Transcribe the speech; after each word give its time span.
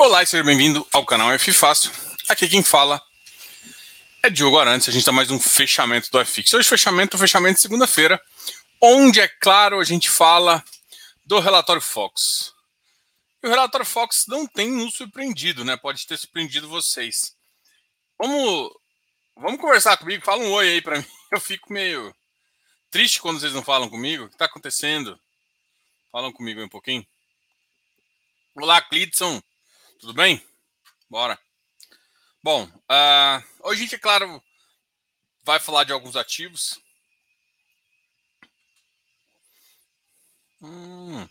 Olá 0.00 0.22
e 0.22 0.26
seja 0.26 0.42
bem-vindo 0.42 0.88
ao 0.94 1.04
canal 1.04 1.30
F 1.32 1.52
Fácil. 1.52 1.92
Aqui 2.26 2.48
quem 2.48 2.62
fala 2.62 3.02
é 4.22 4.30
Diogo 4.30 4.58
Arantes. 4.58 4.88
A 4.88 4.92
gente 4.92 5.02
está 5.02 5.12
mais 5.12 5.30
um 5.30 5.38
fechamento 5.38 6.10
do 6.10 6.24
FX. 6.24 6.54
Hoje, 6.54 6.66
fechamento, 6.66 7.18
fechamento 7.18 7.56
de 7.56 7.60
segunda-feira, 7.60 8.18
onde, 8.80 9.20
é 9.20 9.28
claro, 9.28 9.78
a 9.78 9.84
gente 9.84 10.08
fala 10.08 10.64
do 11.26 11.38
relatório 11.38 11.82
Fox. 11.82 12.54
E 13.42 13.46
o 13.46 13.50
relatório 13.50 13.84
Fox 13.84 14.24
não 14.26 14.46
tem 14.46 14.70
nos 14.70 14.94
surpreendido, 14.94 15.66
né? 15.66 15.76
Pode 15.76 16.06
ter 16.06 16.16
surpreendido 16.16 16.66
vocês. 16.66 17.36
Vamos, 18.18 18.70
vamos 19.36 19.60
conversar 19.60 19.98
comigo. 19.98 20.24
Fala 20.24 20.42
um 20.42 20.50
oi 20.52 20.66
aí 20.66 20.80
para 20.80 20.96
mim. 20.98 21.06
Eu 21.30 21.40
fico 21.42 21.70
meio 21.70 22.16
triste 22.90 23.20
quando 23.20 23.38
vocês 23.38 23.52
não 23.52 23.62
falam 23.62 23.90
comigo. 23.90 24.24
O 24.24 24.28
que 24.28 24.34
está 24.34 24.46
acontecendo? 24.46 25.20
Falam 26.10 26.32
comigo 26.32 26.58
aí 26.58 26.64
um 26.64 26.70
pouquinho. 26.70 27.06
Olá, 28.56 28.80
Clidson. 28.80 29.42
Tudo 30.00 30.14
bem? 30.14 30.42
Bora. 31.10 31.38
Bom, 32.42 32.64
uh, 32.64 33.44
hoje 33.64 33.80
a 33.80 33.84
gente, 33.84 33.94
é 33.96 33.98
claro, 33.98 34.42
vai 35.42 35.60
falar 35.60 35.84
de 35.84 35.92
alguns 35.92 36.16
ativos. 36.16 36.80
Hum. 40.62 41.28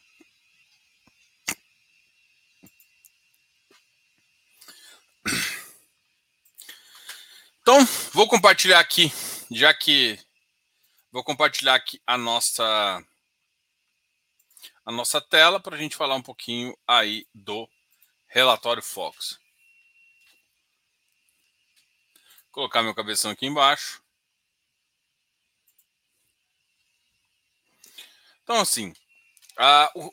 Então, 7.62 7.84
vou 8.14 8.28
compartilhar 8.28 8.80
aqui, 8.80 9.12
já 9.50 9.74
que 9.74 10.20
vou 11.12 11.24
compartilhar 11.24 11.74
aqui 11.74 12.00
a 12.06 12.20
nossa 12.20 13.04
a 14.86 14.92
nossa 14.92 15.20
tela 15.20 15.60
para 15.60 15.76
a 15.76 15.80
gente 15.80 15.96
falar 15.96 16.16
um 16.16 16.22
pouquinho 16.22 16.78
aí 16.88 17.28
do 17.34 17.68
relatório 18.30 18.82
Fox. 18.82 19.40
Vou 22.46 22.52
colocar 22.52 22.82
meu 22.82 22.96
cabeção 22.96 23.32
aqui 23.32 23.46
embaixo. 23.46 24.02
Então, 28.44 28.62
assim, 28.62 28.94
o, 29.96 30.12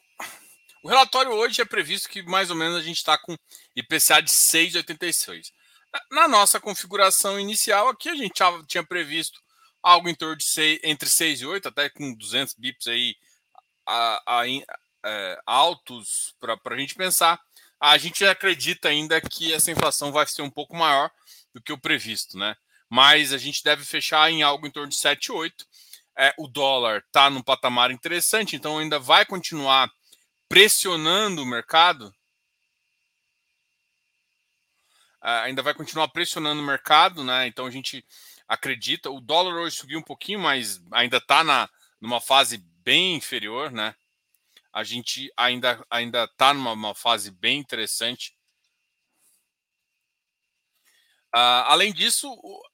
o, 0.82 0.88
relatório 0.88 1.32
hoje 1.32 1.62
é 1.62 1.64
previsto 1.64 2.08
que 2.08 2.22
mais 2.22 2.50
ou 2.50 2.56
menos 2.56 2.76
a 2.76 2.82
gente 2.82 2.98
está 2.98 3.16
com 3.16 3.36
IPCA 3.74 4.20
de 4.20 4.30
6,86. 4.30 5.52
Na 6.10 6.28
nossa 6.28 6.60
configuração 6.60 7.40
inicial 7.40 7.88
aqui, 7.88 8.08
a 8.08 8.14
gente 8.14 8.34
tinha 8.66 8.84
previsto 8.84 9.40
algo 9.82 10.08
em 10.08 10.14
torno 10.14 10.36
de 10.36 10.44
6, 10.44 10.80
entre 10.82 11.08
6 11.08 11.40
e 11.40 11.46
8, 11.46 11.68
até 11.68 11.88
com 11.88 12.12
200 12.12 12.54
bips 12.54 12.86
aí 12.88 13.16
a, 13.86 14.22
a, 14.26 14.42
a, 14.42 14.46
é, 15.06 15.40
altos 15.46 16.34
para 16.38 16.58
a 16.62 16.78
gente 16.78 16.94
pensar. 16.94 17.40
A 17.80 17.98
gente 17.98 18.24
acredita 18.24 18.88
ainda 18.88 19.20
que 19.20 19.52
essa 19.52 19.70
inflação 19.70 20.10
vai 20.10 20.26
ser 20.26 20.42
um 20.42 20.50
pouco 20.50 20.74
maior 20.74 21.10
do 21.54 21.60
que 21.60 21.72
o 21.72 21.78
previsto, 21.78 22.38
né? 22.38 22.56
Mas 22.88 23.32
a 23.32 23.38
gente 23.38 23.62
deve 23.62 23.84
fechar 23.84 24.30
em 24.30 24.42
algo 24.42 24.66
em 24.66 24.70
torno 24.70 24.88
de 24.88 24.96
7, 24.96 25.32
8. 25.32 25.66
É, 26.18 26.34
o 26.38 26.48
dólar 26.48 27.02
está 27.06 27.28
num 27.28 27.42
patamar 27.42 27.90
interessante, 27.90 28.56
então 28.56 28.78
ainda 28.78 28.98
vai 28.98 29.26
continuar 29.26 29.90
pressionando 30.48 31.42
o 31.42 31.46
mercado. 31.46 32.14
É, 35.22 35.30
ainda 35.40 35.62
vai 35.62 35.74
continuar 35.74 36.08
pressionando 36.08 36.62
o 36.62 36.64
mercado, 36.64 37.22
né? 37.22 37.46
Então 37.46 37.66
a 37.66 37.70
gente 37.70 38.04
acredita. 38.48 39.10
O 39.10 39.20
dólar 39.20 39.54
hoje 39.56 39.76
subiu 39.76 39.98
um 39.98 40.02
pouquinho, 40.02 40.38
mas 40.38 40.80
ainda 40.92 41.18
está 41.18 41.68
numa 42.00 42.20
fase 42.20 42.58
bem 42.82 43.16
inferior, 43.16 43.70
né? 43.70 43.94
A 44.76 44.84
gente 44.84 45.32
ainda 45.36 45.82
ainda 45.90 46.24
está 46.24 46.52
numa 46.52 46.94
fase 46.94 47.30
bem 47.30 47.58
interessante. 47.58 48.36
Uh, 51.34 51.64
além 51.66 51.94
disso, 51.94 52.28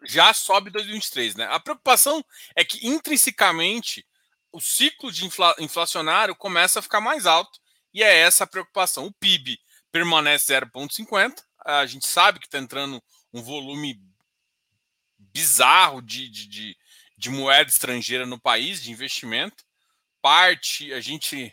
já 0.05 0.34
sobe 0.34 0.70
2023, 0.70 1.36
né? 1.36 1.47
A 1.47 1.61
preocupação 1.61 2.25
é 2.56 2.65
que 2.65 2.84
intrinsecamente 2.87 4.04
o 4.50 4.60
ciclo 4.60 5.12
de 5.12 5.25
infla, 5.25 5.54
inflacionário 5.60 6.34
começa 6.34 6.81
a 6.81 6.82
ficar 6.82 7.00
mais 7.00 7.25
alto 7.25 7.60
e 7.94 8.03
é 8.03 8.19
essa 8.19 8.44
a 8.44 8.49
preocupação. 8.49 9.06
O 9.06 9.12
PIB 9.12 9.60
permanece 9.93 10.53
0,50. 10.53 11.44
A 11.65 11.87
gente 11.87 12.09
sabe 12.09 12.41
que 12.41 12.47
está 12.47 12.59
entrando 12.59 13.00
um 13.32 13.41
volume 13.41 14.00
bizarro 15.16 16.03
de, 16.03 16.28
de, 16.28 16.49
de, 16.49 16.76
de 17.16 17.31
moeda 17.31 17.71
estrangeira 17.71 18.26
no 18.26 18.41
país, 18.41 18.82
de 18.82 18.91
investimento 18.91 19.65
parte, 20.22 20.93
a 20.94 21.00
gente. 21.00 21.53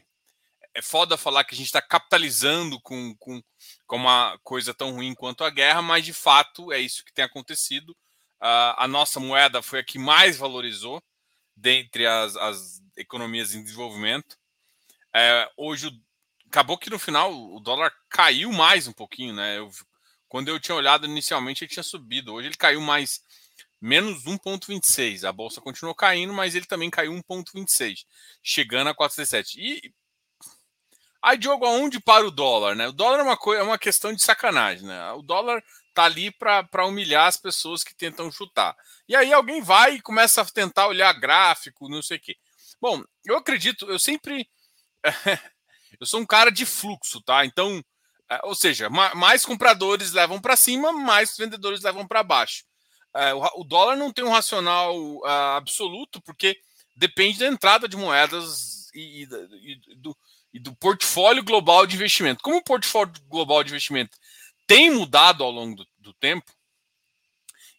É 0.73 0.81
foda 0.81 1.17
falar 1.17 1.43
que 1.43 1.55
a 1.55 1.57
gente 1.57 1.67
está 1.67 1.81
capitalizando 1.81 2.79
com, 2.81 3.15
com, 3.17 3.41
com 3.87 3.95
uma 3.95 4.39
coisa 4.43 4.73
tão 4.73 4.91
ruim 4.91 5.13
quanto 5.15 5.43
a 5.43 5.49
guerra, 5.49 5.81
mas 5.81 6.05
de 6.05 6.13
fato 6.13 6.71
é 6.71 6.79
isso 6.79 7.03
que 7.03 7.13
tem 7.13 7.25
acontecido. 7.25 7.89
Uh, 8.41 8.73
a 8.77 8.87
nossa 8.87 9.19
moeda 9.19 9.61
foi 9.61 9.79
a 9.79 9.83
que 9.83 9.99
mais 9.99 10.37
valorizou 10.37 11.03
dentre 11.55 12.05
as, 12.05 12.35
as 12.37 12.81
economias 12.95 13.53
em 13.53 13.63
desenvolvimento. 13.63 14.37
É, 15.13 15.49
hoje, 15.57 15.91
acabou 16.47 16.77
que 16.77 16.89
no 16.89 16.99
final 16.99 17.33
o 17.33 17.59
dólar 17.59 17.91
caiu 18.09 18.51
mais 18.51 18.87
um 18.87 18.93
pouquinho, 18.93 19.33
né? 19.33 19.57
Eu, 19.57 19.69
quando 20.27 20.47
eu 20.47 20.59
tinha 20.59 20.75
olhado 20.75 21.05
inicialmente, 21.05 21.63
ele 21.63 21.71
tinha 21.71 21.83
subido. 21.83 22.33
Hoje 22.33 22.47
ele 22.47 22.57
caiu 22.57 22.79
mais 22.79 23.21
menos 23.81 24.23
1,26. 24.23 25.27
A 25.27 25.31
bolsa 25.31 25.59
continuou 25.61 25.95
caindo, 25.95 26.33
mas 26.33 26.55
ele 26.55 26.65
também 26.65 26.89
caiu 26.89 27.11
1,26, 27.13 28.05
chegando 28.43 28.89
a 28.89 28.95
4,17. 28.95 29.55
E 29.57 29.93
aí, 31.21 31.37
Diogo, 31.37 31.65
aonde 31.65 31.99
para 31.99 32.25
o 32.25 32.31
dólar? 32.31 32.75
Né? 32.75 32.87
O 32.87 32.93
dólar 32.93 33.19
é 33.19 33.23
uma, 33.23 33.37
coisa, 33.37 33.61
é 33.61 33.65
uma 33.65 33.77
questão 33.77 34.13
de 34.13 34.23
sacanagem. 34.23 34.87
Né? 34.87 35.11
O 35.13 35.21
dólar 35.21 35.63
tá 35.93 36.03
ali 36.05 36.31
para 36.31 36.85
humilhar 36.85 37.27
as 37.27 37.37
pessoas 37.37 37.83
que 37.83 37.95
tentam 37.95 38.31
chutar. 38.31 38.75
E 39.07 39.15
aí 39.15 39.33
alguém 39.33 39.61
vai 39.61 39.95
e 39.95 40.01
começa 40.01 40.41
a 40.41 40.45
tentar 40.45 40.87
olhar 40.87 41.11
gráfico, 41.13 41.89
não 41.89 42.01
sei 42.01 42.17
o 42.17 42.21
quê. 42.21 42.35
Bom, 42.81 43.03
eu 43.25 43.35
acredito, 43.35 43.89
eu 43.89 43.99
sempre. 43.99 44.49
eu 45.99 46.05
sou 46.05 46.21
um 46.21 46.25
cara 46.25 46.49
de 46.49 46.65
fluxo, 46.65 47.21
tá? 47.21 47.45
Então, 47.45 47.83
é, 48.29 48.39
ou 48.43 48.55
seja, 48.55 48.89
mais 48.89 49.43
compradores 49.43 50.11
levam 50.11 50.39
para 50.39 50.55
cima, 50.55 50.91
mais 50.91 51.35
vendedores 51.35 51.81
levam 51.81 52.07
para 52.07 52.23
baixo. 52.23 52.63
É, 53.15 53.33
o, 53.33 53.63
dólar 53.63 53.95
não 53.95 54.13
tem 54.13 54.23
um 54.23 54.29
racional 54.29 54.95
uh, 54.95 55.25
absoluto, 55.57 56.21
porque 56.21 56.59
depende 56.95 57.39
da 57.39 57.47
entrada 57.47 57.87
de 57.87 57.97
moedas 57.97 58.87
e, 58.93 59.25
do, 59.97 60.15
e, 60.53 60.59
do, 60.59 60.75
portfólio 60.75 61.43
global 61.43 61.85
de 61.85 61.95
investimento. 61.95 62.41
Como 62.41 62.57
o 62.57 62.63
portfólio 62.63 63.13
global 63.27 63.63
de 63.63 63.69
investimento 63.69 64.17
tem 64.67 64.91
mudado 64.91 65.43
ao 65.43 65.51
longo 65.51 65.75
do, 65.75 65.87
do 65.97 66.13
tempo, 66.13 66.51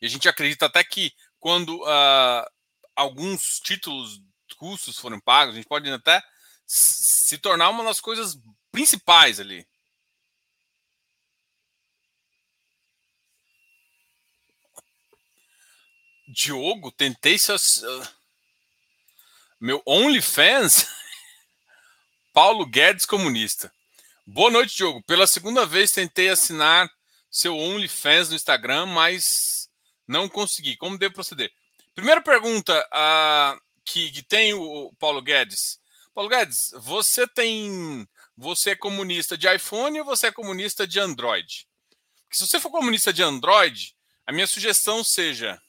e 0.01 0.07
a 0.07 0.09
gente 0.09 0.29
acredita 0.29 0.67
até 0.67 0.83
que 0.83 1.13
quando 1.39 1.77
uh, 1.83 2.45
alguns 2.97 3.61
títulos 3.61 4.21
russos 4.59 4.99
forem 4.99 5.21
pagos, 5.21 5.55
a 5.55 5.57
gente 5.57 5.69
pode 5.69 5.91
até 5.91 6.23
se 6.67 7.39
tornar 7.39 7.71
uma 7.71 7.85
das 7.85 8.01
coisas 8.01 8.39
principais 8.71 9.41
ali 9.41 9.67
Diogo, 16.31 16.93
tentei 16.93 17.39
seus. 17.39 17.83
Meu 19.61 19.83
OnlyFans? 19.85 20.87
Paulo 22.33 22.65
Guedes 22.65 23.05
Comunista. 23.05 23.73
Boa 24.25 24.53
noite, 24.53 24.77
Diogo. 24.77 25.03
Pela 25.03 25.27
segunda 25.27 25.67
vez 25.67 25.91
tentei 25.91 26.29
assinar 26.29 26.89
seu 27.29 27.57
OnlyFans 27.57 28.29
no 28.29 28.37
Instagram, 28.37 28.87
mas 28.87 29.69
não 30.07 30.29
consegui. 30.29 30.77
Como 30.77 30.97
devo 30.97 31.15
proceder? 31.15 31.51
Primeira 31.93 32.21
pergunta 32.21 32.79
uh, 32.95 33.61
que, 33.85 34.13
que 34.13 34.23
tem 34.23 34.55
o 34.55 34.93
Paulo 35.01 35.21
Guedes. 35.21 35.81
Paulo 36.15 36.31
Guedes, 36.31 36.71
você 36.79 37.27
tem. 37.27 38.09
Você 38.37 38.71
é 38.71 38.77
comunista 38.77 39.37
de 39.37 39.53
iPhone 39.53 39.99
ou 39.99 40.07
você 40.07 40.29
é 40.29 40.33
comunista 40.33 40.87
de 40.87 41.01
Android? 41.01 41.67
Porque 42.23 42.39
se 42.39 42.47
você 42.47 42.61
for 42.61 42.71
comunista 42.71 43.13
de 43.13 43.25
Android, 43.25 43.95
a 44.25 44.33
minha 44.33 44.47
sugestão 44.47 45.03
seja 45.03 45.61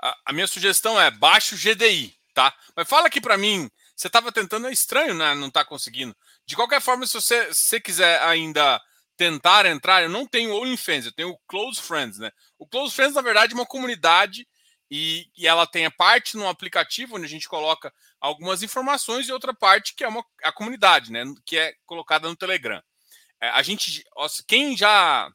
a, 0.00 0.32
minha 0.32 0.46
sugestão 0.46 1.00
é 1.00 1.10
baixe 1.10 1.54
o 1.54 1.58
GDI, 1.58 2.14
tá? 2.34 2.54
Mas 2.74 2.88
fala 2.88 3.06
aqui 3.06 3.20
para 3.20 3.38
mim, 3.38 3.70
você 3.94 4.06
estava 4.06 4.30
tentando, 4.30 4.66
é 4.66 4.72
estranho, 4.72 5.14
né? 5.14 5.34
Não 5.34 5.50
tá 5.50 5.64
conseguindo. 5.64 6.14
De 6.44 6.54
qualquer 6.54 6.80
forma, 6.80 7.06
se 7.06 7.14
você, 7.14 7.52
se 7.54 7.68
você 7.68 7.80
quiser 7.80 8.22
ainda 8.22 8.80
tentar 9.16 9.64
entrar, 9.66 10.02
eu 10.02 10.10
não 10.10 10.26
tenho 10.26 10.54
OnlyFans, 10.54 11.06
eu 11.06 11.12
tenho 11.12 11.30
o 11.30 11.38
Close 11.48 11.80
Friends, 11.80 12.18
né? 12.18 12.30
O 12.58 12.66
Close 12.66 12.94
Friends, 12.94 13.14
na 13.14 13.22
verdade, 13.22 13.52
é 13.52 13.56
uma 13.56 13.66
comunidade 13.66 14.46
e, 14.90 15.28
e 15.36 15.46
ela 15.46 15.66
tem 15.66 15.86
a 15.86 15.90
parte 15.90 16.36
no 16.36 16.46
aplicativo 16.46 17.16
onde 17.16 17.24
a 17.24 17.28
gente 17.28 17.48
coloca 17.48 17.92
algumas 18.20 18.62
informações 18.62 19.26
e 19.28 19.32
outra 19.32 19.54
parte 19.54 19.94
que 19.94 20.04
é 20.04 20.08
uma, 20.08 20.24
a 20.44 20.52
comunidade, 20.52 21.10
né? 21.10 21.24
Que 21.44 21.56
é 21.56 21.74
colocada 21.86 22.28
no 22.28 22.36
Telegram. 22.36 22.82
É, 23.40 23.48
a 23.48 23.62
gente, 23.62 24.04
quem 24.46 24.76
já 24.76 25.30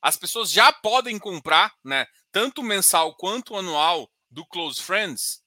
as 0.00 0.16
pessoas 0.16 0.52
já 0.52 0.72
podem 0.72 1.18
comprar, 1.18 1.74
né? 1.84 2.06
Tanto 2.36 2.62
mensal 2.62 3.14
quanto 3.14 3.56
anual 3.56 4.12
do 4.28 4.44
Close 4.44 4.82
Friends 4.82 5.42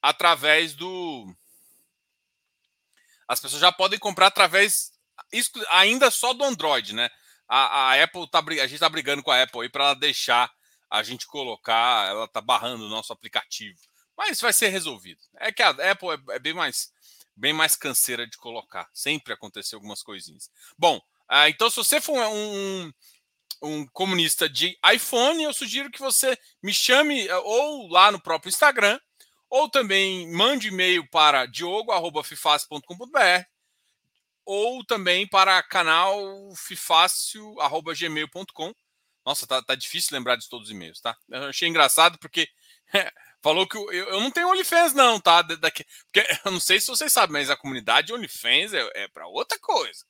através 0.00 0.76
do. 0.76 1.26
As 3.26 3.40
pessoas 3.40 3.60
já 3.60 3.72
podem 3.72 3.98
comprar 3.98 4.28
através. 4.28 4.92
Ainda 5.70 6.08
só 6.08 6.32
do 6.32 6.44
Android, 6.44 6.94
né? 6.94 7.10
A, 7.48 7.90
a 7.90 8.04
Apple 8.04 8.30
tá 8.30 8.38
a 8.38 8.52
gente 8.52 8.74
está 8.74 8.88
brigando 8.88 9.24
com 9.24 9.32
a 9.32 9.42
Apple 9.42 9.62
aí 9.62 9.68
para 9.68 9.86
ela 9.86 9.94
deixar 9.94 10.48
a 10.88 11.02
gente 11.02 11.26
colocar, 11.26 12.08
ela 12.08 12.28
tá 12.28 12.40
barrando 12.40 12.86
o 12.86 12.88
nosso 12.88 13.12
aplicativo. 13.12 13.80
Mas 14.16 14.40
vai 14.40 14.52
ser 14.52 14.68
resolvido. 14.68 15.20
É 15.34 15.50
que 15.50 15.64
a 15.64 15.70
Apple 15.70 16.10
é, 16.10 16.36
é 16.36 16.38
bem 16.38 16.54
mais 16.54 16.92
bem 17.34 17.52
mais 17.52 17.74
canseira 17.74 18.24
de 18.24 18.38
colocar. 18.38 18.88
Sempre 18.94 19.32
aconteceu 19.32 19.78
algumas 19.78 20.00
coisinhas. 20.00 20.48
Bom, 20.78 21.02
ah, 21.28 21.48
então 21.48 21.68
se 21.68 21.74
você 21.74 22.00
for 22.00 22.24
um 22.28 22.92
comunista 23.92 24.48
de 24.48 24.78
iPhone, 24.92 25.42
eu 25.42 25.52
sugiro 25.52 25.90
que 25.90 26.00
você 26.00 26.38
me 26.62 26.72
chame 26.72 27.28
eh, 27.28 27.36
ou 27.36 27.88
lá 27.88 28.10
no 28.10 28.18
próprio 28.20 28.48
Instagram, 28.48 28.98
ou 29.48 29.68
também 29.68 30.32
mande 30.32 30.68
e-mail 30.68 31.06
para 31.10 31.44
diogo.fifácio.com.br 31.46 33.44
ou 34.44 34.84
também 34.84 35.28
para 35.28 35.62
canal 35.62 36.18
fifácio.gmail.com. 36.56 38.74
Nossa, 39.24 39.46
tá, 39.46 39.62
tá 39.62 39.74
difícil 39.74 40.16
lembrar 40.16 40.36
de 40.36 40.48
todos 40.48 40.68
os 40.68 40.74
e-mails, 40.74 41.00
tá? 41.00 41.16
Eu 41.28 41.44
achei 41.44 41.68
engraçado 41.68 42.18
porque 42.18 42.48
falou 43.42 43.68
que 43.68 43.76
eu, 43.76 43.92
eu 43.92 44.20
não 44.20 44.30
tenho 44.30 44.48
OnlyFans, 44.48 44.94
não, 44.94 45.20
tá? 45.20 45.42
Daqui, 45.42 45.84
porque 46.10 46.26
eu 46.44 46.52
não 46.52 46.60
sei 46.60 46.80
se 46.80 46.88
vocês 46.88 47.12
sabem, 47.12 47.32
mas 47.32 47.50
a 47.50 47.56
comunidade 47.56 48.12
OnlyFans 48.12 48.72
é, 48.72 48.90
é 48.94 49.08
para 49.08 49.28
outra 49.28 49.58
coisa. 49.58 50.04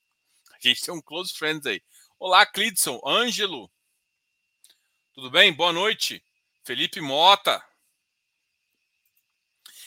A 0.53 0.59
gente 0.61 0.83
tem 0.83 0.95
um 0.95 1.03
close 1.03 1.35
friends 1.35 1.67
aí. 1.67 1.83
Olá, 2.23 2.45
Clidson, 2.45 3.01
Ângelo. 3.03 3.73
Tudo 5.15 5.31
bem? 5.31 5.55
Boa 5.55 5.73
noite. 5.73 6.23
Felipe 6.63 7.01
Mota. 7.01 7.65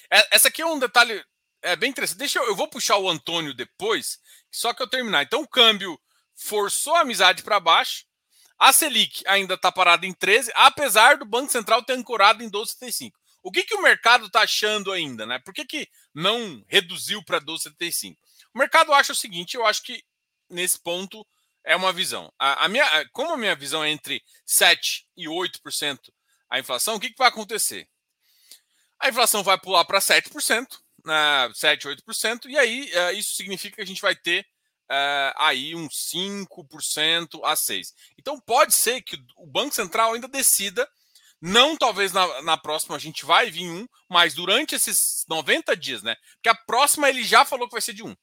É, 0.10 0.36
essa 0.36 0.48
aqui 0.48 0.64
é 0.64 0.66
um 0.66 0.80
detalhe 0.80 1.24
é 1.62 1.76
bem 1.76 1.92
interessante. 1.92 2.18
Deixa 2.18 2.40
eu, 2.40 2.48
eu 2.48 2.56
vou 2.56 2.68
puxar 2.68 2.98
o 2.98 3.08
Antônio 3.08 3.54
depois, 3.54 4.20
só 4.50 4.74
que 4.74 4.82
eu 4.82 4.90
terminar. 4.90 5.22
Então 5.22 5.44
o 5.44 5.48
câmbio 5.48 6.02
forçou 6.34 6.96
a 6.96 7.02
amizade 7.02 7.44
para 7.44 7.60
baixo. 7.60 8.04
A 8.58 8.74
Selic 8.74 9.22
ainda 9.28 9.54
está 9.54 9.72
parada 9.72 10.08
em 10.08 10.12
13, 10.12 10.52
apesar 10.56 11.18
do 11.18 11.26
Banco 11.26 11.52
Central 11.52 11.84
ter 11.84 11.94
ancorado 11.94 12.42
em 12.44 12.50
12,75. 12.50 13.12
O 13.44 13.52
que, 13.52 13.62
que 13.62 13.76
o 13.76 13.82
mercado 13.84 14.26
está 14.26 14.42
achando 14.42 14.92
ainda, 14.92 15.28
né? 15.28 15.38
Por 15.38 15.54
que, 15.54 15.66
que 15.66 15.88
não 16.12 16.66
reduziu 16.68 17.24
para 17.24 17.40
12,75? 17.40 18.18
O 18.56 18.58
mercado 18.58 18.92
acha 18.92 19.14
o 19.14 19.16
seguinte: 19.16 19.56
eu 19.56 19.64
acho 19.64 19.84
que 19.84 20.04
nesse 20.50 20.80
ponto 20.80 21.24
é 21.65 21.75
uma 21.75 21.94
visão. 21.94 22.31
A, 22.38 22.65
a, 22.65 22.68
minha, 22.68 22.86
como 23.12 23.33
a 23.33 23.38
minha 23.38 23.56
visão 23.56 23.83
é 23.83 23.89
entre 23.89 24.21
7% 24.48 25.04
e 25.15 25.27
8% 25.27 26.00
a 26.50 26.60
inflação, 26.60 26.95
o 26.95 27.00
que, 27.00 27.10
que 27.10 27.18
vai 27.18 27.30
acontecer? 27.30 27.88
A 29.00 29.10
inflação 29.10 29.44
vai 29.44 29.57
pular 29.57 29.83
para 29.86 30.00
7%, 30.00 30.68
né, 31.06 31.51
7, 31.54 31.88
8%, 31.88 32.45
e 32.45 32.57
aí 32.57 32.92
uh, 32.94 33.13
isso 33.13 33.36
significa 33.36 33.77
que 33.77 33.81
a 33.81 33.86
gente 33.86 34.01
vai 34.01 34.15
ter 34.15 34.45
uh, 34.92 35.33
aí 35.38 35.75
uns 35.75 36.12
5% 36.13 37.39
a 37.44 37.54
6%. 37.54 37.88
Então 38.18 38.39
pode 38.39 38.74
ser 38.74 39.01
que 39.01 39.18
o 39.38 39.48
Banco 39.48 39.74
Central 39.74 40.13
ainda 40.13 40.27
decida, 40.27 40.88
não 41.42 41.75
talvez 41.75 42.13
na, 42.13 42.42
na 42.44 42.57
próxima 42.57 42.95
a 42.95 43.00
gente 43.00 43.25
vai 43.25 43.51
vir 43.51 43.69
um, 43.69 43.88
mas 44.10 44.33
durante 44.33 44.75
esses 44.75 45.25
90 45.27 45.75
dias, 45.75 46.04
né? 46.04 46.15
Porque 46.36 46.50
a 46.50 46.56
próxima 46.56 47.10
ele 47.10 47.24
já 47.24 47.44
falou 47.44 47.68
que 47.68 47.74
vai 47.74 47.81
ser 47.81 47.94
de 47.94 48.04
um. 48.04 48.15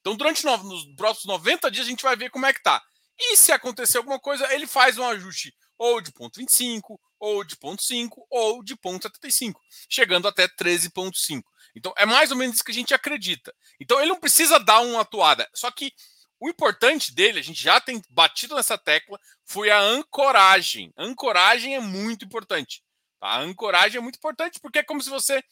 Então, 0.00 0.16
durante 0.16 0.44
no, 0.44 0.56
nos 0.58 0.94
próximos 0.96 1.26
90 1.26 1.70
dias, 1.70 1.86
a 1.86 1.90
gente 1.90 2.02
vai 2.02 2.16
ver 2.16 2.30
como 2.30 2.46
é 2.46 2.52
que 2.52 2.62
tá. 2.62 2.82
E 3.18 3.36
se 3.36 3.52
acontecer 3.52 3.98
alguma 3.98 4.18
coisa, 4.18 4.52
ele 4.52 4.66
faz 4.66 4.96
um 4.98 5.04
ajuste 5.04 5.54
ou 5.80 5.98
de 6.02 6.12
ponto 6.12 6.38
25, 6.38 7.00
ou 7.18 7.42
de 7.42 7.56
ponto 7.56 7.82
5, 7.82 8.26
ou 8.28 8.62
de 8.62 8.76
ponto 8.76 9.02
75, 9.02 9.58
chegando 9.88 10.28
até 10.28 10.46
13,5. 10.46 11.42
Então, 11.74 11.94
é 11.96 12.04
mais 12.04 12.30
ou 12.30 12.36
menos 12.36 12.56
isso 12.56 12.64
que 12.64 12.70
a 12.70 12.74
gente 12.74 12.92
acredita. 12.92 13.54
Então, 13.80 13.98
ele 13.98 14.10
não 14.10 14.20
precisa 14.20 14.58
dar 14.58 14.80
uma 14.80 15.00
atuada. 15.00 15.48
Só 15.54 15.70
que 15.70 15.90
o 16.38 16.50
importante 16.50 17.14
dele, 17.14 17.38
a 17.38 17.42
gente 17.42 17.62
já 17.62 17.80
tem 17.80 18.02
batido 18.10 18.54
nessa 18.54 18.76
tecla, 18.76 19.18
foi 19.46 19.70
a 19.70 19.80
ancoragem. 19.80 20.92
A 20.96 21.04
ancoragem 21.04 21.74
é 21.74 21.80
muito 21.80 22.26
importante. 22.26 22.82
Tá? 23.18 23.28
A 23.28 23.40
ancoragem 23.40 23.96
é 23.96 24.02
muito 24.02 24.16
importante 24.16 24.60
porque 24.60 24.80
é 24.80 24.84
como 24.84 25.02
se 25.02 25.08
você. 25.08 25.42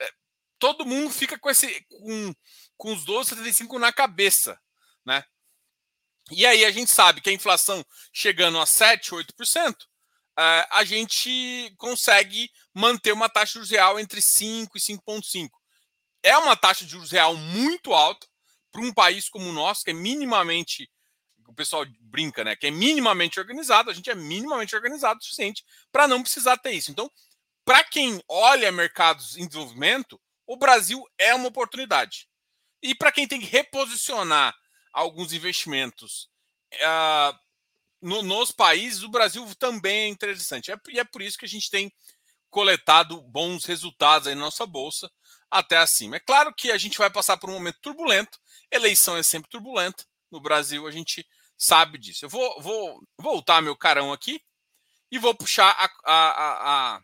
É, 0.00 0.10
todo 0.60 0.86
mundo 0.86 1.10
fica 1.10 1.36
com 1.36 1.50
esse. 1.50 1.84
Com, 1.88 2.32
com 2.76 2.92
os 2.92 3.04
12,75 3.04 3.78
na 3.78 3.92
cabeça, 3.92 4.60
né? 5.04 5.24
E 6.30 6.44
aí 6.44 6.64
a 6.64 6.70
gente 6.70 6.90
sabe 6.90 7.20
que 7.20 7.30
a 7.30 7.32
inflação 7.32 7.84
chegando 8.12 8.58
a 8.58 8.66
7, 8.66 9.12
8%, 9.12 9.72
uh, 9.72 10.66
a 10.70 10.84
gente 10.84 11.72
consegue 11.78 12.50
manter 12.74 13.12
uma 13.12 13.28
taxa 13.28 13.46
de 13.46 13.54
juros 13.54 13.70
real 13.70 14.00
entre 14.00 14.20
5 14.20 14.76
e 14.76 14.80
5,5. 14.80 15.48
É 16.22 16.36
uma 16.36 16.56
taxa 16.56 16.84
de 16.84 16.90
juros 16.90 17.12
real 17.12 17.36
muito 17.36 17.92
alta 17.92 18.26
para 18.72 18.82
um 18.82 18.92
país 18.92 19.28
como 19.28 19.48
o 19.48 19.52
nosso, 19.52 19.84
que 19.84 19.90
é 19.90 19.94
minimamente, 19.94 20.90
o 21.46 21.54
pessoal 21.54 21.86
brinca, 22.00 22.42
né? 22.42 22.56
Que 22.56 22.66
é 22.66 22.70
minimamente 22.70 23.38
organizado, 23.38 23.88
a 23.88 23.94
gente 23.94 24.10
é 24.10 24.14
minimamente 24.14 24.74
organizado 24.74 25.20
o 25.20 25.22
suficiente 25.22 25.64
para 25.92 26.08
não 26.08 26.22
precisar 26.22 26.56
ter 26.56 26.72
isso. 26.72 26.90
Então, 26.90 27.10
para 27.64 27.84
quem 27.84 28.20
olha 28.28 28.70
mercados 28.72 29.36
em 29.36 29.46
desenvolvimento, 29.46 30.20
o 30.46 30.56
Brasil 30.56 31.02
é 31.18 31.34
uma 31.34 31.48
oportunidade. 31.48 32.28
E 32.82 32.94
para 32.94 33.12
quem 33.12 33.26
tem 33.26 33.40
que 33.40 33.46
reposicionar 33.46 34.54
alguns 34.92 35.32
investimentos 35.32 36.28
uh, 36.74 37.38
no, 38.00 38.22
nos 38.22 38.52
países, 38.52 39.02
o 39.02 39.08
Brasil 39.08 39.46
também 39.56 40.04
é 40.04 40.08
interessante. 40.08 40.70
É, 40.70 40.76
e 40.88 40.98
é 40.98 41.04
por 41.04 41.22
isso 41.22 41.38
que 41.38 41.44
a 41.44 41.48
gente 41.48 41.70
tem 41.70 41.92
coletado 42.50 43.20
bons 43.22 43.64
resultados 43.64 44.28
aí 44.28 44.34
na 44.34 44.42
nossa 44.42 44.66
bolsa 44.66 45.10
até 45.50 45.76
acima. 45.76 46.16
É 46.16 46.20
claro 46.20 46.54
que 46.54 46.70
a 46.70 46.78
gente 46.78 46.98
vai 46.98 47.10
passar 47.10 47.36
por 47.36 47.50
um 47.50 47.54
momento 47.54 47.78
turbulento, 47.80 48.38
eleição 48.70 49.16
é 49.16 49.22
sempre 49.22 49.50
turbulenta. 49.50 50.04
No 50.30 50.40
Brasil, 50.40 50.86
a 50.86 50.90
gente 50.90 51.26
sabe 51.56 51.98
disso. 51.98 52.24
Eu 52.24 52.28
vou, 52.28 52.60
vou 52.60 53.02
voltar 53.18 53.62
meu 53.62 53.76
carão 53.76 54.12
aqui 54.12 54.40
e 55.10 55.18
vou 55.18 55.34
puxar 55.34 55.70
a, 55.70 56.12
a, 56.12 56.96
a, 56.96 57.00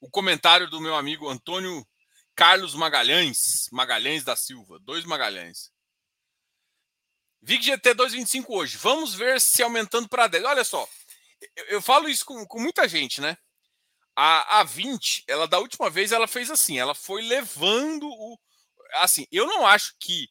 o 0.00 0.10
comentário 0.10 0.68
do 0.68 0.80
meu 0.80 0.94
amigo 0.94 1.28
Antônio 1.28 1.86
Carlos 2.38 2.72
Magalhães, 2.72 3.68
Magalhães 3.72 4.22
da 4.22 4.36
Silva, 4.36 4.78
dois 4.78 5.04
Magalhães. 5.04 5.72
VIG 7.42 7.64
GT 7.64 7.96
2,25 7.96 8.44
hoje. 8.50 8.76
Vamos 8.76 9.12
ver 9.12 9.40
se 9.40 9.60
aumentando 9.60 10.08
para 10.08 10.28
10. 10.28 10.44
Olha 10.44 10.62
só, 10.62 10.88
eu, 11.56 11.64
eu 11.64 11.82
falo 11.82 12.08
isso 12.08 12.24
com, 12.24 12.46
com, 12.46 12.60
muita 12.60 12.86
gente, 12.86 13.20
né? 13.20 13.36
A, 14.14 14.60
a 14.60 14.62
20, 14.62 15.24
ela 15.26 15.48
da 15.48 15.58
última 15.58 15.90
vez, 15.90 16.12
ela 16.12 16.28
fez 16.28 16.48
assim, 16.48 16.78
ela 16.78 16.94
foi 16.94 17.22
levando 17.22 18.06
o. 18.08 18.38
Assim, 18.94 19.26
eu 19.32 19.44
não 19.44 19.66
acho 19.66 19.96
que 19.98 20.28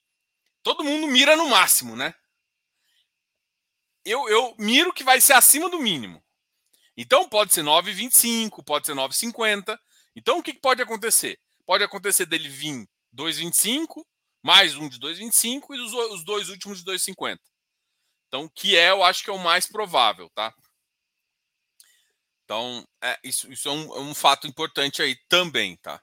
todo 0.64 0.86
mundo 0.86 1.08
mira 1.08 1.36
no 1.36 1.50
máximo, 1.50 1.94
né? 1.94 2.16
Eu, 4.06 4.30
eu 4.30 4.56
miro 4.58 4.94
que 4.94 5.04
vai 5.04 5.20
ser 5.20 5.34
acima 5.34 5.70
do 5.70 5.82
mínimo. 5.82 6.24
Então 6.96 7.28
pode 7.28 7.54
ser 7.54 7.66
9,25, 7.66 8.64
pode 8.64 8.86
ser 8.86 8.94
9,50. 8.94 9.78
Então 10.16 10.40
o 10.40 10.44
que, 10.44 10.54
que 10.54 10.62
pode 10.62 10.82
acontecer? 10.82 11.38
Pode 11.68 11.84
acontecer 11.84 12.26
dele 12.26 12.48
vir 12.48 12.88
2,25, 13.14 14.02
mais 14.42 14.76
um 14.76 14.88
de 14.88 14.98
2,25 14.98 15.76
e 15.76 15.82
os, 15.82 15.94
os 16.14 16.24
dois 16.24 16.48
últimos 16.48 16.82
de 16.82 16.90
2,50. 16.90 17.38
Então, 18.30 18.50
que 18.56 18.78
é, 18.78 18.92
eu 18.92 19.04
acho 19.04 19.22
que 19.22 19.30
é 19.30 19.34
o 19.34 19.38
mais 19.38 19.68
provável, 19.68 20.30
tá? 20.30 20.56
Então, 22.46 22.88
é, 23.04 23.20
isso, 23.22 23.52
isso 23.52 23.68
é, 23.68 23.72
um, 23.74 23.96
é 23.98 24.00
um 24.00 24.16
fato 24.16 24.48
importante 24.48 25.02
aí 25.02 25.18
também, 25.28 25.76
tá? 25.76 26.02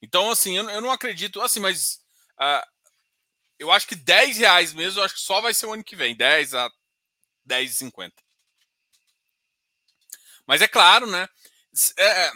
Então, 0.00 0.30
assim, 0.30 0.56
eu, 0.56 0.70
eu 0.70 0.80
não 0.80 0.90
acredito, 0.90 1.42
assim, 1.42 1.60
mas 1.60 2.00
uh, 2.40 2.66
eu 3.58 3.70
acho 3.70 3.86
que 3.86 3.94
10 3.94 4.38
reais 4.38 4.72
mesmo, 4.72 4.98
eu 4.98 5.04
acho 5.04 5.14
que 5.14 5.20
só 5.20 5.42
vai 5.42 5.52
ser 5.52 5.66
o 5.66 5.74
ano 5.74 5.84
que 5.84 5.94
vem, 5.94 6.16
10 6.16 6.54
a 6.54 6.70
10,50. 7.46 8.12
Mas 10.46 10.62
é 10.62 10.68
claro, 10.68 11.06
né? 11.06 11.28
É, 11.98 12.32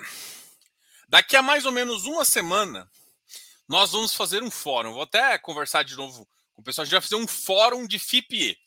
Daqui 1.14 1.36
a 1.36 1.42
mais 1.42 1.64
ou 1.64 1.70
menos 1.70 2.06
uma 2.06 2.24
semana, 2.24 2.90
nós 3.68 3.92
vamos 3.92 4.12
fazer 4.12 4.42
um 4.42 4.50
fórum. 4.50 4.94
Vou 4.94 5.02
até 5.02 5.38
conversar 5.38 5.84
de 5.84 5.94
novo 5.94 6.28
com 6.52 6.60
o 6.60 6.64
pessoal. 6.64 6.82
A 6.82 6.86
gente 6.86 6.94
vai 6.94 7.00
fazer 7.00 7.14
um 7.14 7.28
fórum 7.28 7.86
de 7.86 8.00
FIPE, 8.00 8.58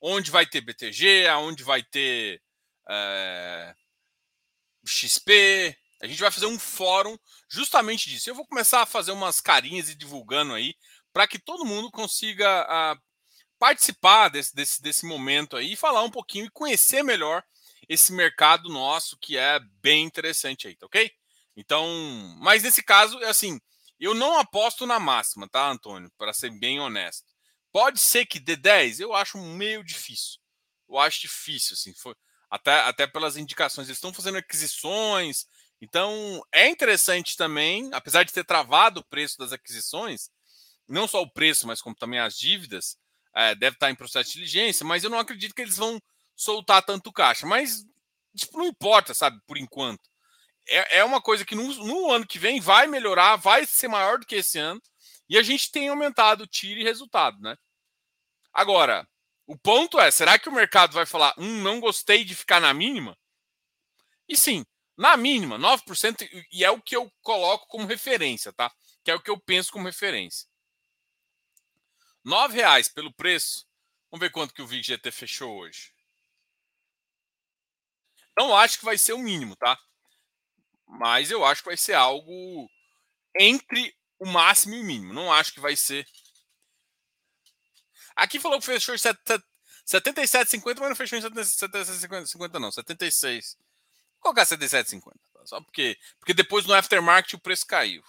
onde 0.00 0.30
vai 0.30 0.46
ter 0.46 0.60
BTG, 0.60 1.26
onde 1.30 1.64
vai 1.64 1.82
ter 1.82 2.40
é, 2.88 3.74
XP. 4.86 5.76
A 6.00 6.06
gente 6.06 6.20
vai 6.20 6.30
fazer 6.30 6.46
um 6.46 6.60
fórum 6.60 7.18
justamente 7.48 8.08
disso. 8.08 8.30
Eu 8.30 8.36
vou 8.36 8.46
começar 8.46 8.82
a 8.82 8.86
fazer 8.86 9.10
umas 9.10 9.40
carinhas 9.40 9.88
e 9.88 9.96
divulgando 9.96 10.54
aí, 10.54 10.76
para 11.12 11.26
que 11.26 11.40
todo 11.40 11.64
mundo 11.64 11.90
consiga 11.90 12.48
a, 12.48 12.92
ah, 12.92 12.98
participar 13.58 14.28
desse, 14.28 14.54
desse, 14.54 14.80
desse 14.80 15.04
momento 15.04 15.56
aí 15.56 15.72
e 15.72 15.76
falar 15.76 16.04
um 16.04 16.10
pouquinho 16.10 16.46
e 16.46 16.50
conhecer 16.50 17.02
melhor 17.02 17.42
esse 17.88 18.12
mercado 18.12 18.68
nosso, 18.68 19.18
que 19.18 19.36
é 19.36 19.58
bem 19.82 20.04
interessante 20.04 20.68
aí, 20.68 20.76
tá 20.76 20.86
ok? 20.86 21.12
Então, 21.56 21.86
mas 22.40 22.62
nesse 22.62 22.82
caso, 22.82 23.18
é 23.20 23.28
assim, 23.28 23.60
eu 23.98 24.14
não 24.14 24.38
aposto 24.38 24.86
na 24.86 24.98
máxima, 24.98 25.48
tá, 25.48 25.70
Antônio? 25.70 26.10
Para 26.18 26.32
ser 26.32 26.50
bem 26.58 26.80
honesto. 26.80 27.24
Pode 27.72 28.00
ser 28.00 28.26
que 28.26 28.38
dê 28.40 28.56
10, 28.56 29.00
eu 29.00 29.14
acho 29.14 29.38
meio 29.38 29.82
difícil. 29.84 30.40
Eu 30.88 30.98
acho 30.98 31.20
difícil, 31.22 31.74
assim, 31.74 31.92
foi, 31.94 32.14
até, 32.50 32.80
até 32.82 33.06
pelas 33.06 33.36
indicações. 33.36 33.88
Eles 33.88 33.98
estão 33.98 34.12
fazendo 34.14 34.38
aquisições, 34.38 35.46
Então, 35.80 36.40
é 36.52 36.68
interessante 36.68 37.36
também, 37.36 37.90
apesar 37.92 38.24
de 38.24 38.32
ter 38.32 38.44
travado 38.44 39.00
o 39.00 39.04
preço 39.04 39.36
das 39.38 39.52
aquisições, 39.52 40.30
não 40.88 41.06
só 41.08 41.20
o 41.22 41.30
preço, 41.30 41.66
mas 41.66 41.80
como 41.82 41.96
também 41.96 42.20
as 42.20 42.38
dívidas, 42.38 42.96
é, 43.34 43.54
deve 43.54 43.76
estar 43.76 43.90
em 43.90 43.94
processo 43.96 44.30
de 44.30 44.34
diligência, 44.36 44.86
mas 44.86 45.04
eu 45.04 45.10
não 45.10 45.18
acredito 45.18 45.54
que 45.54 45.62
eles 45.62 45.76
vão 45.76 46.00
soltar 46.36 46.82
tanto 46.84 47.12
caixa. 47.12 47.46
Mas, 47.46 47.84
tipo, 48.36 48.58
não 48.58 48.66
importa, 48.66 49.14
sabe, 49.14 49.40
por 49.46 49.58
enquanto. 49.58 50.13
É, 50.66 50.98
é 50.98 51.04
uma 51.04 51.20
coisa 51.20 51.44
que 51.44 51.54
no, 51.54 51.62
no, 51.84 52.10
ano 52.10 52.26
que 52.26 52.38
vem 52.38 52.60
vai 52.60 52.86
melhorar, 52.86 53.36
vai 53.36 53.66
ser 53.66 53.88
maior 53.88 54.18
do 54.18 54.26
que 54.26 54.36
esse 54.36 54.58
ano, 54.58 54.80
e 55.28 55.38
a 55.38 55.42
gente 55.42 55.70
tem 55.70 55.88
aumentado 55.88 56.46
tiro 56.46 56.80
e 56.80 56.84
resultado, 56.84 57.40
né? 57.40 57.56
Agora, 58.52 59.06
o 59.46 59.58
ponto 59.58 60.00
é, 60.00 60.10
será 60.10 60.38
que 60.38 60.48
o 60.48 60.52
mercado 60.52 60.92
vai 60.92 61.04
falar, 61.04 61.34
hum, 61.38 61.62
não 61.62 61.80
gostei 61.80 62.24
de 62.24 62.34
ficar 62.34 62.60
na 62.60 62.72
mínima? 62.72 63.16
E 64.28 64.36
sim, 64.36 64.64
na 64.96 65.16
mínima, 65.16 65.58
9%, 65.58 66.28
e 66.52 66.64
é 66.64 66.70
o 66.70 66.80
que 66.80 66.96
eu 66.96 67.12
coloco 67.20 67.66
como 67.66 67.86
referência, 67.86 68.52
tá? 68.52 68.72
Que 69.02 69.10
é 69.10 69.14
o 69.14 69.20
que 69.20 69.30
eu 69.30 69.38
penso 69.38 69.72
como 69.72 69.86
referência. 69.86 70.48
R$ 72.24 72.52
reais 72.52 72.88
pelo 72.88 73.12
preço. 73.12 73.66
Vamos 74.10 74.24
ver 74.24 74.30
quanto 74.30 74.54
que 74.54 74.62
o 74.62 74.66
VIG-GT 74.66 75.10
fechou 75.10 75.58
hoje. 75.58 75.92
Não 78.36 78.56
acho 78.56 78.78
que 78.78 78.84
vai 78.84 78.96
ser 78.96 79.12
o 79.12 79.18
mínimo, 79.18 79.54
tá? 79.56 79.78
Mas 80.86 81.30
eu 81.30 81.44
acho 81.44 81.62
que 81.62 81.68
vai 81.68 81.76
ser 81.76 81.94
algo 81.94 82.70
entre 83.38 83.94
o 84.18 84.26
máximo 84.26 84.74
e 84.74 84.80
o 84.80 84.84
mínimo. 84.84 85.12
Não 85.12 85.32
acho 85.32 85.52
que 85.52 85.60
vai 85.60 85.76
ser. 85.76 86.06
Aqui 88.16 88.38
falou 88.38 88.58
que 88.60 88.66
fechou 88.66 88.94
em 88.94 88.98
77,50, 88.98 90.80
mas 90.80 90.88
não 90.88 90.96
fechou 90.96 91.18
em 91.18 91.22
77,50, 91.22 92.58
não. 92.58 92.70
76. 92.70 93.56
Vou 94.14 94.32
colocar 94.32 94.46
77,50. 94.46 95.02
Tá? 95.32 95.46
Só 95.46 95.60
porque, 95.60 95.98
porque 96.18 96.34
depois 96.34 96.64
no 96.64 96.74
aftermarket 96.74 97.34
o 97.34 97.40
preço 97.40 97.66
caiu. 97.66 98.02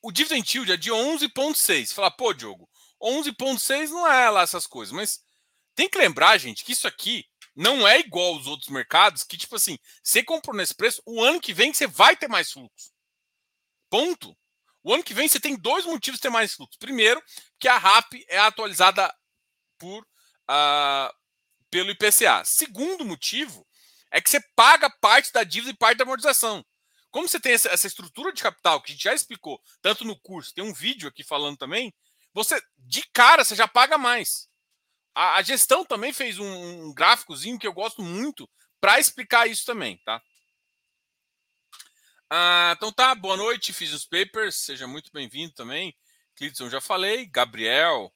O 0.00 0.12
dividend 0.12 0.56
yield 0.56 0.72
é 0.72 0.76
de 0.76 0.90
11,6. 0.92 1.92
Fala, 1.92 2.10
pô, 2.12 2.32
Diogo, 2.32 2.68
11,6 3.02 3.88
não 3.88 4.06
é 4.06 4.30
lá 4.30 4.42
essas 4.42 4.66
coisas, 4.66 4.92
mas 4.92 5.20
tem 5.74 5.88
que 5.88 5.98
lembrar, 5.98 6.38
gente, 6.38 6.64
que 6.64 6.72
isso 6.72 6.86
aqui 6.86 7.28
não 7.56 7.88
é 7.88 7.98
igual 8.00 8.34
aos 8.34 8.46
outros 8.46 8.68
mercados, 8.68 9.24
que 9.24 9.38
tipo 9.38 9.56
assim, 9.56 9.78
você 10.02 10.22
comprou 10.22 10.54
nesse 10.54 10.74
preço, 10.74 11.02
o 11.06 11.22
ano 11.22 11.40
que 11.40 11.54
vem 11.54 11.72
você 11.72 11.86
vai 11.86 12.14
ter 12.14 12.28
mais 12.28 12.52
fluxo. 12.52 12.92
Ponto. 13.88 14.36
O 14.82 14.92
ano 14.92 15.02
que 15.02 15.14
vem 15.14 15.26
você 15.26 15.40
tem 15.40 15.56
dois 15.56 15.86
motivos 15.86 16.18
de 16.18 16.22
ter 16.22 16.30
mais 16.30 16.54
fluxo. 16.54 16.78
Primeiro, 16.78 17.22
que 17.58 17.66
a 17.66 17.78
RAP 17.78 18.12
é 18.28 18.38
atualizada 18.38 19.12
por 19.78 20.02
uh, 20.02 21.12
pelo 21.70 21.90
IPCA. 21.90 22.44
Segundo 22.44 23.04
motivo 23.04 23.66
é 24.10 24.20
que 24.20 24.30
você 24.30 24.40
paga 24.54 24.90
parte 25.00 25.32
da 25.32 25.42
dívida 25.42 25.72
e 25.72 25.76
parte 25.76 25.98
da 25.98 26.04
amortização. 26.04 26.64
Como 27.10 27.26
você 27.26 27.40
tem 27.40 27.52
essa, 27.52 27.68
essa 27.70 27.86
estrutura 27.86 28.32
de 28.32 28.42
capital 28.42 28.80
que 28.80 28.92
a 28.92 28.94
gente 28.94 29.04
já 29.04 29.14
explicou, 29.14 29.60
tanto 29.80 30.04
no 30.04 30.18
curso, 30.20 30.54
tem 30.54 30.62
um 30.62 30.74
vídeo 30.74 31.08
aqui 31.08 31.24
falando 31.24 31.56
também, 31.56 31.92
você 32.34 32.60
de 32.76 33.02
cara 33.12 33.44
você 33.44 33.56
já 33.56 33.66
paga 33.66 33.96
mais. 33.96 34.45
A, 35.16 35.38
a 35.38 35.42
gestão 35.42 35.82
também 35.82 36.12
fez 36.12 36.38
um, 36.38 36.88
um 36.88 36.94
gráficozinho 36.94 37.58
que 37.58 37.66
eu 37.66 37.72
gosto 37.72 38.02
muito 38.02 38.46
para 38.78 39.00
explicar 39.00 39.48
isso 39.48 39.64
também, 39.64 39.96
tá? 40.04 40.20
Ah, 42.28 42.74
então 42.76 42.92
tá, 42.92 43.14
boa 43.14 43.36
noite, 43.36 43.72
fiz 43.72 43.92
os 43.94 44.04
papers, 44.04 44.56
seja 44.56 44.86
muito 44.86 45.10
bem-vindo 45.10 45.54
também. 45.54 45.96
Clidson 46.34 46.68
já 46.68 46.82
falei, 46.82 47.24
Gabriel, 47.24 48.12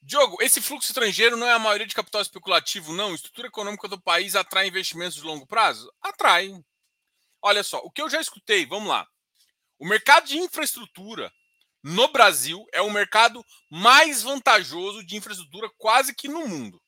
Diogo, 0.00 0.40
esse 0.40 0.62
fluxo 0.62 0.86
estrangeiro 0.88 1.36
não 1.36 1.48
é 1.48 1.52
a 1.52 1.58
maioria 1.58 1.86
de 1.86 1.94
capital 1.94 2.22
especulativo, 2.22 2.92
não? 2.92 3.12
Estrutura 3.12 3.48
econômica 3.48 3.88
do 3.88 4.00
país 4.00 4.36
atrai 4.36 4.68
investimentos 4.68 5.16
de 5.16 5.22
longo 5.22 5.44
prazo? 5.44 5.92
Atrai. 6.00 6.52
Olha 7.42 7.64
só, 7.64 7.78
o 7.78 7.90
que 7.90 8.00
eu 8.00 8.08
já 8.08 8.20
escutei, 8.20 8.64
vamos 8.64 8.88
lá. 8.88 9.08
O 9.78 9.86
mercado 9.86 10.26
de 10.26 10.38
infraestrutura 10.38 11.32
no 11.82 12.08
Brasil 12.08 12.66
é 12.72 12.80
o 12.80 12.90
mercado 12.90 13.44
mais 13.70 14.22
vantajoso 14.22 15.04
de 15.04 15.16
infraestrutura 15.16 15.70
quase 15.76 16.14
que 16.14 16.28
no 16.28 16.46
mundo. 16.48 16.82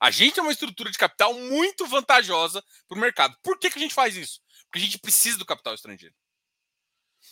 A 0.00 0.10
gente 0.10 0.38
é 0.38 0.42
uma 0.42 0.52
estrutura 0.52 0.90
de 0.90 0.98
capital 0.98 1.34
muito 1.34 1.86
vantajosa 1.86 2.62
para 2.88 2.96
o 2.96 3.00
mercado. 3.00 3.36
Por 3.42 3.58
que, 3.58 3.70
que 3.70 3.78
a 3.78 3.82
gente 3.82 3.94
faz 3.94 4.16
isso? 4.16 4.40
Porque 4.64 4.78
a 4.78 4.82
gente 4.82 4.98
precisa 4.98 5.38
do 5.38 5.46
capital 5.46 5.74
estrangeiro. 5.74 6.14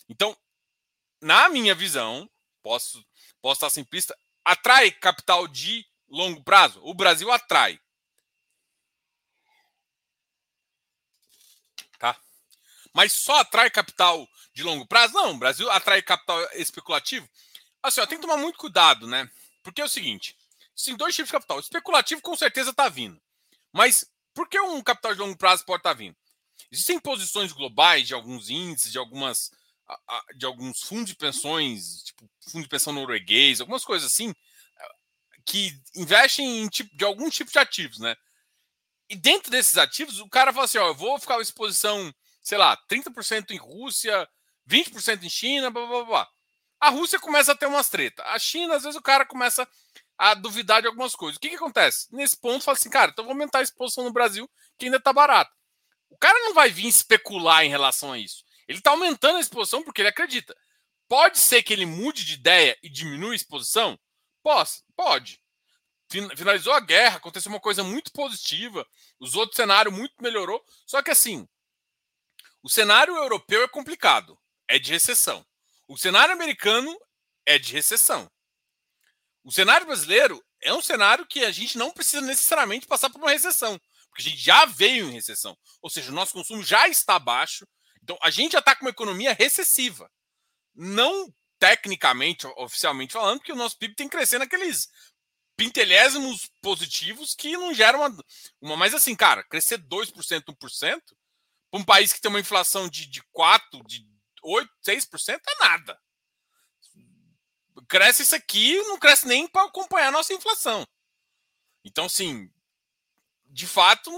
Então, 0.09 0.37
na 1.21 1.49
minha 1.49 1.75
visão, 1.75 2.29
posso, 2.63 3.05
posso 3.41 3.59
estar 3.59 3.71
simplista, 3.71 4.17
atrai 4.45 4.91
capital 4.91 5.49
de 5.49 5.87
longo 6.09 6.43
prazo? 6.43 6.81
O 6.85 6.95
Brasil 6.95 7.31
atrai. 7.31 7.81
Tá? 11.99 12.19
Mas 12.93 13.13
só 13.13 13.41
atrai 13.41 13.71
capital 13.71 14.29
de 14.53 14.63
longo 14.63 14.87
prazo? 14.87 15.15
Não, 15.15 15.33
o 15.33 15.39
Brasil 15.39 15.71
atrai 15.71 16.03
capital 16.03 16.41
especulativo. 16.55 17.29
Assim, 17.83 18.01
ó, 18.01 18.07
tem 18.07 18.19
que 18.19 18.27
tomar 18.27 18.37
muito 18.37 18.59
cuidado, 18.59 19.07
né? 19.07 19.29
Porque 19.63 19.81
é 19.81 19.85
o 19.85 19.89
seguinte: 19.89 20.37
tem 20.85 20.97
dois 20.97 21.15
tipos 21.15 21.29
de 21.29 21.33
capital. 21.33 21.57
O 21.57 21.61
especulativo 21.61 22.21
com 22.23 22.37
certeza 22.37 22.71
está 22.71 22.89
vindo. 22.89 23.21
Mas 23.73 24.07
por 24.35 24.49
que 24.49 24.61
um 24.61 24.83
capital 24.83 25.15
de 25.15 25.21
longo 25.21 25.37
prazo 25.37 25.65
pode 25.65 25.81
estar 25.81 25.91
tá 25.91 25.99
vindo? 25.99 26.17
Existem 26.71 26.99
posições 26.99 27.53
globais 27.53 28.07
de 28.07 28.15
alguns 28.15 28.51
índices, 28.51 28.93
de 28.93 28.99
algumas 28.99 29.51
de 30.37 30.47
alguns 30.47 30.83
fundos 30.83 31.09
de 31.09 31.17
pensões, 31.17 32.05
tipo 32.05 32.29
fundo 32.51 32.63
de 32.63 32.69
pensão 32.69 32.93
norueguês, 32.93 33.61
algumas 33.61 33.85
coisas 33.85 34.11
assim, 34.11 34.35
que 35.45 35.79
investem 35.95 36.63
em 36.63 36.69
tipo, 36.69 36.95
de 36.97 37.05
algum 37.05 37.29
tipo 37.29 37.51
de 37.51 37.59
ativos, 37.59 37.99
né? 37.99 38.17
E 39.09 39.17
dentro 39.17 39.51
desses 39.51 39.77
ativos, 39.77 40.21
o 40.21 40.29
cara 40.29 40.53
fala 40.53 40.65
assim: 40.65 40.79
ó, 40.79 40.89
eu 40.89 40.95
vou 40.95 41.19
ficar 41.19 41.35
com 41.35 41.43
exposição, 41.43 42.15
sei 42.43 42.59
lá, 42.59 42.77
30% 42.89 43.51
em 43.51 43.59
Rússia, 43.59 44.29
20% 44.69 45.23
em 45.25 45.31
China, 45.31 45.71
blá 45.71 45.87
blá 45.87 46.05
blá. 46.05 46.29
A 46.81 46.91
Rússia 46.91 47.19
começa 47.19 47.53
a 47.53 47.55
ter 47.55 47.67
umas 47.67 47.89
treta. 47.89 48.23
A 48.27 48.39
China, 48.39 48.75
às 48.75 48.83
vezes, 48.83 48.99
o 48.99 49.03
cara 49.03 49.25
começa 49.25 49.69
a 50.19 50.35
duvidar 50.35 50.81
de 50.81 50.89
algumas 50.89 51.15
coisas. 51.15 51.37
O 51.37 51.41
que, 51.41 51.49
que 51.49 51.57
acontece? 51.57 52.09
Nesse 52.13 52.37
ponto, 52.37 52.65
fala 52.65 52.77
assim, 52.77 52.91
cara, 52.91 53.11
então 53.11 53.25
vou 53.25 53.33
aumentar 53.33 53.59
a 53.59 53.63
exposição 53.63 54.05
no 54.05 54.13
Brasil, 54.13 54.51
que 54.79 54.87
ainda 54.87 55.01
tá 55.01 55.13
barato. 55.13 55.53
O 56.11 56.19
cara 56.19 56.39
não 56.41 56.55
vai 56.55 56.71
vir 56.71 56.87
especular 56.87 57.65
em 57.65 57.71
relação 57.71 58.13
a 58.13 58.19
isso. 58.19 58.45
Ele 58.69 58.79
está 58.79 58.91
aumentando 58.91 59.39
a 59.39 59.41
exposição 59.41 59.83
porque 59.83 60.01
ele 60.01 60.09
acredita. 60.09 60.57
Pode 61.09 61.39
ser 61.39 61.63
que 61.63 61.73
ele 61.73 61.87
mude 61.87 62.25
de 62.25 62.35
ideia 62.35 62.77
e 62.83 62.89
diminua 62.89 63.33
a 63.33 63.37
exposição? 63.37 63.99
Pode. 64.43 64.83
pode. 64.97 65.41
Finalizou 66.09 66.73
a 66.73 66.81
guerra, 66.81 67.17
aconteceu 67.17 67.51
uma 67.51 67.61
coisa 67.61 67.83
muito 67.83 68.13
positiva, 68.13 68.87
os 69.19 69.35
outros 69.35 69.57
cenários 69.57 69.95
muito 69.95 70.15
melhorou. 70.21 70.63
Só 70.87 71.03
que 71.03 71.11
assim, 71.11 71.49
o 72.63 72.69
cenário 72.69 73.17
europeu 73.17 73.63
é 73.63 73.69
complicado, 73.69 74.39
é 74.73 74.79
de 74.79 74.91
recessão. 74.91 75.45
O 75.87 75.99
cenário 75.99 76.33
americano 76.33 76.99
é 77.45 77.59
de 77.59 77.75
recessão. 77.75 78.27
O 79.45 79.53
cenário 79.53 79.87
brasileiro 79.87 80.43
é 80.63 80.73
um 80.73 80.81
cenário 80.81 81.27
que 81.27 81.45
a 81.45 81.51
gente 81.51 81.77
não 81.77 81.91
precisa 81.91 82.23
necessariamente 82.23 82.87
passar 82.87 83.11
por 83.11 83.21
uma 83.21 83.31
recessão, 83.31 83.79
porque 84.09 84.23
a 84.23 84.31
gente 84.31 84.41
já 84.41 84.65
veio 84.65 85.11
em 85.11 85.13
recessão. 85.13 85.59
Ou 85.83 85.91
seja, 85.91 86.11
o 86.11 86.15
nosso 86.15 86.33
consumo 86.33 86.63
já 86.63 86.89
está 86.89 87.19
baixo, 87.19 87.67
então, 88.03 88.17
a 88.23 88.31
gente 88.31 88.53
já 88.53 88.61
está 88.61 88.75
com 88.75 88.87
uma 88.87 88.91
economia 88.91 89.35
recessiva. 89.35 90.11
Não 90.75 91.33
tecnicamente, 91.59 92.47
oficialmente 92.57 93.13
falando, 93.13 93.41
que 93.41 93.53
o 93.53 93.57
nosso 93.57 93.79
PIB 93.79 93.95
tem 93.95 94.09
que 94.09 94.17
crescer 94.17 94.39
naqueles 94.39 94.89
pintelésimos 95.55 96.51
positivos 96.63 97.35
que 97.35 97.53
não 97.53 97.75
geram 97.75 98.01
uma, 98.01 98.25
uma. 98.61 98.77
Mas 98.77 98.95
assim, 98.95 99.15
cara, 99.15 99.45
crescer 99.45 99.79
2%, 99.79 100.13
1%, 100.15 101.01
para 101.71 101.81
um 101.81 101.85
país 101.85 102.13
que 102.13 102.21
tem 102.21 102.31
uma 102.31 102.41
inflação 102.41 102.89
de, 102.89 103.07
de 103.07 103.23
4%, 103.37 103.87
de 103.87 104.12
8%, 104.45 104.69
6%, 104.85 105.41
é 105.47 105.65
nada. 105.65 106.01
Cresce 107.89 108.23
isso 108.23 108.35
aqui, 108.35 108.77
não 108.83 108.99
cresce 108.99 109.27
nem 109.27 109.47
para 109.47 109.67
acompanhar 109.67 110.09
a 110.09 110.13
nossa 110.13 110.33
inflação. 110.33 110.87
Então, 111.85 112.07
assim, 112.07 112.51
de 113.47 113.67
fato, 113.67 114.11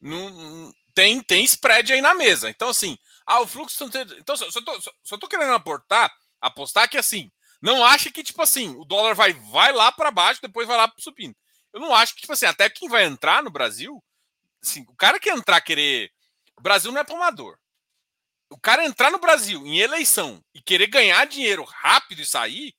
não, 0.00 0.72
tem, 0.94 1.20
tem 1.22 1.44
spread 1.44 1.92
aí 1.92 2.00
na 2.00 2.14
mesa. 2.14 2.50
Então, 2.50 2.68
assim, 2.68 2.98
ah, 3.26 3.40
o 3.40 3.46
fluxo. 3.46 3.84
Então, 4.18 4.36
só, 4.36 4.50
só, 4.50 4.60
tô, 4.62 4.80
só, 4.80 4.92
só 5.02 5.18
tô 5.18 5.28
querendo 5.28 5.52
aportar, 5.52 6.12
apostar 6.40 6.88
que 6.88 6.96
assim, 6.96 7.30
não 7.60 7.84
acha 7.84 8.10
que, 8.10 8.22
tipo 8.22 8.40
assim, 8.40 8.74
o 8.76 8.84
dólar 8.84 9.14
vai, 9.14 9.32
vai 9.32 9.72
lá 9.72 9.90
para 9.90 10.10
baixo, 10.10 10.40
depois 10.40 10.66
vai 10.66 10.76
lá 10.76 10.92
subindo. 10.98 11.36
Eu 11.72 11.80
não 11.80 11.94
acho 11.94 12.14
que, 12.14 12.22
tipo 12.22 12.32
assim, 12.32 12.46
até 12.46 12.70
quem 12.70 12.88
vai 12.88 13.04
entrar 13.04 13.42
no 13.42 13.50
Brasil, 13.50 14.02
assim, 14.62 14.84
o 14.88 14.96
cara 14.96 15.20
que 15.20 15.30
entrar 15.30 15.60
querer. 15.60 16.10
O 16.56 16.62
Brasil 16.62 16.90
não 16.90 17.00
é 17.00 17.04
tomador. 17.04 17.58
O 18.50 18.58
cara 18.58 18.84
entrar 18.84 19.10
no 19.10 19.18
Brasil 19.18 19.66
em 19.66 19.78
eleição 19.78 20.42
e 20.54 20.62
querer 20.62 20.86
ganhar 20.86 21.26
dinheiro 21.26 21.64
rápido 21.64 22.20
e 22.22 22.26
sair, 22.26 22.74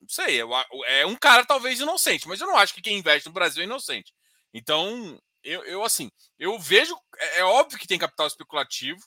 não 0.00 0.08
sei, 0.08 0.40
é 0.86 1.06
um 1.06 1.16
cara 1.16 1.44
talvez 1.44 1.80
inocente, 1.80 2.28
mas 2.28 2.40
eu 2.40 2.46
não 2.46 2.56
acho 2.56 2.74
que 2.74 2.82
quem 2.82 2.98
investe 2.98 3.28
no 3.28 3.32
Brasil 3.32 3.62
é 3.62 3.66
inocente. 3.66 4.12
Então, 4.52 5.18
eu, 5.42 5.64
eu 5.64 5.84
assim, 5.84 6.10
eu 6.38 6.58
vejo, 6.58 6.96
é, 7.16 7.40
é 7.40 7.44
óbvio 7.44 7.78
que 7.78 7.86
tem 7.86 7.98
capital 7.98 8.26
especulativo. 8.26 9.00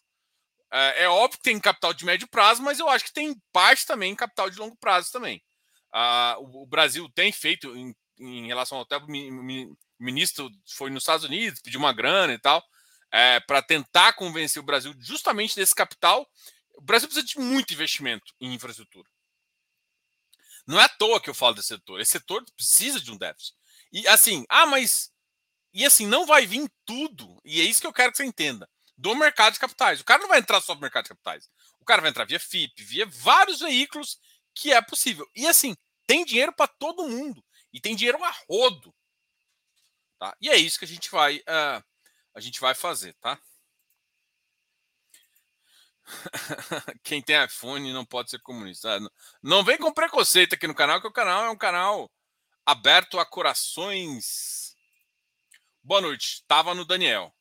é, 0.72 1.03
é, 1.03 1.10
óbvio 1.10 1.38
que 1.39 1.44
tem 1.44 1.60
capital 1.60 1.94
de 1.94 2.06
médio 2.06 2.27
prazo, 2.27 2.62
mas 2.62 2.79
eu 2.79 2.89
acho 2.89 3.06
que 3.06 3.13
tem 3.13 3.36
parte 3.53 3.86
também 3.86 4.15
capital 4.15 4.50
de 4.50 4.60
longo 4.60 4.75
prazo 4.77 5.12
também. 5.12 5.41
Uh, 5.94 6.41
o, 6.41 6.63
o, 6.63 6.67
Brasil 6.67 7.10
tem 7.15 7.32
feito 7.32 7.75
em, 7.75 7.96
em 8.20 8.48
relação 8.48 8.77
ao 8.77 8.84
até 8.84 8.98
o 8.98 9.08
ministro 10.00 10.50
foi 10.75 10.89
nos 10.89 11.03
Estados 11.03 11.25
Unidos, 11.25 11.62
pediu 11.62 11.79
uma 11.79 11.94
grana 11.94 12.34
e 12.34 12.39
tal, 12.39 12.63
é, 13.17 13.39
para 13.39 13.63
tentar 13.63 14.13
convencer 14.13 14.62
o 14.62 14.65
Brasil 14.65 14.93
justamente 15.00 15.55
desse 15.55 15.74
capital. 15.74 16.29
O 16.75 16.81
Brasil 16.81 17.07
precisa 17.07 17.25
de 17.25 17.39
muito 17.39 17.74
investimento 17.74 18.31
em 18.39 18.53
infraestrutura. 18.53 19.09
Não 20.67 20.79
é 20.79 20.83
à 20.83 20.89
toa 20.89 21.19
que 21.19 21.27
eu 21.27 21.33
falo 21.33 21.55
desse 21.55 21.69
setor. 21.69 22.00
Esse 22.00 22.12
setor 22.12 22.45
precisa 22.55 23.01
de 23.01 23.12
um 23.12 23.17
déficit. 23.17 23.57
E 23.91 24.07
assim, 24.07 24.45
ah, 24.47 24.67
mas. 24.67 25.12
E 25.74 25.83
assim, 25.83 26.05
não 26.05 26.27
vai 26.27 26.45
vir 26.45 26.69
tudo. 26.86 27.41
E 27.43 27.59
é 27.59 27.63
isso 27.63 27.81
que 27.81 27.88
eu 27.88 27.93
quero 27.93 28.12
que 28.12 28.17
você 28.17 28.24
entenda. 28.24 28.69
Do 28.95 29.15
mercado 29.15 29.53
de 29.53 29.59
capitais. 29.59 30.00
O 30.00 30.05
cara 30.05 30.21
não 30.21 30.29
vai 30.29 30.38
entrar 30.38 30.62
só 30.62 30.75
no 30.75 30.81
mercado 30.81 31.05
de 31.05 31.09
capitais. 31.09 31.50
O 31.79 31.86
cara 31.86 32.01
vai 32.01 32.12
entrar 32.12 32.25
via 32.25 32.39
FIP, 32.39 32.83
via 32.83 33.07
vários 33.07 33.62
veículos 33.62 34.19
que 34.53 34.71
é 34.71 34.79
possível. 34.79 35.27
E 35.36 35.47
assim, 35.47 35.75
tem 36.05 36.24
dinheiro 36.24 36.53
para 36.53 36.67
todo 36.67 37.07
mundo. 37.07 37.43
E 37.74 37.81
tem 37.81 37.95
dinheiro 37.95 38.24
a 38.24 38.36
rodo. 38.47 38.93
Tá? 40.19 40.38
E 40.39 40.50
é 40.50 40.55
isso 40.55 40.77
que 40.77 40.86
a 40.86 40.88
gente 40.88 41.09
vai, 41.09 41.38
uh, 41.38 41.83
a 42.38 42.39
gente 42.39 42.62
vai 42.62 42.75
fazer, 42.75 43.15
tá? 43.15 43.39
Quem 47.03 47.20
tem 47.20 47.44
iPhone 47.44 47.91
não 47.91 48.06
pode 48.06 48.29
ser 48.29 48.39
comunista. 48.41 48.96
Ah, 48.96 49.00
não 49.41 49.63
vem 49.63 49.75
com 49.75 49.91
preconceito 49.91 50.53
aqui 50.53 50.67
no 50.67 50.75
canal, 50.75 51.01
que 51.01 51.08
o 51.08 51.12
canal 51.12 51.46
é 51.46 51.50
um 51.50 51.58
canal 51.58 52.12
aberto 52.63 53.20
a 53.20 53.25
corações. 53.25 54.75
Boa 55.82 56.00
noite. 56.00 56.44
Tava 56.48 56.75
no 56.75 56.86
Daniel. 56.86 57.36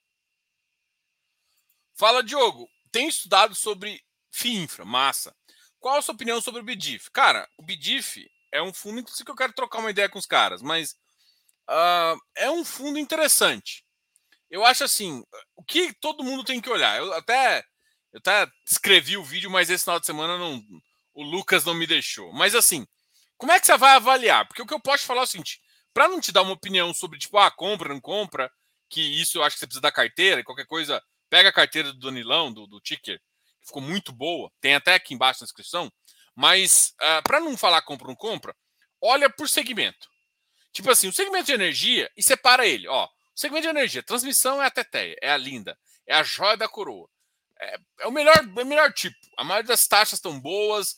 Fala, 1.94 2.22
Diogo. 2.22 2.66
Tem 2.90 3.06
estudado 3.06 3.54
sobre 3.54 4.02
FIINFRA, 4.30 4.86
massa. 4.86 5.36
Qual 5.78 5.98
a 5.98 6.02
sua 6.02 6.14
opinião 6.14 6.40
sobre 6.40 6.62
o 6.62 6.64
BDIF? 6.64 7.10
Cara, 7.10 7.46
o 7.58 7.62
BDIF 7.62 8.26
é 8.50 8.62
um 8.62 8.72
fundo 8.72 9.04
que 9.04 9.30
eu 9.30 9.36
quero 9.36 9.52
trocar 9.52 9.80
uma 9.80 9.90
ideia 9.90 10.08
com 10.08 10.18
os 10.18 10.26
caras, 10.26 10.62
mas 10.62 10.92
uh, 11.68 12.18
é 12.34 12.50
um 12.50 12.64
fundo 12.64 12.98
interessante. 12.98 13.85
Eu 14.50 14.64
acho 14.64 14.84
assim, 14.84 15.22
o 15.56 15.64
que 15.64 15.92
todo 16.00 16.24
mundo 16.24 16.44
tem 16.44 16.60
que 16.60 16.70
olhar. 16.70 16.98
Eu 16.98 17.12
até 17.14 17.64
eu 18.12 18.18
até 18.18 18.50
escrevi 18.66 19.16
o 19.16 19.24
vídeo, 19.24 19.50
mas 19.50 19.68
esse 19.68 19.84
final 19.84 20.00
de 20.00 20.06
semana 20.06 20.38
não, 20.38 20.62
o 21.12 21.22
Lucas 21.22 21.64
não 21.64 21.74
me 21.74 21.86
deixou. 21.86 22.32
Mas 22.32 22.54
assim, 22.54 22.86
como 23.36 23.52
é 23.52 23.60
que 23.60 23.66
você 23.66 23.76
vai 23.76 23.94
avaliar? 23.94 24.46
Porque 24.46 24.62
o 24.62 24.66
que 24.66 24.74
eu 24.74 24.80
posso 24.80 25.04
falar 25.04 25.20
é 25.20 25.24
o 25.24 25.26
seguinte: 25.26 25.60
para 25.92 26.08
não 26.08 26.20
te 26.20 26.32
dar 26.32 26.42
uma 26.42 26.52
opinião 26.52 26.94
sobre, 26.94 27.18
tipo, 27.18 27.36
ah, 27.38 27.50
compra, 27.50 27.88
não 27.88 28.00
compra, 28.00 28.50
que 28.88 29.00
isso 29.00 29.38
eu 29.38 29.42
acho 29.42 29.56
que 29.56 29.60
você 29.60 29.66
precisa 29.66 29.82
da 29.82 29.92
carteira, 29.92 30.44
qualquer 30.44 30.66
coisa, 30.66 31.02
pega 31.28 31.48
a 31.48 31.52
carteira 31.52 31.92
do 31.92 31.98
Danilão, 31.98 32.52
do, 32.52 32.66
do 32.66 32.80
Ticker, 32.80 33.18
que 33.60 33.66
ficou 33.66 33.82
muito 33.82 34.12
boa, 34.12 34.50
tem 34.60 34.74
até 34.74 34.94
aqui 34.94 35.14
embaixo 35.14 35.40
na 35.40 35.46
descrição. 35.46 35.90
Mas, 36.34 36.94
uh, 37.00 37.04
ah, 37.04 37.22
para 37.22 37.40
não 37.40 37.56
falar 37.56 37.82
compra 37.82 38.06
ou 38.06 38.10
não 38.10 38.16
compra, 38.16 38.54
olha 39.00 39.28
por 39.28 39.48
segmento. 39.48 40.08
Tipo 40.72 40.90
assim, 40.90 41.08
o 41.08 41.12
segmento 41.12 41.46
de 41.46 41.52
energia, 41.52 42.10
e 42.16 42.22
separa 42.22 42.66
ele. 42.66 42.86
Ó, 42.86 43.08
segmento 43.36 43.62
de 43.62 43.68
energia, 43.68 44.02
transmissão 44.02 44.62
é 44.62 44.66
a 44.66 44.70
teteia, 44.70 45.16
é 45.22 45.30
a 45.30 45.36
linda, 45.36 45.78
é 46.06 46.14
a 46.14 46.22
joia 46.22 46.56
da 46.56 46.68
coroa 46.68 47.08
é, 47.60 47.78
é 48.00 48.06
o 48.06 48.12
melhor, 48.12 48.36
é 48.36 48.62
o 48.62 48.66
melhor 48.66 48.92
tipo. 48.92 49.16
A 49.36 49.44
maioria 49.44 49.68
das 49.68 49.86
taxas 49.86 50.18
estão 50.18 50.38
boas, 50.38 50.96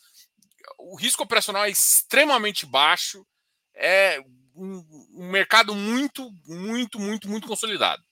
o 0.79 0.97
risco 0.97 1.23
operacional 1.23 1.65
é 1.65 1.71
extremamente 1.71 2.67
baixo, 2.67 3.27
é 3.75 4.21
um, 4.55 4.85
um 5.15 5.31
mercado 5.31 5.75
muito, 5.75 6.31
muito, 6.47 6.99
muito, 6.99 7.29
muito 7.29 7.47
consolidado. 7.47 8.03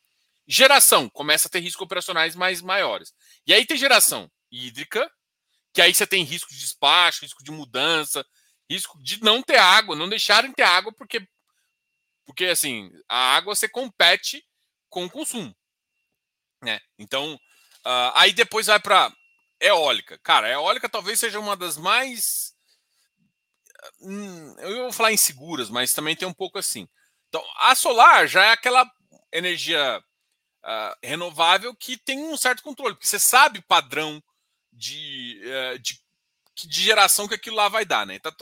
Geração 0.46 1.08
começa 1.08 1.48
a 1.48 1.50
ter 1.50 1.60
riscos 1.60 1.84
operacionais 1.84 2.36
mais 2.36 2.62
maiores. 2.62 3.12
E 3.46 3.52
aí 3.52 3.66
tem 3.66 3.76
geração 3.76 4.30
hídrica, 4.50 5.10
que 5.74 5.82
aí 5.82 5.92
você 5.92 6.06
tem 6.06 6.22
risco 6.22 6.50
de 6.50 6.60
despacho, 6.60 7.22
risco 7.22 7.42
de 7.42 7.50
mudança, 7.50 8.24
risco 8.70 9.02
de 9.02 9.22
não 9.22 9.42
ter 9.42 9.58
água, 9.58 9.96
não 9.96 10.08
deixarem 10.08 10.52
ter 10.52 10.62
água, 10.62 10.92
porque, 10.96 11.26
porque 12.26 12.46
assim, 12.46 12.90
a 13.08 13.36
água 13.36 13.54
você 13.54 13.68
compete 13.68 14.44
com 14.90 15.04
o 15.04 15.10
consumo. 15.10 15.54
Né? 16.62 16.80
Então, 16.98 17.38
Uh, 17.86 18.10
aí 18.14 18.32
depois 18.32 18.66
vai 18.66 18.80
para 18.80 19.12
eólica. 19.60 20.18
Cara, 20.18 20.50
eólica 20.50 20.88
talvez 20.88 21.20
seja 21.20 21.38
uma 21.38 21.56
das 21.56 21.76
mais. 21.76 22.52
Hum, 24.00 24.56
eu 24.58 24.82
vou 24.82 24.92
falar 24.92 25.12
inseguras, 25.12 25.70
mas 25.70 25.92
também 25.92 26.16
tem 26.16 26.26
um 26.26 26.34
pouco 26.34 26.58
assim. 26.58 26.88
Então, 27.28 27.44
a 27.58 27.76
solar 27.76 28.26
já 28.26 28.44
é 28.44 28.50
aquela 28.50 28.90
energia 29.32 30.02
uh, 30.64 30.96
renovável 31.00 31.76
que 31.76 31.96
tem 31.96 32.18
um 32.18 32.36
certo 32.36 32.60
controle, 32.60 32.94
porque 32.94 33.06
você 33.06 33.20
sabe 33.20 33.62
padrão 33.62 34.20
de, 34.72 35.40
uh, 35.44 35.78
de, 35.78 36.00
de, 36.56 36.82
geração 36.82 37.28
que 37.28 37.34
aquilo 37.34 37.54
lá 37.54 37.68
vai 37.68 37.84
dar, 37.84 38.04
né? 38.04 38.16
Então, 38.16 38.32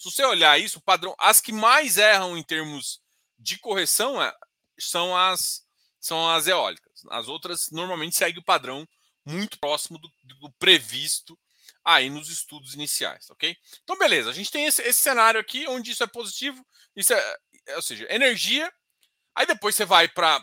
se 0.00 0.10
você 0.10 0.24
olhar 0.24 0.58
isso, 0.58 0.78
o 0.78 0.82
padrão, 0.82 1.14
as 1.16 1.40
que 1.40 1.52
mais 1.52 1.96
erram 1.96 2.36
em 2.36 2.42
termos 2.42 3.00
de 3.40 3.58
correção 3.58 4.22
é, 4.22 4.32
são 4.78 5.16
as 5.16 5.68
são 5.98 6.30
as 6.30 6.46
eólicas. 6.46 7.02
As 7.10 7.28
outras 7.28 7.70
normalmente 7.70 8.16
seguem 8.16 8.40
o 8.40 8.44
padrão 8.44 8.88
muito 9.24 9.58
próximo 9.58 9.98
do, 9.98 10.10
do 10.24 10.50
previsto 10.52 11.38
aí 11.84 12.08
nos 12.08 12.30
estudos 12.30 12.74
iniciais, 12.74 13.28
ok? 13.30 13.56
Então, 13.82 13.98
beleza, 13.98 14.30
a 14.30 14.32
gente 14.32 14.50
tem 14.50 14.64
esse, 14.64 14.82
esse 14.82 15.00
cenário 15.00 15.38
aqui 15.38 15.66
onde 15.68 15.90
isso 15.90 16.02
é 16.02 16.06
positivo, 16.06 16.64
isso 16.96 17.12
é, 17.12 17.36
é 17.66 17.76
ou 17.76 17.82
seja, 17.82 18.06
energia, 18.10 18.72
aí 19.34 19.46
depois 19.46 19.74
você 19.74 19.84
vai 19.84 20.08
para 20.08 20.42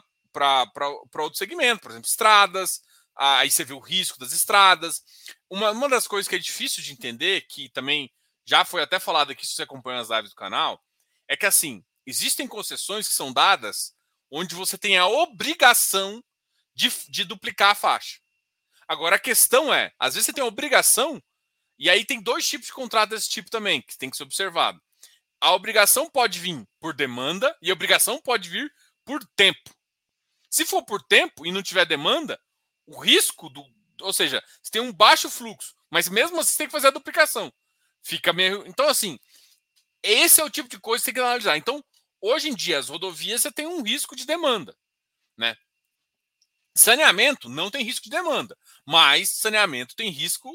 outro 1.17 1.37
segmento, 1.37 1.81
por 1.81 1.91
exemplo, 1.91 2.07
estradas, 2.07 2.81
aí 3.15 3.49
você 3.49 3.63
vê 3.63 3.73
o 3.73 3.79
risco 3.79 4.19
das 4.19 4.31
estradas. 4.31 5.01
Uma, 5.49 5.71
uma 5.71 5.89
das 5.89 6.07
coisas 6.07 6.27
que 6.27 6.35
é 6.35 6.39
difícil 6.39 6.83
de 6.83 6.91
entender, 6.91 7.41
que 7.47 7.69
também 7.69 8.11
já 8.45 8.63
foi 8.63 8.81
até 8.81 8.99
falado 8.99 9.31
aqui 9.31 9.45
se 9.45 9.53
você 9.53 9.63
acompanha 9.63 9.99
as 9.99 10.09
lives 10.09 10.29
do 10.29 10.35
canal, 10.35 10.81
é 11.27 11.35
que 11.35 11.45
assim, 11.45 11.83
existem 12.07 12.47
concessões 12.47 13.07
que 13.07 13.13
são 13.13 13.33
dadas 13.33 13.93
onde 14.31 14.55
você 14.55 14.77
tem 14.77 14.97
a 14.97 15.07
obrigação 15.07 16.23
de, 16.73 16.89
de 17.09 17.25
duplicar 17.25 17.71
a 17.71 17.75
faixa. 17.75 18.19
Agora 18.87 19.17
a 19.17 19.19
questão 19.19 19.73
é, 19.73 19.91
às 19.99 20.13
vezes 20.13 20.25
você 20.25 20.33
tem 20.33 20.43
a 20.43 20.47
obrigação, 20.47 21.21
e 21.77 21.89
aí 21.89 22.05
tem 22.05 22.21
dois 22.21 22.47
tipos 22.47 22.67
de 22.67 22.73
contrato 22.73 23.09
desse 23.09 23.29
tipo 23.29 23.49
também, 23.49 23.81
que 23.81 23.97
tem 23.97 24.09
que 24.09 24.17
ser 24.17 24.23
observado. 24.23 24.81
A 25.39 25.53
obrigação 25.53 26.09
pode 26.09 26.39
vir 26.39 26.65
por 26.79 26.93
demanda 26.93 27.55
e 27.61 27.69
a 27.69 27.73
obrigação 27.73 28.19
pode 28.19 28.49
vir 28.49 28.73
por 29.05 29.23
tempo. 29.35 29.69
Se 30.49 30.65
for 30.65 30.83
por 30.83 31.03
tempo 31.03 31.45
e 31.45 31.51
não 31.51 31.61
tiver 31.61 31.85
demanda, 31.85 32.39
o 32.87 32.97
risco 32.99 33.49
do. 33.49 33.63
Ou 34.01 34.13
seja, 34.13 34.43
você 34.61 34.71
tem 34.71 34.81
um 34.81 34.93
baixo 34.93 35.29
fluxo, 35.29 35.75
mas 35.91 36.09
mesmo 36.09 36.39
assim 36.39 36.51
você 36.51 36.57
tem 36.57 36.67
que 36.67 36.71
fazer 36.71 36.87
a 36.87 36.91
duplicação. 36.91 37.53
Fica 38.01 38.33
meio. 38.33 38.65
Então, 38.65 38.87
assim, 38.87 39.19
esse 40.01 40.39
é 40.39 40.43
o 40.43 40.49
tipo 40.49 40.69
de 40.69 40.79
coisa 40.79 41.01
que 41.01 41.05
você 41.05 41.13
tem 41.13 41.21
que 41.21 41.27
analisar. 41.27 41.57
Então, 41.57 41.83
Hoje 42.21 42.49
em 42.49 42.55
dia, 42.55 42.79
as 42.79 42.89
rodovias 42.89 43.41
você 43.41 43.51
tem 43.51 43.67
um 43.67 43.81
risco 43.81 44.15
de 44.15 44.25
demanda. 44.25 44.75
Né? 45.37 45.55
Saneamento 46.75 47.49
não 47.49 47.71
tem 47.71 47.83
risco 47.83 48.05
de 48.05 48.11
demanda, 48.11 48.57
mas 48.85 49.29
saneamento 49.31 49.95
tem 49.95 50.09
risco. 50.09 50.51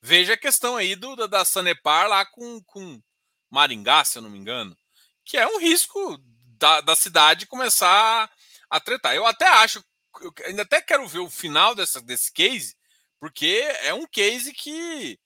Veja 0.00 0.34
a 0.34 0.38
questão 0.38 0.76
aí 0.76 0.94
do, 0.96 1.28
da, 1.28 1.44
Sanepar 1.44 2.08
lá 2.08 2.24
com, 2.24 2.62
com 2.64 3.02
Maringá, 3.50 4.04
se 4.04 4.18
eu 4.18 4.22
não 4.22 4.30
me 4.30 4.38
engano, 4.38 4.76
que 5.24 5.36
é 5.36 5.46
um 5.46 5.58
risco 5.58 6.18
da, 6.58 6.80
da 6.80 6.94
cidade 6.94 7.46
começar 7.46 8.30
a 8.68 8.80
tretar. 8.80 9.14
Eu 9.14 9.26
até 9.26 9.46
acho, 9.46 9.84
eu 10.20 10.32
ainda 10.46 10.62
até 10.62 10.80
quero 10.80 11.06
ver 11.06 11.18
o 11.18 11.30
final 11.30 11.74
dessa, 11.74 12.00
desse 12.00 12.32
case, 12.32 12.76
porque 13.18 13.62
é 13.82 13.92
um 13.92 14.06
case 14.06 14.52
que 14.52 15.18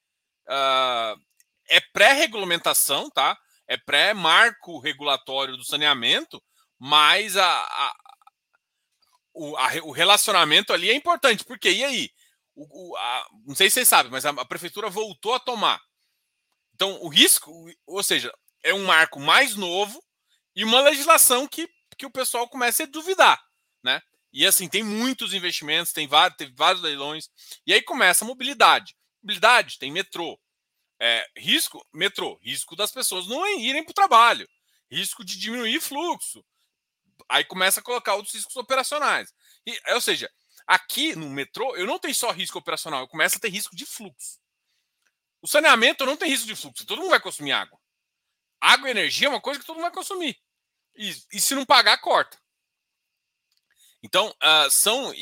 uh, 0.49 1.21
é 1.69 1.81
pré-regulamentação, 1.93 3.11
tá? 3.11 3.39
É 3.67 3.77
pré-marco 3.77 4.79
regulatório 4.79 5.57
do 5.57 5.65
saneamento, 5.65 6.43
mas 6.79 7.37
a, 7.37 7.47
a, 7.47 7.95
o, 9.33 9.57
a, 9.57 9.71
o, 9.85 9.91
relacionamento 9.91 10.73
ali 10.73 10.91
é 10.91 10.95
importante, 10.95 11.45
porque 11.45 11.71
e 11.71 11.85
aí? 11.85 12.11
O, 12.55 12.93
o, 12.93 12.97
não 13.47 13.55
sei 13.55 13.69
se 13.69 13.75
vocês 13.75 13.89
sabem, 13.89 14.13
mas 14.13 14.25
a, 14.25 14.45
prefeitura 14.45 14.89
voltou 14.89 15.35
a 15.35 15.41
tomar. 15.41 15.81
Então, 16.75 17.01
o 17.03 17.09
risco, 17.09 17.51
ou 17.87 18.03
seja, 18.03 18.33
é 18.63 18.75
um 18.75 18.85
marco 18.85 19.21
mais 19.21 19.57
novo 19.57 20.03
e 20.55 20.65
uma 20.65 20.81
legislação 20.81 21.47
que, 21.47 21.69
que 21.97 22.07
o 22.07 22.11
pessoal 22.11 22.49
começa 22.49 22.83
a 22.83 22.87
duvidar, 22.87 23.41
né? 23.83 24.01
E 24.33 24.45
assim, 24.45 24.69
tem 24.69 24.83
muitos 24.83 25.33
investimentos, 25.33 25.93
tem 25.93 26.09
vários, 26.09 26.37
teve 26.37 26.53
vários 26.57 26.83
leilões, 26.83 27.29
e 27.65 27.73
aí 27.73 27.81
começa 27.81 28.25
a 28.25 28.29
mobilidade. 28.29 28.95
Mobilidade, 29.23 29.79
tem 29.79 29.93
metrô, 29.93 30.39
é, 31.01 31.27
risco, 31.37 31.85
metrô, 31.93 32.39
risco 32.43 32.77
das 32.77 32.91
pessoas 32.91 33.27
não 33.27 33.47
irem 33.59 33.85
para 33.85 33.91
o 33.91 33.95
trabalho, 33.95 34.49
risco 34.91 35.25
de 35.25 35.39
diminuir 35.39 35.81
fluxo. 35.81 36.45
Aí 37.29 37.45
começa 37.45 37.81
a 37.81 37.83
colocar 37.83 38.15
outros 38.15 38.35
riscos 38.35 38.57
operacionais. 38.57 39.33
E, 39.67 39.79
ou 39.93 40.01
seja, 40.01 40.31
aqui 40.67 41.15
no 41.17 41.29
metrô 41.31 41.77
eu 41.77 41.87
não 41.87 41.99
tenho 41.99 42.15
só 42.15 42.31
risco 42.31 42.59
operacional, 42.59 43.01
eu 43.01 43.09
começo 43.09 43.37
a 43.37 43.41
ter 43.41 43.49
risco 43.49 43.75
de 43.75 43.87
fluxo. 43.87 44.39
O 45.41 45.47
saneamento 45.47 46.07
não 46.07 46.17
tem 46.17 46.31
risco 46.31 46.47
de 46.47 46.57
fluxo, 46.57 46.87
todo 46.87 47.01
mundo 47.01 47.11
vai 47.11 47.21
consumir 47.21 47.53
água. 47.53 47.79
Água 48.61 48.89
e 48.89 48.93
energia 48.93 49.27
é 49.27 49.31
uma 49.31 49.41
coisa 49.41 49.61
que 49.61 49.67
todo 49.67 49.77
mundo 49.77 49.85
vai 49.85 49.93
consumir. 49.93 50.39
E, 50.97 51.15
e 51.33 51.41
se 51.41 51.55
não 51.55 51.67
pagar, 51.67 51.99
corta. 51.99 52.39
Então, 54.03 54.29
uh, 54.29 54.71
são, 54.71 55.13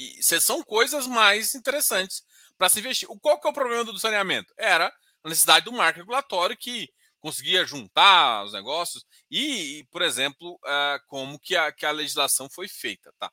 são 0.40 0.62
coisas 0.62 1.06
mais 1.06 1.54
interessantes 1.54 2.24
para 2.58 2.68
se 2.68 2.80
investir. 2.80 3.10
O 3.10 3.18
qual 3.18 3.40
que 3.40 3.46
é 3.46 3.50
o 3.50 3.54
problema 3.54 3.84
do 3.84 3.98
saneamento? 3.98 4.52
Era 4.56 4.92
a 5.24 5.28
necessidade 5.28 5.64
do 5.64 5.72
marco 5.72 5.98
regulatório 5.98 6.56
que 6.56 6.88
conseguia 7.20 7.64
juntar 7.64 8.44
os 8.44 8.52
negócios 8.52 9.04
e, 9.30 9.86
por 9.90 10.02
exemplo, 10.02 10.54
uh, 10.54 11.06
como 11.06 11.38
que 11.38 11.56
a, 11.56 11.70
que 11.70 11.86
a 11.86 11.92
legislação 11.92 12.50
foi 12.50 12.66
feita, 12.66 13.12
tá? 13.18 13.30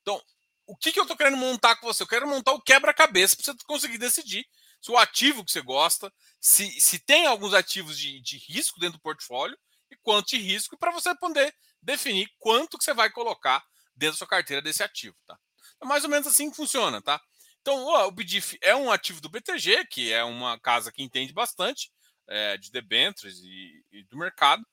Então, 0.00 0.20
o 0.66 0.76
que, 0.76 0.90
que 0.90 0.98
eu 0.98 1.04
estou 1.04 1.16
querendo 1.16 1.36
montar 1.36 1.76
com 1.76 1.86
você? 1.86 2.02
Eu 2.02 2.08
quero 2.08 2.26
montar 2.26 2.52
o 2.52 2.62
quebra-cabeça 2.62 3.36
para 3.36 3.44
você 3.44 3.54
conseguir 3.66 3.98
decidir 3.98 4.46
se 4.80 4.90
o 4.90 4.96
ativo 4.96 5.44
que 5.44 5.52
você 5.52 5.60
gosta, 5.60 6.12
se, 6.40 6.80
se 6.80 6.98
tem 6.98 7.26
alguns 7.26 7.54
ativos 7.54 7.98
de, 7.98 8.20
de 8.20 8.38
risco 8.38 8.80
dentro 8.80 8.98
do 8.98 9.02
portfólio 9.02 9.56
e 9.90 9.96
quanto 9.96 10.28
de 10.28 10.38
risco 10.38 10.76
para 10.78 10.90
você 10.90 11.14
poder 11.16 11.54
definir 11.82 12.28
quanto 12.38 12.78
que 12.78 12.84
você 12.84 12.94
vai 12.94 13.10
colocar 13.10 13.62
dentro 13.94 14.14
da 14.14 14.18
sua 14.18 14.26
carteira 14.26 14.62
desse 14.62 14.82
ativo, 14.82 15.16
tá? 15.26 15.38
É 15.82 15.86
mais 15.86 16.04
ou 16.04 16.10
menos 16.10 16.26
assim 16.26 16.50
que 16.50 16.56
funciona, 16.56 17.02
tá? 17.02 17.20
Então, 17.66 17.84
o 17.84 18.10
BDIF 18.12 18.56
é 18.62 18.76
um 18.76 18.92
ativo 18.92 19.20
do 19.20 19.28
BTG, 19.28 19.86
que 19.86 20.12
é 20.12 20.22
uma 20.22 20.56
casa 20.56 20.92
que 20.92 21.02
entende 21.02 21.32
bastante 21.32 21.90
é, 22.28 22.56
de 22.56 22.70
debêntures 22.70 23.40
e, 23.40 23.84
e, 23.90 24.04
do 24.04 24.16
mercado, 24.16 24.64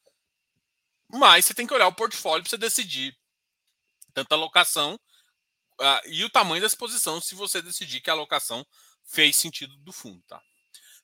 mas 1.09 1.43
você 1.43 1.55
tem 1.55 1.65
que 1.65 1.73
olhar 1.73 1.87
o 1.87 1.95
portfólio 1.95 2.43
para 2.43 2.51
você 2.51 2.57
decidir 2.57 3.17
tanto 4.13 4.31
a 4.31 4.35
alocação 4.35 4.93
uh, 4.93 6.07
e 6.07 6.23
o 6.23 6.29
tamanho 6.29 6.61
da 6.61 6.67
exposição, 6.67 7.19
se 7.19 7.33
você 7.33 7.63
decidir 7.63 7.99
que 7.99 8.11
a 8.11 8.13
alocação 8.13 8.63
fez 9.03 9.37
sentido 9.37 9.75
do 9.77 9.91
fundo, 9.91 10.21
tá? 10.27 10.39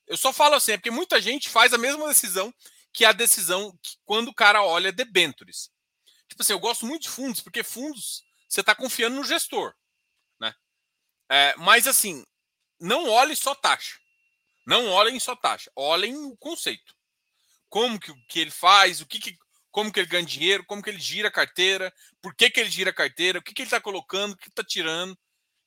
Eu 0.06 0.16
só 0.16 0.32
falo 0.32 0.54
assim, 0.54 0.74
é 0.74 0.78
porque 0.78 0.92
muita 0.92 1.20
gente 1.20 1.50
faz 1.50 1.74
a 1.74 1.78
mesma 1.80 2.08
decisão 2.08 2.54
que 2.94 3.04
a 3.04 3.12
decisão 3.12 3.76
que 3.82 3.98
quando 4.06 4.28
o 4.28 4.36
cara 4.36 4.62
olha 4.64 4.92
debêntures. 4.92 5.72
Tipo 6.28 6.44
assim, 6.44 6.54
eu 6.54 6.60
gosto 6.60 6.86
muito 6.86 7.02
de 7.02 7.10
fundos, 7.10 7.42
porque 7.42 7.64
fundos 7.64 8.22
você 8.48 8.62
está 8.62 8.76
confiando 8.76 9.16
no 9.16 9.24
gestor. 9.24 9.74
É, 11.30 11.56
mas 11.58 11.88
assim, 11.88 12.24
não 12.80 13.10
olhe 13.10 13.36
só 13.36 13.54
taxa. 13.54 14.00
Não 14.66 14.90
olhem 14.90 15.20
só 15.20 15.36
taxa. 15.36 15.72
Olhem 15.76 16.16
o 16.16 16.38
conceito. 16.38 16.96
Como 17.70 18.00
que, 18.00 18.14
que 18.28 18.40
ele 18.40 18.52
faz, 18.52 19.02
o 19.02 19.06
que, 19.06 19.20
que 19.20 19.38
como 19.72 19.92
que 19.92 20.00
ele 20.00 20.10
ganha 20.10 20.26
dinheiro, 20.26 20.66
como 20.66 20.82
que 20.82 20.90
ele 20.90 21.00
gira 21.00 21.28
a 21.28 21.32
carteira, 21.32 21.94
por 22.22 22.34
que, 22.36 22.50
que 22.50 22.60
ele 22.60 22.70
gira 22.70 22.90
a 22.90 22.94
carteira, 22.94 23.40
o 23.40 23.42
que, 23.42 23.54
que 23.54 23.62
ele 23.62 23.68
está 23.68 23.80
colocando, 23.80 24.34
o 24.34 24.38
que 24.38 24.50
está 24.50 24.64
tirando. 24.64 25.18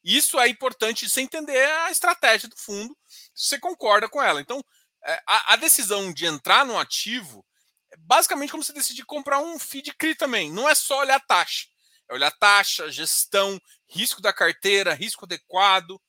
Isso 0.03 0.39
é 0.41 0.49
importante 0.49 1.09
você 1.09 1.21
entender 1.21 1.65
a 1.65 1.91
estratégia 1.91 2.49
do 2.49 2.57
fundo, 2.57 2.97
se 3.07 3.49
você 3.49 3.59
concorda 3.59 4.09
com 4.09 4.21
ela. 4.21 4.41
Então, 4.41 4.63
é, 5.05 5.23
a, 5.27 5.55
a 5.55 5.57
decisão 5.57 6.13
de 6.13 6.27
entrar 6.27 6.67
no 6.67 6.79
ativo 6.79 7.45
é 7.93 7.97
basicamente 7.99 8.51
como 8.51 8.65
você 8.65 8.73
decidir 8.73 9.05
comprar 9.05 9.39
um 9.39 9.59
feed 9.59 9.93
CRI 9.95 10.15
também. 10.15 10.51
Não 10.51 10.69
é 10.69 10.75
só 10.75 11.01
olhar 11.01 11.17
a 11.17 11.21
taxa. 11.21 11.67
É 12.09 12.15
olhar 12.15 12.31
taxa, 12.33 12.91
gestão, 12.91 13.61
risco 13.93 14.23
da 14.23 14.33
carteira, 14.33 14.95
risco 14.95 15.27
adequado, 15.27 16.01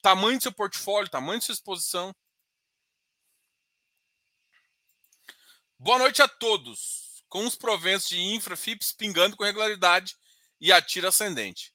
tamanho 0.00 0.38
do 0.38 0.42
seu 0.42 0.52
portfólio, 0.52 1.10
tamanho 1.10 1.38
da 1.38 1.44
sua 1.44 1.52
exposição. 1.52 2.14
Boa 5.78 5.98
noite 5.98 6.22
a 6.22 6.28
todos. 6.28 7.22
Com 7.28 7.46
os 7.46 7.54
proventos 7.54 8.08
de 8.08 8.18
infra, 8.18 8.56
FIPS 8.56 8.92
pingando 8.92 9.36
com 9.36 9.44
regularidade 9.44 10.16
e 10.58 10.72
a 10.72 10.80
TIR 10.80 11.04
ascendente. 11.04 11.74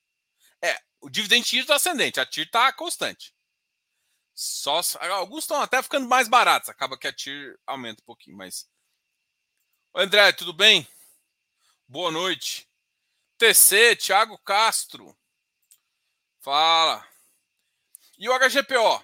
É, 0.59 0.81
o 0.99 1.09
dividend 1.09 1.47
TIR 1.47 1.61
está 1.61 1.75
ascendente, 1.75 2.19
a 2.19 2.25
TIR 2.25 2.47
está 2.47 2.73
constante. 2.73 3.35
Só 4.33 4.81
alguns 5.11 5.43
estão 5.43 5.61
até 5.61 5.83
ficando 5.83 6.07
mais 6.07 6.27
baratos, 6.27 6.69
acaba 6.69 6.97
que 6.97 7.07
a 7.07 7.13
TIR 7.13 7.59
aumenta 7.67 8.01
um 8.01 8.05
pouquinho, 8.05 8.35
mas 8.35 8.67
André, 9.95 10.31
tudo 10.31 10.51
bem? 10.51 10.87
Boa 11.87 12.09
noite. 12.09 12.67
TC, 13.37 13.95
Thiago 13.95 14.39
Castro. 14.39 15.15
Fala. 16.43 17.07
E 18.19 18.27
o 18.27 18.37
HGPO? 18.37 19.03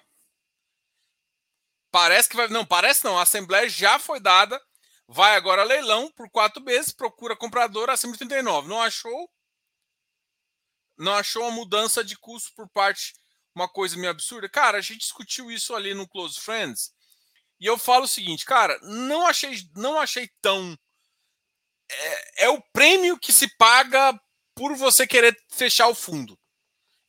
Parece 1.89 2.27
que 2.27 2.35
vai. 2.35 2.49
Não, 2.49 2.65
parece 2.65 3.05
não. 3.05 3.17
A 3.17 3.21
Assembleia 3.21 3.69
já 3.69 3.97
foi 3.97 4.19
dada. 4.19 4.61
Vai 5.07 5.35
agora 5.35 5.63
leilão 5.63 6.11
por 6.11 6.29
quatro 6.29 6.61
meses. 6.61 6.91
Procura 6.91 7.37
comprador 7.37 7.89
acima 7.89 8.11
de 8.11 8.19
39. 8.19 8.67
Não 8.67 8.81
achou? 8.81 9.31
Não 10.97 11.15
achou 11.15 11.45
a 11.45 11.51
mudança 11.51 12.03
de 12.03 12.17
custo 12.17 12.53
por 12.55 12.69
parte. 12.69 13.13
Uma 13.55 13.69
coisa 13.69 13.95
meio 13.95 14.11
absurda? 14.11 14.49
Cara, 14.49 14.77
a 14.77 14.81
gente 14.81 14.99
discutiu 14.99 15.49
isso 15.49 15.73
ali 15.73 15.93
no 15.93 16.07
Close 16.07 16.39
Friends. 16.39 16.93
E 17.59 17.65
eu 17.65 17.77
falo 17.77 18.03
o 18.03 18.07
seguinte, 18.07 18.45
cara, 18.45 18.77
não 18.81 19.25
achei, 19.25 19.55
não 19.75 19.99
achei 19.99 20.29
tão. 20.41 20.77
É, 21.89 22.45
é 22.45 22.49
o 22.49 22.61
prêmio 22.71 23.17
que 23.17 23.33
se 23.33 23.47
paga 23.57 24.17
por 24.53 24.75
você 24.75 25.07
querer 25.07 25.37
fechar 25.51 25.87
o 25.87 25.95
fundo. 25.95 26.38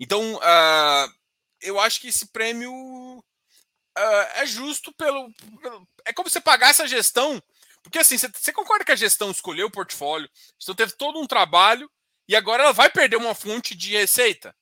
Então, 0.01 0.37
uh, 0.37 1.15
eu 1.61 1.79
acho 1.79 2.01
que 2.01 2.09
esse 2.09 2.27
prêmio 2.33 2.73
uh, 2.73 4.27
é 4.37 4.47
justo 4.47 4.93
pelo, 4.95 5.31
pelo, 5.61 5.87
É 6.07 6.13
como 6.13 6.31
você 6.31 6.41
pagar 6.41 6.71
essa 6.71 6.89
gestão. 6.89 7.41
Porque 7.83 7.99
assim, 7.99 8.17
você, 8.17 8.29
você 8.29 8.53
concorda 8.53 8.85
que 8.85 8.93
a 8.93 8.97
gestão 8.97 9.31
escolheu 9.31 9.67
o 9.67 9.71
portfólio, 9.71 10.29
então 10.63 10.75
teve 10.75 10.93
todo 10.93 11.19
um 11.19 11.27
trabalho 11.27 11.91
e 12.29 12.37
agora 12.37 12.63
ela 12.63 12.73
vai 12.73 12.91
perder 12.91 13.17
uma 13.17 13.35
fonte 13.35 13.75
de 13.75 13.93
receita. 13.93 14.55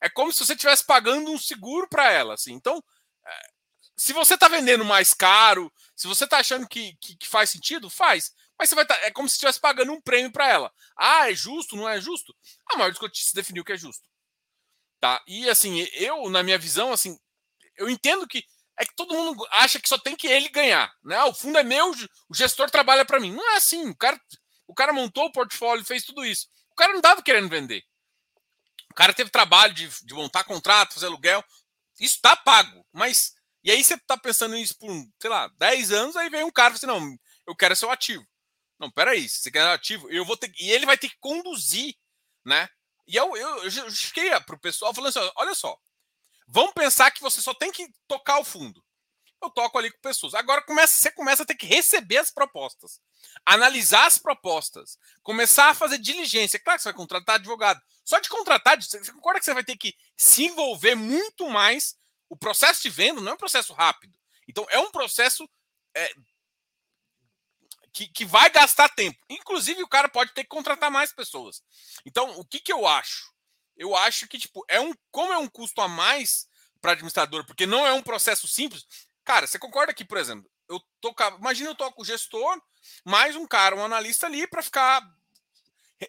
É 0.00 0.08
como 0.08 0.32
se 0.32 0.44
você 0.44 0.52
estivesse 0.52 0.84
pagando 0.84 1.30
um 1.30 1.38
seguro 1.38 1.88
para 1.88 2.10
ela. 2.10 2.34
Assim. 2.34 2.52
Então, 2.52 2.82
é, 3.26 3.46
se 3.96 4.12
você 4.12 4.34
está 4.34 4.48
vendendo 4.48 4.84
mais 4.84 5.14
caro, 5.14 5.72
se 5.94 6.06
você 6.06 6.24
está 6.24 6.38
achando 6.38 6.66
que, 6.68 6.94
que, 7.00 7.16
que, 7.16 7.26
faz 7.28 7.50
sentido, 7.50 7.88
faz. 7.88 8.32
Mas 8.58 8.68
você 8.68 8.74
vai. 8.74 8.86
Tá, 8.86 8.94
é 9.02 9.10
como 9.10 9.28
se 9.28 9.34
estivesse 9.34 9.60
pagando 9.60 9.92
um 9.92 10.00
prêmio 10.00 10.32
para 10.32 10.48
ela. 10.48 10.72
Ah, 10.96 11.30
é 11.30 11.34
justo, 11.34 11.76
não 11.76 11.88
é 11.88 12.00
justo? 12.00 12.34
A 12.70 12.76
maior 12.76 12.92
dos 12.92 13.00
se 13.14 13.34
definiu 13.34 13.64
que 13.64 13.72
é 13.72 13.76
justo. 13.76 14.06
Tá? 15.06 15.22
E 15.24 15.48
assim, 15.48 15.86
eu, 15.92 16.28
na 16.28 16.42
minha 16.42 16.58
visão, 16.58 16.92
assim, 16.92 17.16
eu 17.76 17.88
entendo 17.88 18.26
que 18.26 18.44
é 18.76 18.84
que 18.84 18.92
todo 18.96 19.14
mundo 19.14 19.46
acha 19.52 19.78
que 19.78 19.88
só 19.88 19.96
tem 19.96 20.16
que 20.16 20.26
ele 20.26 20.48
ganhar. 20.48 20.92
Né? 21.04 21.22
O 21.22 21.32
fundo 21.32 21.56
é 21.58 21.62
meu, 21.62 21.92
o 22.28 22.34
gestor 22.34 22.68
trabalha 22.68 23.04
para 23.04 23.20
mim. 23.20 23.30
Não 23.30 23.52
é 23.52 23.56
assim. 23.56 23.88
O 23.88 23.96
cara, 23.96 24.20
o 24.66 24.74
cara 24.74 24.92
montou 24.92 25.26
o 25.26 25.30
portfólio, 25.30 25.84
fez 25.84 26.04
tudo 26.04 26.26
isso. 26.26 26.48
O 26.72 26.74
cara 26.74 26.90
não 26.90 26.98
estava 26.98 27.22
querendo 27.22 27.48
vender. 27.48 27.84
O 28.90 28.94
cara 28.94 29.14
teve 29.14 29.30
trabalho 29.30 29.72
de, 29.74 29.88
de 30.04 30.12
montar 30.12 30.42
contrato, 30.42 30.94
fazer 30.94 31.06
aluguel. 31.06 31.44
Isso 32.00 32.16
está 32.16 32.34
pago. 32.34 32.84
Mas. 32.92 33.32
E 33.62 33.70
aí 33.70 33.84
você 33.84 33.94
está 33.94 34.16
pensando 34.16 34.56
nisso 34.56 34.76
por, 34.76 34.90
sei 35.22 35.30
lá, 35.30 35.48
10 35.56 35.92
anos, 35.92 36.16
aí 36.16 36.28
vem 36.28 36.42
um 36.42 36.50
cara 36.50 36.74
e 36.74 36.78
fala 36.80 36.94
assim: 36.94 37.06
não, 37.06 37.16
eu 37.46 37.54
quero 37.54 37.76
ser 37.76 37.86
o 37.86 37.90
ativo. 37.92 38.26
Não, 38.76 38.90
peraí, 38.90 39.28
se 39.28 39.38
você 39.38 39.52
quer 39.52 39.62
ativo, 39.68 40.10
eu 40.10 40.24
vou 40.24 40.36
ter. 40.36 40.52
E 40.58 40.72
ele 40.72 40.84
vai 40.84 40.98
ter 40.98 41.08
que 41.08 41.16
conduzir, 41.20 41.94
né? 42.44 42.68
E 43.06 43.16
eu, 43.16 43.36
eu, 43.36 43.64
eu 43.64 43.70
justifiquei 43.70 44.28
para 44.40 44.56
o 44.56 44.60
pessoal 44.60 44.92
falando 44.92 45.16
assim: 45.16 45.30
olha 45.36 45.54
só, 45.54 45.78
vamos 46.46 46.72
pensar 46.72 47.10
que 47.10 47.20
você 47.20 47.40
só 47.40 47.54
tem 47.54 47.70
que 47.70 47.88
tocar 48.08 48.38
o 48.38 48.44
fundo. 48.44 48.84
Eu 49.42 49.50
toco 49.50 49.78
ali 49.78 49.90
com 49.90 50.00
pessoas. 50.00 50.34
Agora 50.34 50.62
começa, 50.62 50.94
você 50.94 51.10
começa 51.10 51.42
a 51.42 51.46
ter 51.46 51.54
que 51.54 51.66
receber 51.66 52.16
as 52.16 52.30
propostas, 52.30 53.00
analisar 53.44 54.06
as 54.06 54.18
propostas, 54.18 54.98
começar 55.22 55.68
a 55.68 55.74
fazer 55.74 55.98
diligência. 55.98 56.58
Claro 56.58 56.78
que 56.78 56.82
você 56.82 56.88
vai 56.88 56.96
contratar 56.96 57.34
advogado. 57.36 57.80
Só 58.04 58.18
de 58.18 58.28
contratar, 58.28 58.82
você 58.82 59.12
concorda 59.12 59.38
que 59.38 59.44
você 59.44 59.54
vai 59.54 59.64
ter 59.64 59.76
que 59.76 59.94
se 60.16 60.44
envolver 60.44 60.94
muito 60.94 61.48
mais. 61.50 61.96
O 62.28 62.36
processo 62.36 62.82
de 62.82 62.90
venda 62.90 63.20
não 63.20 63.32
é 63.32 63.34
um 63.34 63.38
processo 63.38 63.72
rápido. 63.72 64.18
Então, 64.48 64.66
é 64.70 64.78
um 64.78 64.90
processo 64.90 65.48
é, 65.94 66.12
que, 67.96 68.06
que 68.08 68.24
vai 68.26 68.50
gastar 68.50 68.90
tempo. 68.90 69.18
Inclusive, 69.30 69.82
o 69.82 69.88
cara 69.88 70.06
pode 70.06 70.34
ter 70.34 70.42
que 70.42 70.50
contratar 70.50 70.90
mais 70.90 71.14
pessoas. 71.14 71.62
Então, 72.04 72.38
o 72.38 72.44
que, 72.44 72.60
que 72.60 72.70
eu 72.70 72.86
acho? 72.86 73.32
Eu 73.74 73.96
acho 73.96 74.28
que, 74.28 74.38
tipo, 74.38 74.62
é 74.68 74.78
um. 74.78 74.92
Como 75.10 75.32
é 75.32 75.38
um 75.38 75.48
custo 75.48 75.80
a 75.80 75.88
mais 75.88 76.46
para 76.78 76.92
administrador, 76.92 77.46
porque 77.46 77.64
não 77.64 77.86
é 77.86 77.92
um 77.94 78.02
processo 78.02 78.46
simples. 78.46 78.86
Cara, 79.24 79.46
você 79.46 79.58
concorda 79.58 79.94
que, 79.94 80.04
por 80.04 80.18
exemplo, 80.18 80.46
eu 80.68 80.78
tô. 81.00 81.14
Imagina 81.38 81.70
eu 81.70 81.74
toco 81.74 82.02
o 82.02 82.04
gestor, 82.04 82.60
mais 83.02 83.34
um 83.34 83.46
cara, 83.46 83.74
um 83.74 83.84
analista 83.84 84.26
ali, 84.26 84.46
para 84.46 84.62
ficar 84.62 85.02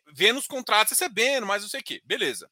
vendo 0.08 0.40
os 0.40 0.48
contratos 0.48 0.92
recebendo, 0.92 1.48
mais 1.48 1.62
não 1.62 1.70
sei 1.70 1.80
o 1.80 1.84
quê. 1.84 2.02
Beleza. 2.04 2.52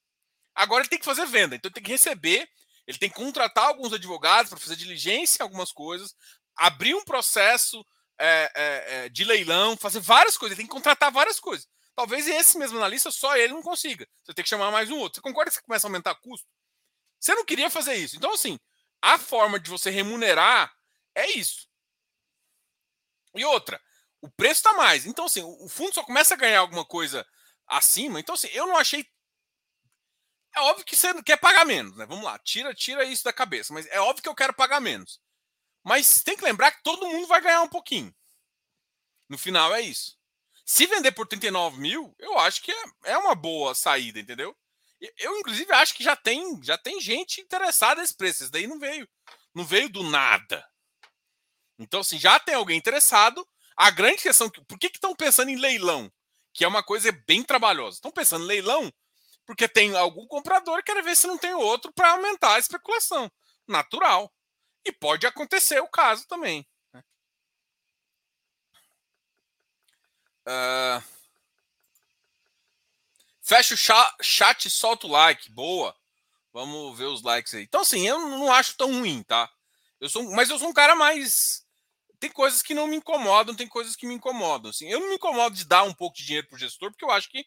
Agora 0.54 0.82
ele 0.82 0.89
tem 0.89 1.00
que 1.00 1.04
fazer 1.04 1.26
venda, 1.26 1.58
então 1.58 1.67
ele 1.67 1.76
tem 1.76 1.84
que 1.84 1.91
receber, 1.91 2.50
ele 2.88 2.98
tem 2.98 3.10
que 3.10 3.15
contratar 3.15 3.65
alguns 3.65 3.91
advogados 3.91 4.50
para 4.50 4.60
fazer 4.60 4.78
diligência 4.78 5.39
em 5.39 5.43
algumas 5.43 5.74
coisas, 5.74 6.15
abrir 6.56 6.95
um 6.95 7.04
processo 7.04 7.86
é, 8.19 8.51
é, 8.56 9.06
é, 9.06 9.10
de 9.10 9.23
leilão, 9.23 9.78
fazer 9.78 9.99
várias 9.99 10.38
coisas, 10.38 10.58
tem 10.58 10.65
que 10.65 10.71
contratar 10.71 11.12
várias 11.12 11.39
coisas. 11.39 11.67
Talvez 11.95 12.28
esse 12.28 12.58
mesmo 12.58 12.78
analista, 12.78 13.10
só 13.10 13.38
ele 13.38 13.54
não 13.54 13.62
consiga. 13.62 14.08
Você 14.23 14.34
tem 14.34 14.43
que 14.43 14.49
chamar 14.49 14.71
mais 14.71 14.89
um 14.89 14.97
outro. 14.97 15.15
Você 15.15 15.21
concorda 15.21 15.49
que 15.49 15.56
você 15.56 15.63
começa 15.63 15.88
a 15.88 15.89
aumentar 15.89 16.15
custo? 16.15 16.47
Você 17.19 17.34
não 17.34 17.45
queria 17.45 17.69
fazer 17.69 17.95
isso. 17.95 18.17
Então, 18.17 18.34
assim, 18.34 18.60
a 19.01 19.17
forma 19.17 19.60
de 19.60 19.69
você 19.69 19.89
remunerar 19.89 20.73
é 21.15 21.32
isso. 21.32 21.67
E 23.34 23.45
outra, 23.45 23.82
o 24.21 24.30
preço 24.30 24.60
está 24.60 24.73
mais. 24.73 25.06
Então, 25.06 25.25
assim, 25.25 25.41
o 25.41 25.69
fundo 25.69 25.93
só 25.93 26.04
começa 26.04 26.34
a 26.34 26.38
ganhar 26.38 26.60
alguma 26.60 26.86
coisa 26.86 27.25
acima. 27.67 28.19
Então, 28.19 28.36
assim, 28.36 28.47
eu 28.47 28.67
não 28.67 28.78
achei. 28.78 29.06
É 30.56 30.60
óbvio 30.62 30.86
que 30.86 30.95
você 30.95 31.21
quer 31.23 31.38
pagar 31.38 31.65
menos, 31.65 31.95
né? 31.97 32.06
Vamos 32.06 32.23
lá, 32.23 32.39
tira, 32.39 32.73
tira 32.73 33.04
isso 33.04 33.23
da 33.23 33.34
cabeça. 33.34 33.73
Mas 33.73 33.86
é 33.88 33.99
óbvio 33.99 34.23
que 34.23 34.30
eu 34.30 34.36
quero 34.36 34.54
pagar 34.54 34.80
menos. 34.80 35.19
Mas 35.86 36.24
tem 36.24 36.36
que 36.36 36.43
lembrar 36.43 36.71
que 36.71 36.84
todo 36.84 37.08
mundo 37.08 37.28
vai 37.28 37.39
ganhar 37.39 37.62
um 37.62 37.69
pouquinho. 37.69 38.13
No 39.30 39.38
final 39.38 39.74
é 39.74 39.82
isso. 39.82 40.17
Se 40.65 40.88
vender 40.88 41.12
por 41.12 41.28
39 41.28 41.80
mil, 41.80 42.15
eu 42.17 42.39
acho 42.39 42.63
que 42.63 42.71
é, 42.71 42.84
é 43.04 43.17
uma 43.17 43.36
boa 43.36 43.76
saída, 43.76 44.19
entendeu? 44.19 44.58
Eu, 45.19 45.38
inclusive, 45.38 45.71
acho 45.74 45.93
que 45.93 46.04
já 46.04 46.15
tem, 46.15 46.60
já 46.63 46.76
tem 46.76 47.00
gente 47.00 47.39
interessada 47.39 48.02
nesse 48.02 48.15
preço. 48.15 48.43
Isso 48.43 48.52
daí 48.52 48.65
não 48.65 48.80
veio. 48.80 49.08
Não 49.54 49.63
veio 49.63 49.88
do 49.88 50.02
nada. 50.02 50.67
Então, 51.78 52.00
assim, 52.00 52.17
já 52.17 52.39
tem 52.39 52.56
alguém 52.56 52.78
interessado. 52.78 53.48
A 53.78 53.91
grande 53.91 54.24
questão, 54.24 54.50
por 54.50 54.80
que 54.80 54.88
estão 54.88 55.15
pensando 55.15 55.52
em 55.52 55.58
leilão? 55.58 56.12
Que 56.52 56.63
é 56.63 56.67
uma 56.67 56.82
coisa 56.82 57.12
bem 57.28 57.43
trabalhosa. 57.43 57.98
Estão 57.98 58.12
pensando 58.12 58.45
em 58.45 58.48
leilão 58.48 58.91
porque 59.45 59.67
tem 59.67 59.95
algum 59.95 60.26
comprador 60.26 60.78
que 60.78 60.91
quer 60.91 61.04
ver 61.04 61.15
se 61.15 61.28
não 61.28 61.38
tem 61.38 61.54
outro 61.54 61.93
para 61.93 62.12
aumentar 62.12 62.56
a 62.56 62.60
especulação. 62.60 63.32
Natural. 63.67 64.34
E 64.86 64.91
pode 64.91 65.26
acontecer 65.26 65.80
o 65.80 65.88
caso 65.88 66.28
também. 66.28 66.65
Uh... 70.48 71.04
Fecha 73.41 73.76
o 73.76 74.24
chat 74.24 74.65
e 74.65 74.69
solta 74.69 75.06
o 75.08 75.10
like. 75.10 75.52
Boa. 75.52 75.95
Vamos 76.52 76.98
ver 76.98 77.06
os 77.06 77.21
likes 77.21 77.54
aí. 77.54 77.63
Então, 77.63 77.82
assim, 77.82 78.08
eu 78.08 78.17
não 78.19 78.52
acho 78.52 78.78
tão 78.78 78.91
ruim, 78.91 79.21
tá? 79.24 79.52
Eu 80.00 80.10
sou, 80.10 80.24
mas 80.32 80.50
eu 80.50 80.58
sou 80.58 80.69
um 80.69 80.74
cara 80.74 80.95
mais. 80.95 81.63
Tem 82.19 82.32
coisas 82.32 82.62
que 82.62 82.74
não 82.74 82.88
me 82.88 82.95
incomodam, 82.95 83.54
tem 83.54 83.67
coisas 83.67 83.95
que 83.95 84.08
me 84.08 84.15
incomodam. 84.15 84.69
Assim, 84.71 84.88
eu 84.88 85.00
não 85.00 85.10
me 85.10 85.15
incomodo 85.15 85.56
de 85.56 85.65
dar 85.65 85.84
um 85.84 85.93
pouco 85.93 86.15
de 86.15 86.26
dinheiro 86.26 86.48
pro 86.48 86.58
gestor, 86.58 86.91
porque 86.91 87.06
eu 87.06 87.12
acho 87.12 87.30
que 87.30 87.45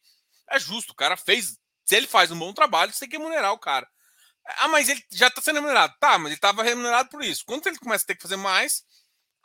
é 0.51 0.59
justo. 0.59 0.93
O 0.93 0.97
cara 0.97 1.17
fez. 1.17 1.59
Se 1.85 1.97
ele 1.97 2.07
faz 2.07 2.31
um 2.31 2.39
bom 2.39 2.53
trabalho, 2.53 2.93
você 2.93 3.01
tem 3.01 3.09
que 3.09 3.17
remunerar 3.17 3.53
o 3.53 3.59
cara. 3.59 3.89
Ah, 4.57 4.69
mas 4.69 4.89
ele 4.89 5.05
já 5.11 5.29
está 5.29 5.43
sendo 5.43 5.57
remunerado. 5.57 5.95
Tá, 6.01 6.19
mas 6.19 6.29
ele 6.29 6.35
estava 6.37 6.63
remunerado 6.63 7.09
por 7.11 7.23
isso. 7.23 7.45
Quando 7.45 7.67
ele 7.67 7.79
começa 7.79 8.05
a 8.05 8.07
ter 8.07 8.17
que 8.17 8.23
fazer 8.23 8.37
mais, 8.37 8.85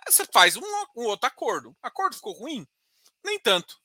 você 0.07 0.25
faz 0.25 0.55
um, 0.55 0.61
um 0.95 1.03
outro 1.03 1.27
acordo. 1.27 1.71
O 1.71 1.77
acordo 1.81 2.15
ficou 2.15 2.33
ruim? 2.33 2.67
Nem 3.23 3.39
tanto. 3.39 3.81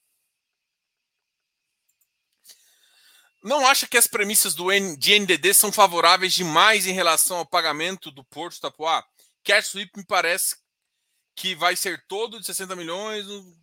Não 3.42 3.66
acha 3.66 3.86
que 3.86 3.96
as 3.96 4.06
premissas 4.06 4.54
do 4.54 4.72
N, 4.72 4.96
de 4.96 5.18
NDD 5.18 5.54
são 5.54 5.72
favoráveis 5.72 6.34
demais 6.34 6.86
em 6.86 6.92
relação 6.92 7.38
ao 7.38 7.46
pagamento 7.46 8.10
do 8.10 8.24
Porto 8.24 8.60
Tapuá? 8.60 9.04
Cash 9.44 9.68
Sweep 9.68 9.96
me 9.96 10.04
parece 10.04 10.56
que 11.36 11.54
vai 11.54 11.76
ser 11.76 12.04
todo 12.08 12.40
de 12.40 12.46
60 12.46 12.74
milhões 12.74 13.26
no, 13.26 13.56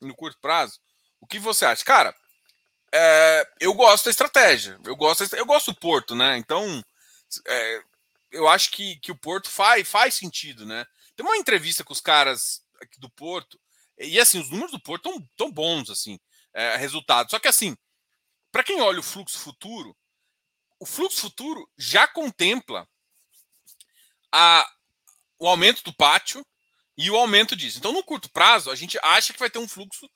no 0.00 0.14
curto 0.14 0.38
prazo. 0.40 0.80
O 1.20 1.26
que 1.26 1.38
você 1.38 1.64
acha? 1.64 1.84
Cara, 1.84 2.14
é, 2.92 3.52
eu 3.60 3.74
gosto 3.74 4.04
da 4.06 4.10
estratégia. 4.10 4.78
Eu 4.84 4.96
gosto, 4.96 5.24
eu 5.36 5.46
gosto 5.46 5.72
do 5.72 5.78
Porto, 5.78 6.14
né? 6.14 6.36
Então, 6.38 6.82
é, 7.46 7.82
eu 8.30 8.48
acho 8.48 8.70
que, 8.70 8.96
que 8.96 9.12
o 9.12 9.16
Porto 9.16 9.48
faz, 9.48 9.88
faz 9.88 10.14
sentido, 10.14 10.66
né? 10.66 10.84
Tem 11.16 11.24
uma 11.24 11.36
entrevista 11.36 11.84
com 11.84 11.92
os 11.92 12.00
caras 12.00 12.62
do 12.98 13.10
Porto, 13.10 13.60
e 13.98 14.18
assim, 14.18 14.40
os 14.40 14.48
números 14.50 14.72
do 14.72 14.80
Porto 14.80 15.08
estão 15.08 15.28
tão 15.36 15.52
bons, 15.52 15.90
assim, 15.90 16.18
é, 16.54 16.76
resultados. 16.76 17.30
Só 17.30 17.38
que 17.38 17.48
assim, 17.48 17.76
para 18.50 18.64
quem 18.64 18.80
olha 18.80 19.00
o 19.00 19.02
fluxo 19.02 19.38
futuro, 19.38 19.94
o 20.78 20.86
fluxo 20.86 21.20
futuro 21.20 21.70
já 21.76 22.08
contempla 22.08 22.88
a, 24.32 24.66
o 25.38 25.46
aumento 25.46 25.82
do 25.84 25.92
pátio 25.92 26.44
e 26.96 27.10
o 27.10 27.16
aumento 27.16 27.54
disso. 27.54 27.78
Então, 27.78 27.92
no 27.92 28.02
curto 28.02 28.30
prazo, 28.30 28.70
a 28.70 28.74
gente 28.74 28.98
acha 29.02 29.32
que 29.32 29.38
vai 29.38 29.50
ter 29.50 29.58
um 29.58 29.68
fluxo 29.68 30.08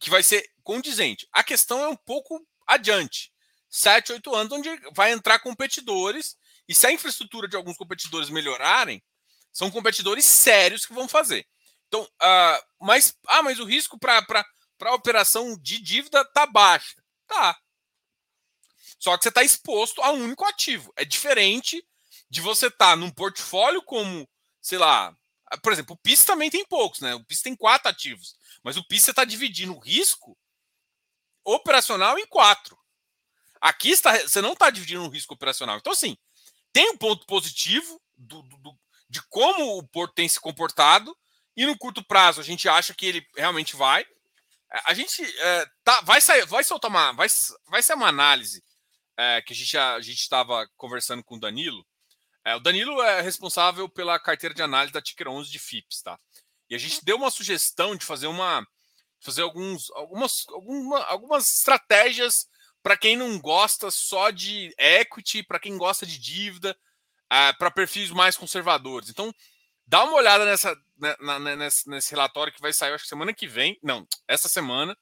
que 0.00 0.10
vai 0.10 0.22
ser 0.22 0.44
condizente. 0.64 1.28
A 1.32 1.44
questão 1.44 1.80
é 1.80 1.88
um 1.88 1.96
pouco 1.96 2.44
adiante. 2.66 3.32
7, 3.70 4.12
8 4.12 4.34
anos, 4.34 4.52
onde 4.52 4.68
vai 4.92 5.12
entrar 5.12 5.38
competidores, 5.40 6.36
e 6.68 6.74
se 6.74 6.86
a 6.86 6.92
infraestrutura 6.92 7.46
de 7.46 7.56
alguns 7.56 7.76
competidores 7.76 8.30
melhorarem, 8.30 9.02
são 9.52 9.70
competidores 9.70 10.24
sérios 10.24 10.86
que 10.86 10.92
vão 10.92 11.06
fazer. 11.06 11.46
Então, 11.86 12.02
uh, 12.02 12.64
mas, 12.80 13.16
ah, 13.28 13.42
mas 13.42 13.60
o 13.60 13.64
risco 13.64 13.98
para 13.98 14.24
a 14.82 14.94
operação 14.94 15.56
de 15.60 15.80
dívida 15.80 16.24
tá 16.24 16.46
baixo. 16.46 16.96
Tá. 17.26 17.56
Só 18.98 19.16
que 19.16 19.22
você 19.22 19.28
está 19.28 19.42
exposto 19.42 20.02
a 20.02 20.10
um 20.10 20.24
único 20.24 20.44
ativo. 20.44 20.92
É 20.96 21.04
diferente 21.04 21.84
de 22.30 22.40
você 22.40 22.66
estar 22.66 22.90
tá 22.90 22.96
num 22.96 23.10
portfólio 23.10 23.82
como, 23.82 24.28
sei 24.60 24.78
lá, 24.78 25.14
por 25.62 25.72
exemplo, 25.72 25.94
o 25.94 25.98
PIS 25.98 26.24
também 26.24 26.50
tem 26.50 26.64
poucos, 26.64 27.00
né? 27.00 27.14
O 27.14 27.24
PIS 27.24 27.42
tem 27.42 27.54
quatro 27.54 27.88
ativos. 27.88 28.34
Mas 28.62 28.76
o 28.76 28.84
PIS 28.84 29.04
você 29.04 29.10
está 29.10 29.24
dividindo 29.24 29.74
o 29.74 29.78
risco 29.78 30.36
operacional 31.44 32.18
em 32.18 32.26
quatro. 32.26 32.78
Aqui 33.60 33.90
está, 33.90 34.18
você 34.18 34.40
não 34.40 34.52
está 34.52 34.70
dividindo 34.70 35.04
o 35.04 35.08
risco 35.08 35.34
operacional. 35.34 35.78
Então, 35.78 35.92
assim, 35.92 36.16
tem 36.72 36.90
um 36.90 36.96
ponto 36.96 37.26
positivo 37.26 38.00
do, 38.16 38.42
do, 38.42 38.78
de 39.08 39.22
como 39.28 39.78
o 39.78 39.86
Porto 39.86 40.14
tem 40.14 40.28
se 40.28 40.40
comportado, 40.40 41.16
e 41.56 41.64
no 41.66 41.78
curto 41.78 42.04
prazo 42.04 42.40
a 42.40 42.44
gente 42.44 42.68
acha 42.68 42.94
que 42.94 43.06
ele 43.06 43.26
realmente 43.36 43.76
vai. 43.76 44.04
A 44.86 44.92
gente 44.92 45.22
é, 45.22 45.66
tá, 45.84 46.00
vai 46.00 46.20
sair, 46.20 46.44
vai 46.46 46.64
soltar 46.64 46.90
uma, 46.90 47.12
vai, 47.12 47.28
vai 47.68 47.82
ser 47.82 47.94
uma 47.94 48.08
análise 48.08 48.62
é, 49.16 49.40
que 49.42 49.52
a 49.52 49.56
gente 49.56 49.78
a 49.78 49.98
estava 50.00 50.68
conversando 50.76 51.22
com 51.22 51.36
o 51.36 51.40
Danilo. 51.40 51.86
É, 52.44 52.56
o 52.56 52.60
Danilo 52.60 53.00
é 53.00 53.20
responsável 53.20 53.88
pela 53.88 54.18
carteira 54.18 54.54
de 54.54 54.62
análise 54.62 54.92
da 54.92 55.00
Ticker 55.00 55.28
11 55.28 55.50
de 55.50 55.58
FIPS, 55.58 56.02
tá? 56.02 56.18
E 56.68 56.74
a 56.74 56.78
gente 56.78 57.04
deu 57.04 57.16
uma 57.16 57.30
sugestão 57.30 57.94
de 57.94 58.04
fazer 58.04 58.26
uma, 58.26 58.66
fazer 59.24 59.42
alguns, 59.42 59.90
algumas, 59.92 60.44
alguma, 60.48 61.02
algumas 61.04 61.52
estratégias 61.54 62.46
para 62.82 62.96
quem 62.96 63.16
não 63.16 63.38
gosta 63.40 63.90
só 63.90 64.30
de 64.30 64.74
equity, 64.78 65.42
para 65.42 65.58
quem 65.58 65.78
gosta 65.78 66.04
de 66.04 66.18
dívida, 66.18 66.76
é, 67.30 67.52
para 67.54 67.70
perfis 67.70 68.10
mais 68.10 68.36
conservadores. 68.36 69.08
Então, 69.08 69.34
dá 69.86 70.04
uma 70.04 70.14
olhada 70.14 70.44
nessa, 70.44 70.76
né, 70.98 71.16
na, 71.20 71.38
nesse, 71.56 71.88
nesse, 71.88 72.10
relatório 72.10 72.52
que 72.52 72.60
vai 72.60 72.72
sair, 72.72 72.92
acho 72.92 73.04
que 73.04 73.08
semana 73.08 73.32
que 73.32 73.46
vem, 73.46 73.78
não, 73.82 74.06
essa 74.28 74.48
semana, 74.48 74.96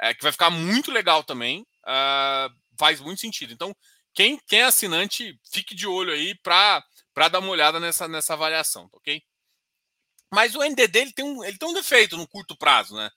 é, 0.00 0.14
que 0.14 0.22
vai 0.22 0.30
ficar 0.30 0.50
muito 0.50 0.92
legal 0.92 1.24
também. 1.24 1.66
Uh, 1.84 2.54
faz 2.78 3.00
muito 3.00 3.20
sentido. 3.20 3.52
Então, 3.52 3.74
quem, 4.14 4.38
quem 4.46 4.60
é 4.60 4.64
assinante, 4.64 5.38
fique 5.52 5.74
de 5.74 5.86
olho 5.86 6.12
aí 6.12 6.34
para 6.42 6.82
dar 7.30 7.38
uma 7.38 7.50
olhada 7.50 7.80
nessa, 7.80 8.06
nessa 8.06 8.34
avaliação, 8.34 8.88
tá 8.88 8.96
ok? 8.98 9.22
Mas 10.32 10.54
o 10.54 10.62
NDD 10.62 10.98
ele 10.98 11.12
tem, 11.12 11.24
um, 11.24 11.44
ele 11.44 11.58
tem 11.58 11.68
um 11.68 11.74
defeito 11.74 12.16
no 12.16 12.26
curto 12.26 12.56
prazo, 12.56 12.96
né? 12.96 13.10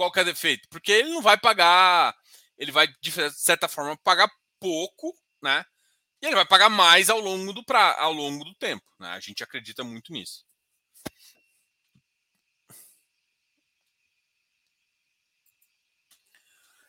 Qual 0.00 0.10
que 0.10 0.18
é 0.18 0.22
o 0.22 0.24
defeito? 0.24 0.66
Porque 0.70 0.90
ele 0.90 1.10
não 1.10 1.20
vai 1.20 1.36
pagar, 1.36 2.16
ele 2.56 2.72
vai, 2.72 2.88
de 3.02 3.30
certa 3.32 3.68
forma, 3.68 3.98
pagar 3.98 4.32
pouco, 4.58 5.14
né? 5.42 5.62
E 6.22 6.26
ele 6.26 6.36
vai 6.36 6.46
pagar 6.46 6.70
mais 6.70 7.10
ao 7.10 7.20
longo 7.20 7.52
do, 7.52 7.62
pra, 7.62 8.00
ao 8.00 8.10
longo 8.10 8.42
do 8.42 8.54
tempo. 8.54 8.90
Né? 8.98 9.10
A 9.10 9.20
gente 9.20 9.44
acredita 9.44 9.84
muito 9.84 10.10
nisso. 10.10 10.42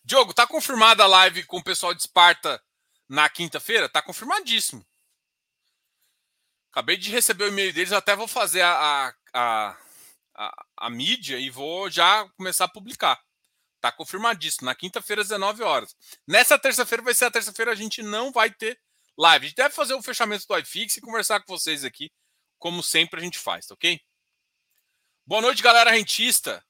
Diogo, 0.06 0.34
tá 0.34 0.48
confirmada 0.48 1.04
a 1.04 1.08
live 1.08 1.44
com 1.44 1.58
o 1.58 1.64
pessoal 1.64 1.94
de 1.94 2.00
Esparta 2.00 2.64
na 3.10 3.30
quinta-feira? 3.30 3.90
Tá 3.90 4.02
confirmadíssimo. 4.02 4.88
Acabei 6.72 6.96
de 6.96 7.12
receber 7.12 7.44
o 7.44 7.48
e-mail 7.50 7.74
deles, 7.74 7.92
até 7.92 8.16
vou 8.16 8.26
fazer 8.26 8.62
a, 8.62 8.72
a, 8.74 9.14
a, 9.34 9.78
a, 10.36 10.90
mídia 10.90 11.38
e 11.38 11.50
vou 11.50 11.90
já 11.90 12.28
começar 12.38 12.66
a 12.66 12.70
publicar. 12.70 13.22
Tá 13.80 13.92
confirmadíssimo. 13.92 14.66
Na 14.66 14.76
quinta-feira, 14.76 15.22
às 15.22 15.30
19 15.30 15.64
horas. 15.64 15.96
Nessa 16.28 16.58
terça-feira 16.58 17.04
vai 17.04 17.14
ser 17.14 17.26
a 17.26 17.32
terça-feira, 17.32 17.72
a 17.72 17.76
gente 17.76 18.02
não 18.02 18.32
vai 18.32 18.52
ter 18.52 18.80
live. 19.18 19.46
A 19.46 19.50
gente 19.50 19.58
deve 19.58 19.76
fazer 19.76 19.94
o 19.94 20.04
fechamento 20.04 20.46
do 20.48 20.58
iFix 20.60 20.98
e 20.98 21.02
conversar 21.02 21.42
com 21.42 21.54
vocês 21.58 21.84
aqui, 21.84 22.12
como 22.60 22.84
sempre 22.84 23.20
a 23.20 23.24
gente 23.24 23.40
faz, 23.40 23.66
tá 23.66 23.74
ok? 23.74 24.00
Boa 25.26 25.42
noite, 25.42 25.64
galera 25.64 25.92
rentista. 25.92 26.64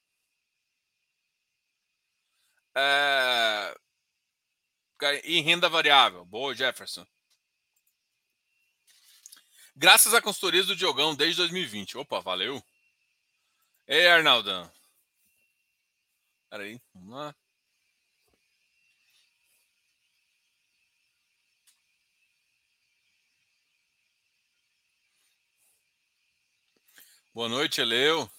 É... 2.75 3.75
Em 5.23 5.41
renda 5.41 5.67
variável. 5.67 6.23
Boa, 6.25 6.53
Jefferson. 6.53 7.05
Graças 9.75 10.13
a 10.13 10.21
consultorias 10.21 10.67
do 10.67 10.75
Diogão 10.75 11.15
desde 11.15 11.37
2020. 11.37 11.97
Opa, 11.97 12.19
valeu. 12.19 12.63
Ei, 13.87 14.07
Arnaldão. 14.07 14.71
Peraí, 16.49 16.81
vamos 16.93 17.15
lá. 17.15 17.35
Boa 27.33 27.47
noite, 27.47 27.79
Eleu. 27.81 28.29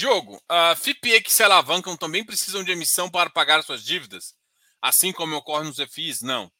Diogo, 0.00 0.42
a 0.48 0.74
FIPE 0.74 1.20
que 1.20 1.30
se 1.30 1.42
alavancam 1.42 1.94
também 1.94 2.24
precisam 2.24 2.64
de 2.64 2.72
emissão 2.72 3.10
para 3.10 3.28
pagar 3.28 3.62
suas 3.62 3.84
dívidas? 3.84 4.34
Assim 4.80 5.12
como 5.12 5.36
ocorre 5.36 5.66
nos 5.66 5.76
FIs? 5.76 6.22
Não. 6.22 6.50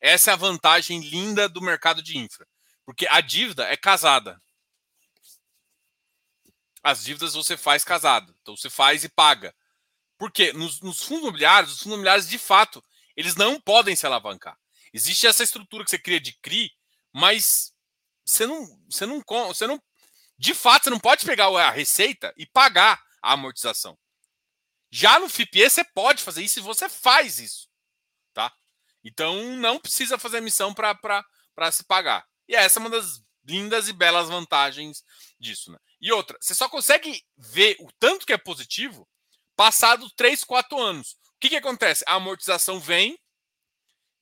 Essa 0.00 0.32
é 0.32 0.34
a 0.34 0.36
vantagem 0.36 0.98
linda 0.98 1.48
do 1.48 1.62
mercado 1.62 2.02
de 2.02 2.18
infra. 2.18 2.44
Porque 2.84 3.06
a 3.08 3.20
dívida 3.20 3.68
é 3.68 3.76
casada. 3.76 4.42
As 6.82 7.04
dívidas 7.04 7.34
você 7.34 7.56
faz 7.56 7.84
casado. 7.84 8.34
Então 8.42 8.56
você 8.56 8.68
faz 8.68 9.04
e 9.04 9.08
paga. 9.08 9.54
Porque 10.18 10.52
nos, 10.52 10.80
nos 10.80 11.00
fundos 11.00 11.22
imobiliários, 11.22 11.74
os 11.74 11.78
fundos 11.78 11.94
imobiliários, 11.94 12.28
de 12.28 12.38
fato, 12.38 12.84
eles 13.16 13.36
não 13.36 13.60
podem 13.60 13.94
se 13.94 14.04
alavancar. 14.04 14.58
Existe 14.92 15.28
essa 15.28 15.44
estrutura 15.44 15.84
que 15.84 15.90
você 15.90 15.98
cria 15.98 16.20
de 16.20 16.32
CRI, 16.40 16.72
mas 17.12 17.72
você 18.24 18.46
não, 18.48 18.66
você 18.90 19.06
não, 19.06 19.22
você 19.46 19.66
não, 19.68 19.80
de 20.42 20.54
fato, 20.54 20.82
você 20.82 20.90
não 20.90 20.98
pode 20.98 21.24
pegar 21.24 21.46
a 21.46 21.70
receita 21.70 22.34
e 22.36 22.44
pagar 22.44 23.00
a 23.22 23.34
amortização. 23.34 23.96
Já 24.90 25.20
no 25.20 25.28
FIPE 25.28 25.70
você 25.70 25.84
pode 25.84 26.20
fazer 26.20 26.42
isso 26.42 26.58
e 26.58 26.62
você 26.62 26.88
faz 26.88 27.38
isso, 27.38 27.68
tá? 28.34 28.52
Então 29.04 29.56
não 29.56 29.78
precisa 29.78 30.18
fazer 30.18 30.38
emissão 30.38 30.74
para 30.74 31.24
se 31.70 31.84
pagar. 31.84 32.26
E 32.48 32.56
essa 32.56 32.80
é 32.80 32.80
uma 32.80 32.90
das 32.90 33.22
lindas 33.44 33.86
e 33.86 33.92
belas 33.92 34.28
vantagens 34.28 35.04
disso, 35.38 35.70
né? 35.70 35.78
E 36.00 36.10
outra, 36.10 36.36
você 36.40 36.56
só 36.56 36.68
consegue 36.68 37.24
ver 37.36 37.76
o 37.78 37.88
tanto 38.00 38.26
que 38.26 38.32
é 38.32 38.36
positivo 38.36 39.08
passado 39.54 40.10
3, 40.16 40.42
4 40.42 40.76
anos. 40.76 41.12
O 41.12 41.38
que, 41.38 41.50
que 41.50 41.56
acontece? 41.56 42.02
A 42.08 42.14
amortização 42.14 42.80
vem, 42.80 43.16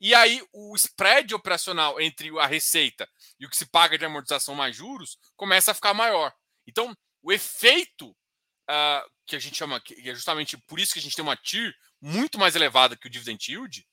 e 0.00 0.14
aí 0.14 0.42
o 0.52 0.74
spread 0.76 1.34
operacional 1.34 2.00
entre 2.00 2.36
a 2.38 2.46
receita 2.46 3.08
e 3.38 3.44
o 3.44 3.50
que 3.50 3.56
se 3.56 3.66
paga 3.66 3.98
de 3.98 4.04
amortização 4.04 4.54
mais 4.54 4.74
juros 4.74 5.18
começa 5.36 5.72
a 5.72 5.74
ficar 5.74 5.92
maior. 5.92 6.32
Então, 6.66 6.96
o 7.22 7.30
efeito 7.30 8.10
uh, 8.10 9.10
que 9.26 9.36
a 9.36 9.38
gente 9.38 9.56
chama, 9.56 9.80
que 9.80 10.08
é 10.08 10.14
justamente 10.14 10.56
por 10.56 10.80
isso 10.80 10.94
que 10.94 10.98
a 10.98 11.02
gente 11.02 11.14
tem 11.14 11.22
uma 11.22 11.36
TIR 11.36 11.74
muito 12.00 12.38
mais 12.38 12.56
elevada 12.56 12.96
que 12.96 13.06
o 13.06 13.10
dividend 13.10 13.52
yield, 13.52 13.86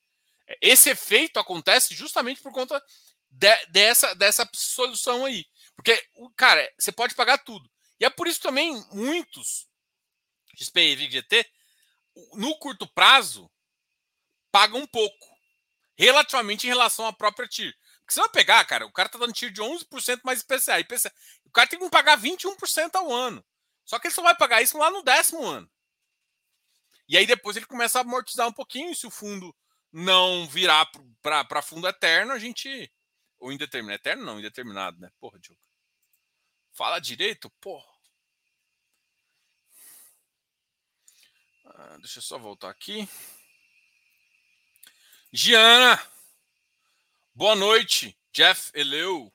esse 0.62 0.88
efeito 0.88 1.38
acontece 1.38 1.94
justamente 1.94 2.40
por 2.40 2.52
conta 2.52 2.82
de, 3.30 3.66
dessa, 3.66 4.14
dessa 4.14 4.48
solução 4.54 5.26
aí. 5.26 5.44
Porque, 5.76 6.02
cara, 6.36 6.72
você 6.78 6.90
pode 6.90 7.14
pagar 7.14 7.38
tudo. 7.38 7.70
E 8.00 8.04
é 8.04 8.10
por 8.10 8.26
isso 8.26 8.40
também 8.40 8.72
muitos 8.92 9.68
XP 10.56 10.80
e 10.80 10.96
VGT, 10.96 11.46
no 12.34 12.58
curto 12.58 12.86
prazo, 12.86 13.50
pagam 14.50 14.80
um 14.80 14.86
pouco 14.86 15.27
relativamente 15.98 16.66
em 16.66 16.70
relação 16.70 17.06
à 17.06 17.12
própria 17.12 17.48
TIR. 17.48 17.74
Porque 18.00 18.14
você 18.14 18.20
vai 18.20 18.30
pegar, 18.30 18.64
cara, 18.64 18.86
o 18.86 18.92
cara 18.92 19.08
tá 19.08 19.18
dando 19.18 19.32
TIR 19.32 19.50
de 19.50 19.60
11% 19.60 20.20
mais 20.24 20.40
IPCA. 20.40 20.80
IPCA. 20.80 21.12
O 21.44 21.50
cara 21.50 21.68
tem 21.68 21.78
que 21.78 21.90
pagar 21.90 22.18
21% 22.18 22.94
ao 22.94 23.12
ano. 23.12 23.44
Só 23.84 23.98
que 23.98 24.06
ele 24.06 24.14
só 24.14 24.22
vai 24.22 24.36
pagar 24.36 24.62
isso 24.62 24.78
lá 24.78 24.90
no 24.90 25.02
décimo 25.02 25.44
ano. 25.44 25.70
E 27.08 27.16
aí 27.16 27.26
depois 27.26 27.56
ele 27.56 27.66
começa 27.66 27.98
a 27.98 28.02
amortizar 28.02 28.46
um 28.46 28.52
pouquinho. 28.52 28.94
Se 28.94 29.06
o 29.06 29.10
fundo 29.10 29.54
não 29.92 30.46
virar 30.46 30.90
para 31.22 31.62
fundo 31.62 31.88
eterno, 31.88 32.32
a 32.32 32.38
gente. 32.38 32.92
Ou 33.38 33.52
indeterminado. 33.52 34.00
Eterno 34.00 34.24
não, 34.24 34.38
indeterminado, 34.38 34.98
né? 35.00 35.10
Porra, 35.18 35.38
Diogo. 35.38 35.60
Fala 36.72 37.00
direito? 37.00 37.50
Porra. 37.60 37.86
Ah, 41.64 41.96
deixa 41.98 42.18
eu 42.18 42.22
só 42.22 42.38
voltar 42.38 42.70
aqui. 42.70 43.08
Giana, 45.30 46.02
boa 47.34 47.54
noite. 47.54 48.18
Jeff 48.32 48.70
Eleu, 48.72 49.30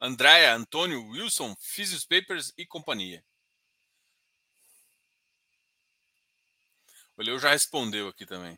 Andréa, 0.00 0.54
Antônio, 0.54 1.04
Wilson, 1.08 1.56
Physios 1.58 2.04
Papers 2.04 2.52
e 2.56 2.64
companhia. 2.64 3.24
O 7.16 7.22
Eleu 7.22 7.36
já 7.40 7.50
respondeu 7.50 8.06
aqui 8.06 8.24
também. 8.24 8.56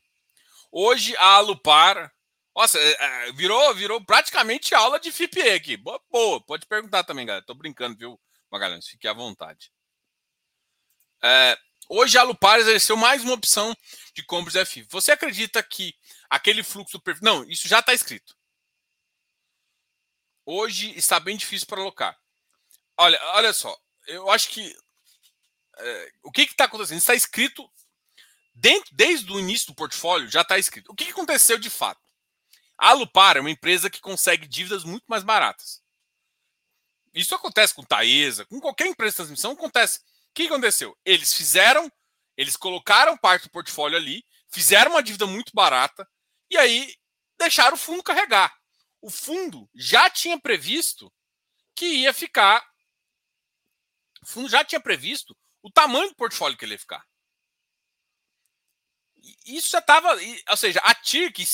Hoje 0.70 1.16
a 1.16 1.36
Alupar. 1.36 2.12
Nossa, 2.54 2.78
é, 2.78 2.92
é, 2.92 3.32
virou, 3.32 3.74
virou 3.74 4.04
praticamente 4.04 4.74
aula 4.74 5.00
de 5.00 5.10
FIPE 5.10 5.48
aqui. 5.48 5.76
Boa, 5.78 6.00
boa, 6.10 6.44
pode 6.44 6.66
perguntar 6.66 7.04
também, 7.04 7.24
galera. 7.24 7.44
Tô 7.44 7.54
brincando, 7.54 7.96
viu, 7.96 8.20
Magalhães? 8.50 8.86
Fique 8.86 9.08
à 9.08 9.14
vontade. 9.14 9.72
É, 11.22 11.56
Hoje 11.88 12.16
a 12.16 12.22
Lupar 12.22 12.58
exerceu 12.58 12.96
mais 12.96 13.22
uma 13.22 13.34
opção 13.34 13.76
de 14.14 14.22
compras 14.22 14.68
FI. 14.68 14.86
Você 14.88 15.12
acredita 15.12 15.62
que 15.62 15.94
aquele 16.28 16.62
fluxo 16.62 17.00
perfil. 17.00 17.24
Não, 17.24 17.44
isso 17.44 17.68
já 17.68 17.80
está 17.80 17.92
escrito. 17.92 18.36
Hoje 20.46 20.96
está 20.96 21.18
bem 21.18 21.36
difícil 21.36 21.66
para 21.66 21.80
alocar. 21.80 22.18
Olha, 22.96 23.18
olha 23.34 23.52
só. 23.52 23.76
Eu 24.06 24.30
acho 24.30 24.48
que. 24.50 24.76
É, 25.76 26.12
o 26.22 26.30
que 26.30 26.42
está 26.42 26.64
acontecendo? 26.64 26.98
Está 26.98 27.14
escrito. 27.14 27.68
Dentro, 28.54 28.94
desde 28.94 29.32
o 29.32 29.40
início 29.40 29.68
do 29.68 29.74
portfólio 29.74 30.30
já 30.30 30.42
está 30.42 30.58
escrito. 30.58 30.92
O 30.92 30.94
que, 30.94 31.06
que 31.06 31.10
aconteceu 31.10 31.58
de 31.58 31.70
fato? 31.70 32.00
A 32.78 32.92
Lupar 32.92 33.36
é 33.36 33.40
uma 33.40 33.50
empresa 33.50 33.90
que 33.90 34.00
consegue 34.00 34.46
dívidas 34.46 34.84
muito 34.84 35.04
mais 35.08 35.24
baratas. 35.24 35.82
Isso 37.12 37.34
acontece 37.34 37.74
com 37.74 37.82
Taesa, 37.82 38.44
com 38.46 38.60
qualquer 38.60 38.86
empresa 38.86 39.12
de 39.12 39.16
transmissão, 39.16 39.52
acontece 39.52 40.00
que 40.34 40.46
aconteceu? 40.46 40.98
Eles 41.04 41.32
fizeram, 41.32 41.90
eles 42.36 42.56
colocaram 42.56 43.16
parte 43.16 43.44
do 43.44 43.50
portfólio 43.50 43.96
ali, 43.96 44.24
fizeram 44.50 44.90
uma 44.90 45.02
dívida 45.02 45.26
muito 45.26 45.52
barata 45.54 46.06
e 46.54 46.58
aí 46.58 46.96
deixaram 47.36 47.74
o 47.74 47.78
fundo 47.78 48.02
carregar. 48.02 48.56
O 49.00 49.10
fundo 49.10 49.68
já 49.74 50.08
tinha 50.08 50.38
previsto 50.38 51.12
que 51.74 51.84
ia 51.84 52.14
ficar. 52.14 52.64
O 54.22 54.26
fundo 54.26 54.48
já 54.48 54.64
tinha 54.64 54.80
previsto 54.80 55.36
o 55.62 55.70
tamanho 55.70 56.08
do 56.08 56.14
portfólio 56.14 56.56
que 56.56 56.64
ele 56.64 56.74
ia 56.74 56.78
ficar. 56.78 57.04
Isso 59.44 59.70
já 59.70 59.78
estava. 59.78 60.16
Ou 60.48 60.56
seja, 60.56 60.80
a 60.80 60.94
TIR 60.94 61.32
que, 61.32 61.44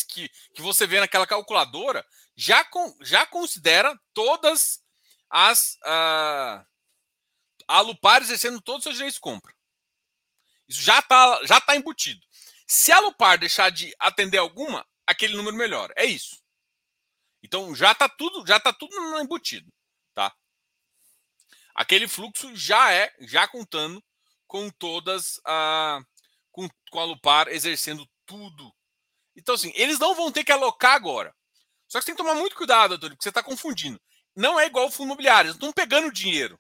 que, 0.55 0.61
você 0.61 0.87
vê 0.87 1.01
naquela 1.01 1.27
calculadora 1.27 2.07
já, 2.37 2.65
com, 2.65 2.97
já 3.01 3.27
considera 3.27 3.99
todas 4.13 4.83
as. 5.31 5.75
Uh, 5.77 6.67
a 7.67 7.81
Lupar 7.81 8.21
exercendo 8.21 8.61
todos 8.61 8.81
os 8.81 8.85
seus 8.85 8.97
direitos 8.97 9.15
de 9.15 9.21
compra. 9.21 9.55
Isso 10.69 10.83
já 10.83 10.99
está 10.99 11.41
já 11.47 11.61
tá 11.61 11.77
embutido. 11.77 12.21
Se 12.67 12.93
a 12.93 13.01
Lupar 13.01 13.39
deixar 13.39 13.71
de 13.71 13.95
atender 13.99 14.39
alguma, 14.39 14.87
aquele 15.11 15.37
número 15.37 15.57
melhora. 15.57 15.93
É 15.97 16.05
isso. 16.05 16.41
Então 17.43 17.75
já 17.75 17.93
está 17.93 18.09
tudo, 18.09 18.47
já 18.47 18.61
tá 18.61 18.73
tudo 18.73 18.95
embutido, 19.21 19.73
tá? 20.15 20.35
Aquele 21.75 22.07
fluxo 22.07 22.55
já 22.55 22.93
é, 22.93 23.15
já 23.21 23.49
contando 23.49 24.03
com 24.47 24.69
todas 24.71 25.41
a 25.45 26.01
com, 26.53 26.69
com 26.91 27.01
a 27.01 27.05
Lupar 27.05 27.49
exercendo 27.49 28.07
tudo. 28.27 28.75
Então 29.37 29.55
assim, 29.55 29.73
eles 29.75 29.99
não 29.99 30.15
vão 30.15 30.31
ter 30.31 30.45
que 30.45 30.53
alocar 30.53 30.95
agora. 30.95 31.35
Só 31.89 31.99
que 31.99 32.05
você 32.05 32.07
tem 32.07 32.17
que 32.17 32.23
tomar 32.23 32.39
muito 32.39 32.57
cuidado, 32.57 32.95
Antônio, 32.95 33.17
porque 33.17 33.25
você 33.25 33.31
está 33.31 33.43
confundindo. 33.43 34.01
Não 34.37 34.61
é 34.61 34.67
igual 34.67 34.87
o 34.87 34.91
fundo 34.91 35.07
imobiliário, 35.09 35.49
eles 35.49 35.57
estão 35.57 35.73
pegando 35.73 36.13
dinheiro. 36.13 36.59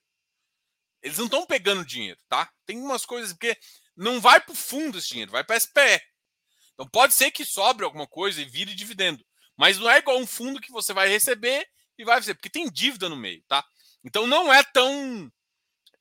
Eles 1.03 1.19
não 1.19 1.27
estão 1.27 1.47
pegando 1.47 1.85
dinheiro, 1.85 2.21
tá? 2.29 2.51
Tem 2.67 2.79
umas 2.79 3.07
coisas 3.07 3.33
porque 3.33 3.57
não 3.97 4.21
vai 4.21 4.41
para 4.41 4.53
o 4.53 4.57
fundo 4.57 4.99
esse 4.99 5.09
dinheiro, 5.09 5.31
vai 5.31 5.45
para 5.45 5.57
a 5.57 5.61
SPE. 5.61 6.01
Então 6.81 6.89
pode 6.89 7.13
ser 7.13 7.31
que 7.31 7.45
sobre 7.45 7.85
alguma 7.85 8.07
coisa 8.07 8.41
e 8.41 8.47
vire 8.47 8.75
dividendo, 8.75 9.23
mas 9.55 9.77
não 9.77 9.91
é 9.91 9.99
igual 9.99 10.19
um 10.19 10.27
fundo 10.27 10.63
que 10.63 10.73
você 10.73 10.95
vai 10.95 11.11
receber 11.11 11.69
e 11.99 12.05
vai 12.07 12.17
fazer, 12.17 12.33
porque 12.33 12.49
tem 12.49 12.71
dívida 12.71 13.07
no 13.07 13.17
meio, 13.17 13.45
tá? 13.47 13.63
Então 14.03 14.27
não 14.27 14.51
é 14.51 14.63
tão 14.63 15.31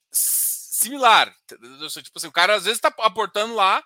similar. 0.10 1.36
Tipo 1.46 2.18
assim, 2.18 2.28
o 2.28 2.32
cara 2.32 2.56
às 2.56 2.64
vezes 2.64 2.78
está 2.78 2.88
aportando 3.00 3.56
lá 3.56 3.84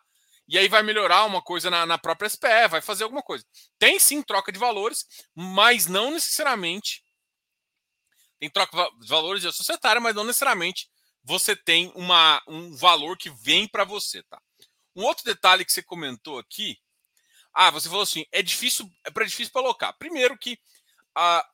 e 0.48 0.56
aí 0.56 0.68
vai 0.68 0.84
melhorar 0.84 1.26
uma 1.26 1.42
coisa 1.42 1.68
na, 1.72 1.84
na, 1.84 1.98
própria 1.98 2.30
SPE, 2.30 2.68
vai 2.70 2.80
fazer 2.80 3.06
alguma 3.06 3.24
coisa. 3.24 3.44
Tem 3.80 4.00
sim 4.00 4.22
troca 4.22 4.52
de 4.52 4.60
valores, 4.60 5.04
mas 5.34 5.88
não 5.88 6.12
necessariamente. 6.12 7.04
Tem 8.40 8.52
troca 8.52 8.88
de 9.00 9.08
valores 9.08 9.42
de 9.42 9.52
societária, 9.52 10.00
mas 10.00 10.14
não 10.14 10.26
necessariamente 10.26 10.88
você 11.24 11.56
tem 11.56 11.92
uma, 11.96 12.40
um 12.48 12.76
valor 12.76 13.18
que 13.18 13.32
vem 13.32 13.68
para 13.68 13.84
você, 13.84 14.22
tá? 14.24 14.40
Um 14.96 15.04
outro 15.06 15.26
detalhe 15.26 15.66
que 15.66 15.72
você 15.72 15.82
comentou 15.82 16.38
aqui, 16.38 16.78
ah, 17.54 17.70
você 17.70 17.88
falou 17.88 18.04
assim, 18.04 18.26
é 18.32 18.42
difícil, 18.42 18.90
é 19.04 19.12
para 19.12 19.26
difícil 19.26 19.52
para 19.52 19.62
alocar. 19.62 19.98
Primeiro 19.98 20.38
que 20.38 20.58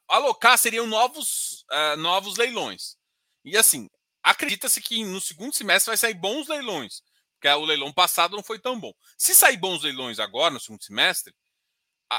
alocar 0.07 0.57
seriam 0.57 0.87
novos, 0.87 1.65
uh, 1.71 1.97
novos 1.97 2.37
leilões. 2.37 2.95
E 3.43 3.57
assim, 3.57 3.89
acredita-se 4.23 4.81
que 4.81 5.03
no 5.03 5.19
segundo 5.19 5.53
semestre 5.53 5.89
vai 5.89 5.97
sair 5.97 6.13
bons 6.13 6.47
leilões, 6.47 7.01
porque 7.33 7.49
o 7.49 7.65
leilão 7.65 7.91
passado 7.91 8.35
não 8.35 8.43
foi 8.43 8.59
tão 8.59 8.79
bom. 8.79 8.93
Se 9.17 9.35
sair 9.35 9.57
bons 9.57 9.83
leilões 9.83 10.19
agora 10.19 10.53
no 10.53 10.59
segundo 10.59 10.83
semestre, 10.83 11.33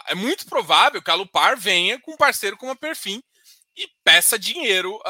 é 0.06 0.14
muito 0.14 0.46
provável 0.46 1.02
que 1.02 1.10
a 1.10 1.14
Lupar 1.14 1.58
venha 1.58 1.98
com 2.00 2.12
um 2.12 2.16
parceiro 2.16 2.56
como 2.56 2.72
a 2.72 2.76
Perfim 2.76 3.22
e 3.76 3.88
peça 4.04 4.38
dinheiro. 4.38 5.00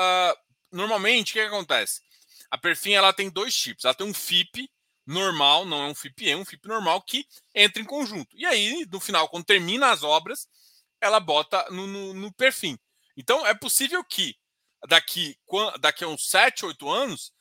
normalmente, 0.72 1.30
o 1.30 1.34
que, 1.34 1.40
que 1.40 1.46
acontece? 1.46 2.00
A 2.50 2.56
Perfim 2.56 2.92
ela 2.92 3.12
tem 3.12 3.28
dois 3.28 3.54
tipos. 3.54 3.84
Ela 3.84 3.94
tem 3.94 4.06
um 4.06 4.14
FIP 4.14 4.70
normal, 5.06 5.64
não 5.64 5.82
é 5.82 5.86
um 5.86 5.94
FIPE, 5.94 6.30
é 6.30 6.36
um 6.36 6.44
FIP 6.44 6.68
normal 6.68 7.02
que 7.02 7.26
entra 7.54 7.82
em 7.82 7.84
conjunto. 7.84 8.36
E 8.36 8.46
aí, 8.46 8.86
no 8.90 9.00
final, 9.00 9.28
quando 9.28 9.44
termina 9.44 9.90
as 9.90 10.02
obras, 10.02 10.48
ela 11.00 11.18
bota 11.18 11.66
no, 11.70 11.86
no, 11.86 12.14
no 12.14 12.32
Perfim. 12.34 12.78
Então, 13.16 13.46
é 13.46 13.54
possível 13.54 14.04
que 14.04 14.36
daqui, 14.88 15.36
daqui 15.80 16.04
a 16.04 16.08
uns 16.08 16.28
7, 16.28 16.66
8 16.66 16.88
anos, 16.88 17.32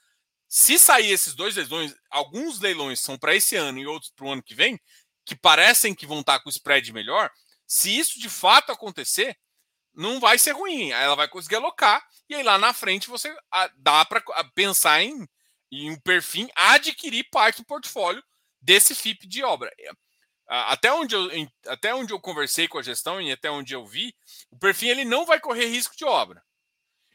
se 0.48 0.80
sair 0.80 1.12
esses 1.12 1.36
dois 1.36 1.56
leilões, 1.56 1.94
alguns 2.10 2.60
leilões 2.60 3.00
são 3.00 3.18
para 3.18 3.36
esse 3.36 3.56
ano 3.56 3.80
e 3.80 3.86
outros 3.86 4.12
para 4.16 4.26
o 4.26 4.32
ano 4.32 4.44
que 4.44 4.56
vem, 4.56 4.80
que 5.26 5.36
parecem 5.36 5.94
que 5.94 6.08
vão 6.08 6.22
estar 6.22 6.40
com 6.40 6.50
o 6.50 6.52
spread 6.52 6.92
melhor, 6.92 7.30
se 7.68 7.96
isso 7.96 8.20
de 8.20 8.28
fato 8.28 8.72
acontecer, 8.72 9.38
não 9.94 10.20
vai 10.20 10.40
ser 10.40 10.54
ruim. 10.54 10.90
Ela 10.92 11.16
vai 11.16 11.28
conseguir 11.28 11.58
alocar 11.58 12.04
e 12.28 12.36
aí 12.36 12.44
lá 12.44 12.58
na 12.58 12.74
frente 12.74 13.08
você 13.08 13.36
dá 13.78 14.04
para 14.06 14.24
pensar 14.56 15.04
em, 15.04 15.28
em 15.72 15.92
um 15.92 16.00
perfil 16.00 16.50
adquirir 16.56 17.30
parte 17.32 17.62
do 17.62 17.66
portfólio 17.66 18.24
desse 18.62 18.96
FIP 18.96 19.28
de 19.28 19.44
obra. 19.44 19.72
É, 19.80 19.92
até 20.48 20.92
onde, 20.92 21.16
eu, 21.16 21.30
até 21.68 21.94
onde 21.94 22.12
eu 22.12 22.20
conversei 22.20 22.68
com 22.68 22.78
a 22.80 22.84
gestão 22.84 23.22
e 23.22 23.32
até 23.32 23.50
onde 23.52 23.74
eu 23.74 23.86
vi, 23.86 24.16
o 24.50 24.58
perfil 24.58 24.90
ele 24.90 25.06
não 25.06 25.26
vai 25.26 25.40
correr 25.40 25.68
risco 25.68 25.96
de 25.96 26.06
obra. 26.06 26.44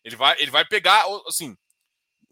Ele 0.05 0.17
vai, 0.17 0.37
ele 0.41 0.51
vai 0.51 0.65
pegar, 0.65 1.05
assim, 1.27 1.57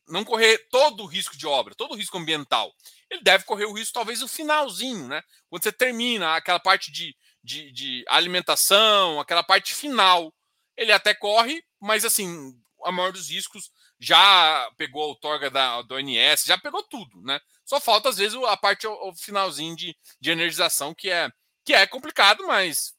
não 0.09 0.25
correr 0.25 0.59
todo 0.71 1.03
o 1.03 1.07
risco 1.07 1.37
de 1.37 1.47
obra, 1.47 1.75
todo 1.75 1.93
o 1.93 1.97
risco 1.97 2.19
ambiental. 2.19 2.73
Ele 3.11 3.23
deve 3.23 3.45
correr 3.45 3.65
o 3.65 3.73
risco, 3.73 3.95
talvez, 3.95 4.21
no 4.21 4.29
finalzinho, 4.29 5.09
né? 5.09 5.23
Quando 5.49 5.63
você 5.63 5.73
termina 5.73 6.37
aquela 6.37 6.61
parte 6.61 6.93
de, 6.93 7.17
de, 7.43 7.73
de 7.73 8.05
alimentação, 8.09 9.19
aquela 9.19 9.43
parte 9.43 9.75
final. 9.75 10.33
Ele 10.77 10.93
até 10.93 11.15
corre, 11.15 11.65
mas 11.81 12.05
assim, 12.05 12.55
a 12.85 12.93
maior 12.93 13.13
dos 13.13 13.31
riscos 13.31 13.71
já 14.03 14.69
pegou 14.77 15.05
a 15.05 15.07
outorga 15.07 15.49
da, 15.49 15.81
do 15.83 15.95
ONS, 15.95 16.43
já 16.45 16.59
pegou 16.59 16.83
tudo, 16.83 17.23
né? 17.23 17.41
Só 17.65 17.81
falta, 17.81 18.09
às 18.09 18.17
vezes, 18.17 18.37
a 18.43 18.57
parte 18.57 18.85
o, 18.85 19.15
finalzinho 19.15 19.77
de, 19.77 19.97
de 20.21 20.31
energização, 20.31 20.93
que 20.93 21.09
é, 21.09 21.31
que 21.65 21.73
é 21.73 21.87
complicado, 21.87 22.45
mas 22.49 22.97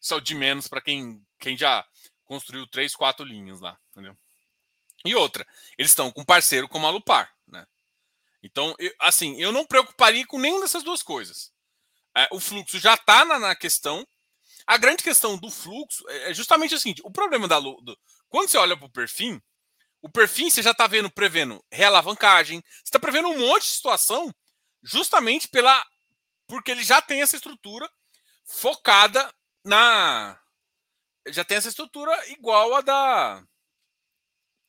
só 0.00 0.18
de 0.18 0.34
menos 0.34 0.66
para 0.66 0.80
quem, 0.80 1.22
quem 1.38 1.54
já 1.54 1.86
construiu 2.24 2.66
três, 2.66 2.96
quatro 2.96 3.26
linhas 3.26 3.60
lá, 3.60 3.78
entendeu? 3.90 4.16
E 5.04 5.14
outra, 5.14 5.46
eles 5.76 5.90
estão 5.90 6.10
com 6.10 6.22
um 6.22 6.24
parceiro 6.24 6.66
como 6.66 6.86
a 6.86 6.90
Lupar, 6.90 7.30
né? 7.46 7.66
Então, 8.42 8.74
eu, 8.78 8.90
assim, 9.00 9.38
eu 9.38 9.52
não 9.52 9.66
preocuparia 9.66 10.26
com 10.26 10.38
nenhuma 10.38 10.62
dessas 10.62 10.82
duas 10.82 11.02
coisas. 11.02 11.52
É, 12.16 12.26
o 12.32 12.40
fluxo 12.40 12.78
já 12.78 12.94
está 12.94 13.26
na, 13.26 13.38
na, 13.38 13.54
questão. 13.54 14.06
A 14.66 14.78
grande 14.78 15.02
questão 15.02 15.36
do 15.36 15.50
fluxo 15.50 16.08
é, 16.08 16.30
é 16.30 16.34
justamente 16.34 16.74
o 16.74 16.80
seguinte: 16.80 17.02
o 17.04 17.10
problema 17.10 17.46
da 17.46 17.60
do, 17.60 17.98
quando 18.30 18.48
você 18.48 18.56
olha 18.56 18.76
para 18.76 18.86
o 18.86 18.90
perfil, 18.90 19.42
o 20.02 20.08
perfil 20.08 20.50
você 20.50 20.62
já 20.62 20.70
está 20.70 20.86
vendo 20.86 21.10
prevendo 21.10 21.62
realavancagem, 21.70 22.60
você 22.60 22.82
está 22.84 22.98
prevendo 22.98 23.28
um 23.28 23.38
monte 23.38 23.64
de 23.64 23.70
situação, 23.70 24.34
justamente 24.82 25.48
pela 25.48 25.86
porque 26.46 26.70
ele 26.70 26.82
já 26.82 27.00
tem 27.00 27.22
essa 27.22 27.36
estrutura 27.36 27.88
focada 28.44 29.32
na 29.64 30.40
já 31.28 31.44
tem 31.44 31.58
essa 31.58 31.68
estrutura 31.68 32.12
igual 32.30 32.74
a 32.74 32.80
da 32.80 33.44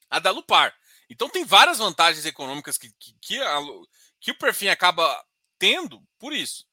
a 0.10 0.20
da 0.20 0.32
Lupar. 0.32 0.76
Então 1.10 1.30
tem 1.30 1.44
várias 1.44 1.78
vantagens 1.78 2.26
econômicas 2.26 2.78
que, 2.78 2.92
que, 3.00 3.14
que, 3.22 3.42
a, 3.42 3.60
que 4.20 4.32
o 4.32 4.38
perfil 4.38 4.72
acaba 4.72 5.26
tendo 5.58 6.02
por 6.20 6.34
isso. 6.34 6.66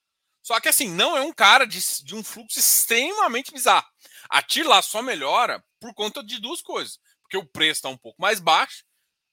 Só 0.42 0.58
que 0.60 0.68
assim, 0.68 0.88
não 0.88 1.16
é 1.16 1.20
um 1.20 1.32
cara 1.32 1.66
de, 1.66 1.80
de 2.04 2.14
um 2.14 2.24
fluxo 2.24 2.58
extremamente 2.58 3.52
bizarro. 3.52 3.86
A 4.28 4.42
TIR 4.42 4.66
lá 4.66 4.80
só 4.80 5.02
melhora 5.02 5.64
por 5.80 5.94
conta 5.94 6.22
de 6.22 6.40
duas 6.40 6.62
coisas. 6.62 6.98
Porque 7.28 7.36
o 7.36 7.46
preço 7.46 7.78
está 7.78 7.88
um 7.88 7.96
pouco 7.96 8.20
mais 8.20 8.40
baixo. 8.40 8.84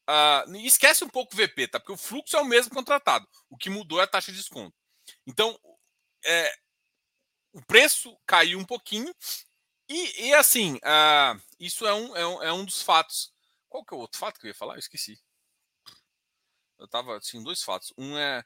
Uh, 0.08 0.56
esquece 0.58 1.04
um 1.04 1.10
pouco 1.10 1.34
o 1.34 1.38
VP, 1.38 1.70
tá? 1.70 1.80
Porque 1.80 1.93
o 1.93 1.98
fluxo 1.98 2.36
é 2.36 2.41
o 2.41 2.46
mesmo 2.46 2.74
contratado. 2.74 3.28
O 3.50 3.58
que 3.58 3.70
mudou 3.70 4.00
é 4.00 4.04
a 4.04 4.08
taxa 4.08 4.32
de 4.32 4.38
desconto. 4.38 4.76
Então, 5.26 5.60
é, 6.24 6.56
o 7.54 7.62
preço 7.66 8.16
caiu 8.26 8.60
um 8.60 8.66
pouquinho. 8.66 9.14
E, 9.88 10.28
e 10.28 10.34
assim, 10.34 10.76
uh, 10.76 11.41
isso 11.60 11.88
é 11.88 11.93
um, 11.93 12.16
é, 12.16 12.28
um, 12.28 12.43
é 12.43 12.54
um 12.54 12.66
dos 12.66 12.82
fatos. 12.82 13.34
Qual 13.70 13.86
que 13.86 13.93
é 13.93 13.98
o 13.98 14.02
outro 14.02 14.20
fato 14.20 14.39
que 14.39 14.46
eu 14.46 14.50
ia 14.50 14.56
falar? 14.56 14.76
Eu 14.76 14.80
esqueci. 14.80 15.20
Eu 16.78 16.88
tava, 16.88 17.18
assim, 17.18 17.41
dois 17.41 17.64
fatos. 17.64 17.93
Um 17.98 18.18
é 18.18 18.43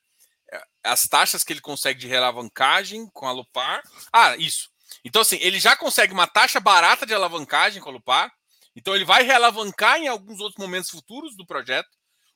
é, 0.52 0.64
as 0.84 1.08
taxas 1.08 1.44
que 1.44 1.54
ele 1.54 1.62
consegue 1.62 2.00
de 2.00 2.08
realavancagem 2.08 3.08
com 3.14 3.28
a 3.28 3.32
Lupar. 3.32 3.84
Ah, 4.12 4.36
isso. 4.38 4.70
Então, 5.04 5.22
assim, 5.22 5.38
ele 5.38 5.60
já 5.60 5.76
consegue 5.76 6.14
uma 6.14 6.28
taxa 6.28 6.60
barata 6.60 7.06
de 7.06 7.14
alavancagem 7.14 7.82
com 7.82 7.90
a 7.90 7.94
Lupar. 7.94 8.34
Então, 8.80 8.96
ele 8.96 9.04
vai 9.04 9.24
realavancar 9.24 9.98
em 9.98 10.08
alguns 10.08 10.40
outros 10.40 10.58
momentos 10.58 10.90
futuros 10.90 11.36
do 11.36 11.46
projeto 11.46 11.90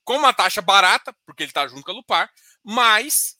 com 0.04 0.18
uma 0.18 0.34
taxa 0.34 0.62
barata, 0.62 1.16
porque 1.26 1.44
ele 1.44 1.52
está 1.52 1.66
junto 1.70 1.84
com 1.86 1.91
a 1.91 1.94
Lupar, 1.94 2.30
mas 2.62 3.38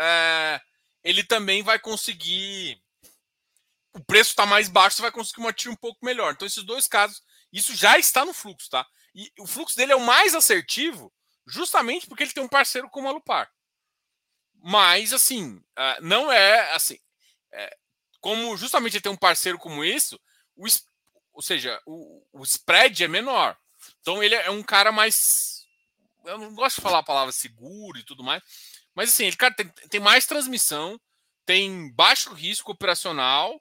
é, 0.00 0.60
ele 1.04 1.22
também 1.22 1.62
vai 1.62 1.78
conseguir. 1.78 2.82
O 3.94 4.04
preço 4.04 4.30
está 4.30 4.44
mais 4.44 4.68
baixo, 4.68 4.96
você 4.96 5.02
vai 5.02 5.12
conseguir 5.12 5.40
uma 5.40 5.52
TIR 5.52 5.70
um 5.70 5.76
pouco 5.76 6.04
melhor. 6.04 6.32
Então, 6.32 6.44
esses 6.44 6.64
dois 6.64 6.88
casos, 6.88 7.22
isso 7.52 7.72
já 7.76 7.96
está 7.98 8.24
no 8.24 8.34
fluxo, 8.34 8.68
tá? 8.68 8.84
E 9.14 9.32
o 9.38 9.46
fluxo 9.46 9.76
dele 9.76 9.92
é 9.92 9.96
o 9.96 10.00
mais 10.00 10.34
assertivo, 10.34 11.12
justamente 11.46 12.08
porque 12.08 12.24
ele 12.24 12.32
tem 12.32 12.42
um 12.42 12.48
parceiro 12.48 12.90
como 12.90 13.08
a 13.08 13.12
Lupar. 13.12 13.48
Mas, 14.60 15.12
assim, 15.12 15.62
ah, 15.76 15.98
não 16.00 16.32
é 16.32 16.72
assim. 16.72 16.98
É, 17.52 17.76
como 18.20 18.56
justamente 18.56 18.96
ele 18.96 19.02
tem 19.02 19.12
um 19.12 19.16
parceiro 19.16 19.56
como 19.56 19.84
isso, 19.84 20.18
ou 21.40 21.42
seja, 21.42 21.80
o, 21.86 22.22
o 22.34 22.42
spread 22.42 23.02
é 23.02 23.08
menor. 23.08 23.56
Então 24.02 24.22
ele 24.22 24.34
é 24.34 24.50
um 24.50 24.62
cara 24.62 24.92
mais. 24.92 25.66
Eu 26.26 26.36
não 26.36 26.54
gosto 26.54 26.76
de 26.76 26.82
falar 26.82 26.98
a 26.98 27.02
palavra 27.02 27.32
seguro 27.32 27.98
e 27.98 28.02
tudo 28.04 28.22
mais. 28.22 28.42
Mas 28.94 29.08
assim, 29.08 29.24
ele 29.24 29.36
cara, 29.36 29.54
tem, 29.54 29.66
tem 29.88 29.98
mais 29.98 30.26
transmissão, 30.26 31.00
tem 31.46 31.90
baixo 31.94 32.34
risco 32.34 32.72
operacional, 32.72 33.58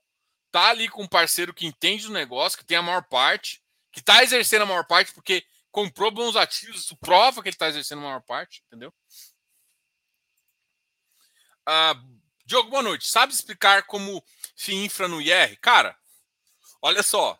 tá 0.51 0.71
ali 0.71 0.89
com 0.89 1.03
um 1.03 1.07
parceiro 1.07 1.53
que 1.53 1.65
entende 1.65 2.07
o 2.07 2.11
negócio, 2.11 2.57
que 2.57 2.65
tem 2.65 2.75
a 2.75 2.81
maior 2.81 3.03
parte, 3.03 3.63
que 3.93 4.01
está 4.01 4.21
exercendo 4.23 4.63
a 4.63 4.65
maior 4.65 4.85
parte, 4.85 5.13
porque 5.13 5.45
comprou 5.71 6.11
bons 6.11 6.35
ativos, 6.35 6.81
isso 6.81 6.97
prova 6.97 7.41
que 7.41 7.47
ele 7.47 7.55
está 7.55 7.69
exercendo 7.69 7.99
a 7.99 8.07
maior 8.07 8.21
parte, 8.23 8.61
entendeu? 8.67 8.93
Uh, 11.65 12.19
Diogo, 12.43 12.71
boa 12.71 12.83
noite. 12.83 13.07
Sabe 13.07 13.31
explicar 13.31 13.83
como 13.83 14.21
FIINFRA 14.57 15.07
no 15.07 15.21
IR? 15.21 15.57
Cara, 15.61 15.97
olha 16.81 17.01
só. 17.01 17.39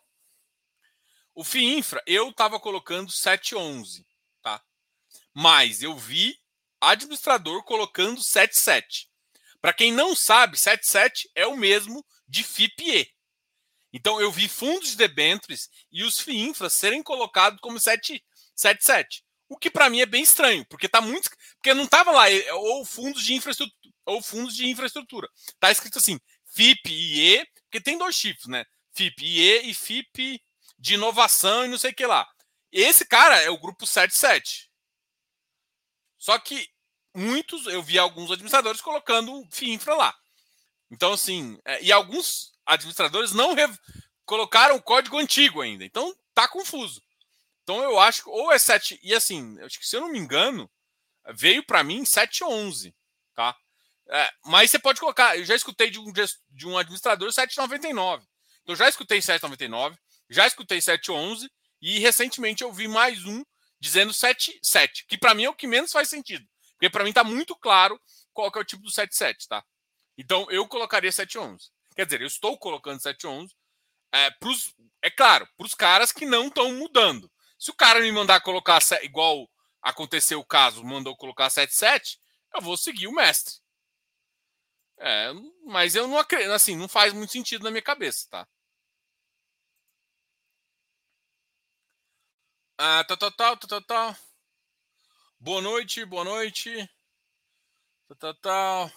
O 1.39 1.43
FIINFRA, 1.45 2.03
eu 2.05 2.31
estava 2.31 2.59
colocando 2.59 3.09
711, 3.09 4.05
tá? 4.41 4.61
Mas 5.33 5.81
eu 5.81 5.97
vi 5.97 6.37
administrador 6.81 7.63
colocando 7.63 8.21
77. 8.21 9.09
Para 9.61 9.71
quem 9.71 9.89
não 9.89 10.13
sabe, 10.13 10.59
77 10.59 11.31
é 11.33 11.47
o 11.47 11.55
mesmo 11.55 12.05
de 12.27 12.43
FIPE. 12.43 13.09
Então 13.93 14.19
eu 14.19 14.29
vi 14.29 14.49
fundos 14.49 14.89
de 14.89 14.97
debêntures 14.97 15.69
e 15.89 16.03
os 16.03 16.19
FIINFRAs 16.19 16.73
serem 16.73 17.01
colocados 17.01 17.61
como 17.61 17.79
77. 17.79 19.23
O 19.47 19.57
que 19.57 19.71
para 19.71 19.89
mim 19.89 20.01
é 20.01 20.05
bem 20.05 20.23
estranho, 20.23 20.65
porque 20.65 20.89
tá 20.89 20.99
muito, 20.99 21.29
porque 21.55 21.73
não 21.73 21.87
tava 21.87 22.11
lá 22.11 22.29
é, 22.29 22.53
ou 22.53 22.83
fundos 22.83 23.23
de 23.23 23.33
infraestrutura 23.33 23.93
ou 24.05 24.21
fundos 24.21 24.57
de 24.57 24.67
infraestrutura. 24.67 25.29
Tá 25.57 25.71
escrito 25.71 25.99
assim, 25.99 26.19
FIP 26.47 26.89
e 26.91 27.37
E, 27.37 27.45
porque 27.63 27.79
tem 27.79 27.97
dois 27.97 28.13
chips, 28.13 28.45
né? 28.47 28.65
FIP 28.93 29.23
e 29.23 29.39
E 29.39 29.69
e 29.69 29.73
FIP 29.73 30.41
de 30.79 30.93
inovação 30.95 31.65
e 31.65 31.67
não 31.67 31.77
sei 31.77 31.91
o 31.91 31.95
que 31.95 32.05
lá. 32.05 32.27
Esse 32.71 33.05
cara 33.05 33.41
é 33.41 33.49
o 33.49 33.59
grupo 33.59 33.85
77. 33.85 34.69
Só 36.17 36.39
que 36.39 36.69
muitos, 37.13 37.67
eu 37.67 37.83
vi 37.83 37.99
alguns 37.99 38.31
administradores 38.31 38.81
colocando 38.81 39.45
FIINFRA 39.51 39.95
lá. 39.95 40.15
Então, 40.89 41.13
assim, 41.13 41.59
é, 41.65 41.83
e 41.83 41.91
alguns 41.91 42.53
administradores 42.65 43.31
não 43.31 43.55
colocaram 44.25 44.75
o 44.75 44.81
código 44.81 45.17
antigo 45.17 45.61
ainda. 45.61 45.83
Então, 45.83 46.15
tá 46.33 46.47
confuso. 46.47 47.01
Então, 47.63 47.83
eu 47.83 47.99
acho 47.99 48.23
que 48.23 48.29
ou 48.29 48.51
é 48.51 48.57
7. 48.57 48.99
E 49.03 49.13
assim, 49.13 49.59
acho 49.61 49.79
que 49.79 49.87
se 49.87 49.95
eu 49.95 50.01
não 50.01 50.11
me 50.11 50.17
engano, 50.17 50.69
veio 51.33 51.63
para 51.63 51.83
mim 51.83 52.05
711, 52.05 52.95
tá? 53.35 53.55
É, 54.07 54.33
mas 54.45 54.71
você 54.71 54.79
pode 54.79 54.99
colocar. 54.99 55.37
Eu 55.37 55.45
já 55.45 55.55
escutei 55.55 55.91
de 55.91 55.99
um, 55.99 56.11
de 56.11 56.67
um 56.67 56.77
administrador 56.77 57.29
7,99. 57.29 58.23
Então 58.63 58.75
já 58.75 58.89
escutei 58.89 59.19
7,99, 59.19 59.95
já 60.29 60.45
escutei 60.45 60.79
7,11 60.79 61.49
e 61.81 61.99
recentemente 61.99 62.63
eu 62.63 62.71
vi 62.71 62.87
mais 62.87 63.25
um 63.25 63.43
dizendo 63.79 64.11
7,7, 64.11 65.05
que 65.07 65.17
para 65.17 65.33
mim 65.33 65.45
é 65.45 65.49
o 65.49 65.55
que 65.55 65.67
menos 65.67 65.91
faz 65.91 66.09
sentido. 66.09 66.45
Porque 66.73 66.89
para 66.89 67.03
mim 67.03 67.09
está 67.09 67.23
muito 67.23 67.55
claro 67.55 67.99
qual 68.33 68.51
é 68.53 68.59
o 68.59 68.63
tipo 68.63 68.83
do 68.83 68.91
7,7, 68.91 69.47
tá? 69.47 69.63
Então 70.17 70.49
eu 70.49 70.67
colocaria 70.67 71.09
7,11. 71.09 71.69
Quer 71.95 72.05
dizer, 72.05 72.21
eu 72.21 72.27
estou 72.27 72.57
colocando 72.57 72.99
7,11 72.99 73.49
é, 74.11 74.31
pros, 74.31 74.73
é 75.01 75.09
claro, 75.09 75.47
para 75.57 75.65
os 75.65 75.73
caras 75.73 76.11
que 76.11 76.25
não 76.25 76.47
estão 76.47 76.73
mudando. 76.73 77.31
Se 77.57 77.71
o 77.71 77.75
cara 77.75 77.99
me 77.99 78.11
mandar 78.11 78.41
colocar 78.41 78.79
igual 79.01 79.49
aconteceu 79.81 80.39
o 80.39 80.45
caso, 80.45 80.83
mandou 80.83 81.15
colocar 81.15 81.47
7,7, 81.47 82.17
eu 82.55 82.61
vou 82.61 82.77
seguir 82.77 83.07
o 83.07 83.13
mestre. 83.13 83.55
É, 84.97 85.31
mas 85.65 85.95
eu 85.95 86.07
não 86.07 86.17
acredito, 86.17 86.51
assim, 86.51 86.75
não 86.75 86.87
faz 86.87 87.13
muito 87.13 87.31
sentido 87.31 87.63
na 87.63 87.71
minha 87.71 87.81
cabeça, 87.81 88.27
tá? 88.29 88.47
Ah, 92.81 93.03
tal, 93.03 93.17
tal, 93.17 93.31
tal, 93.33 93.57
tal, 93.57 93.81
tal. 93.81 94.15
Boa 95.37 95.61
noite, 95.61 96.05
boa 96.05 96.23
noite. 96.23 96.89
Tal, 98.07 98.15
tal, 98.17 98.33
tal. 98.35 98.91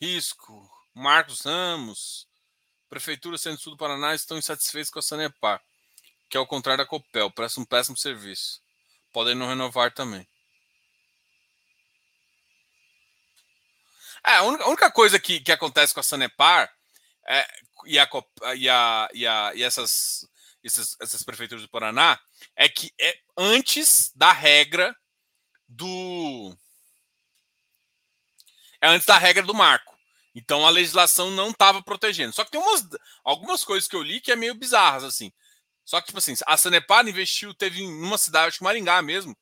Risco. 0.00 0.70
Marcos 0.94 1.40
Ramos. 1.40 2.28
Prefeitura 2.88 3.36
Centro-Sul 3.36 3.72
do 3.72 3.76
Paraná 3.76 4.14
estão 4.14 4.38
insatisfeitos 4.38 4.92
com 4.92 5.00
a 5.00 5.02
Sanepar, 5.02 5.60
que 6.30 6.36
é 6.36 6.40
o 6.40 6.46
contrário 6.46 6.84
da 6.84 6.88
Copel, 6.88 7.32
presta 7.32 7.60
um 7.60 7.64
péssimo 7.64 7.96
serviço. 7.96 8.62
Podem 9.12 9.34
não 9.34 9.48
renovar 9.48 9.92
também. 9.92 10.24
É, 14.24 14.34
a 14.34 14.44
única 14.44 14.88
coisa 14.92 15.18
que, 15.18 15.40
que 15.40 15.50
acontece 15.50 15.92
com 15.92 15.98
a 15.98 16.04
Sanepar 16.04 16.72
é, 17.26 17.44
e, 17.86 17.98
a, 17.98 18.08
e, 18.54 18.68
a, 18.68 19.08
e, 19.12 19.26
a, 19.26 19.52
e 19.56 19.62
essas, 19.64 20.28
essas, 20.68 20.96
essas 21.00 21.22
prefeituras 21.22 21.62
do 21.62 21.70
Paraná 21.70 22.18
é 22.56 22.68
que 22.68 22.92
é 23.00 23.14
antes 23.36 24.12
da 24.14 24.32
regra 24.32 24.94
do. 25.66 26.56
É 28.80 28.88
antes 28.88 29.06
da 29.06 29.18
regra 29.18 29.44
do 29.44 29.54
marco. 29.54 29.96
Então 30.34 30.64
a 30.66 30.70
legislação 30.70 31.30
não 31.32 31.50
estava 31.50 31.82
protegendo. 31.82 32.32
Só 32.32 32.44
que 32.44 32.50
tem 32.50 32.60
umas, 32.60 32.86
algumas 33.24 33.64
coisas 33.64 33.88
que 33.88 33.96
eu 33.96 34.02
li 34.02 34.20
que 34.20 34.30
é 34.30 34.36
meio 34.36 34.54
bizarras, 34.54 35.02
assim. 35.02 35.32
Só 35.84 36.00
que, 36.00 36.08
tipo 36.08 36.18
assim, 36.18 36.34
a 36.46 36.56
Sanepar 36.56 37.08
investiu, 37.08 37.54
teve 37.54 37.82
em 37.82 38.02
uma 38.02 38.18
cidade, 38.18 38.48
acho 38.48 38.58
que 38.58 38.64
Maringá 38.64 39.00
mesmo, 39.00 39.34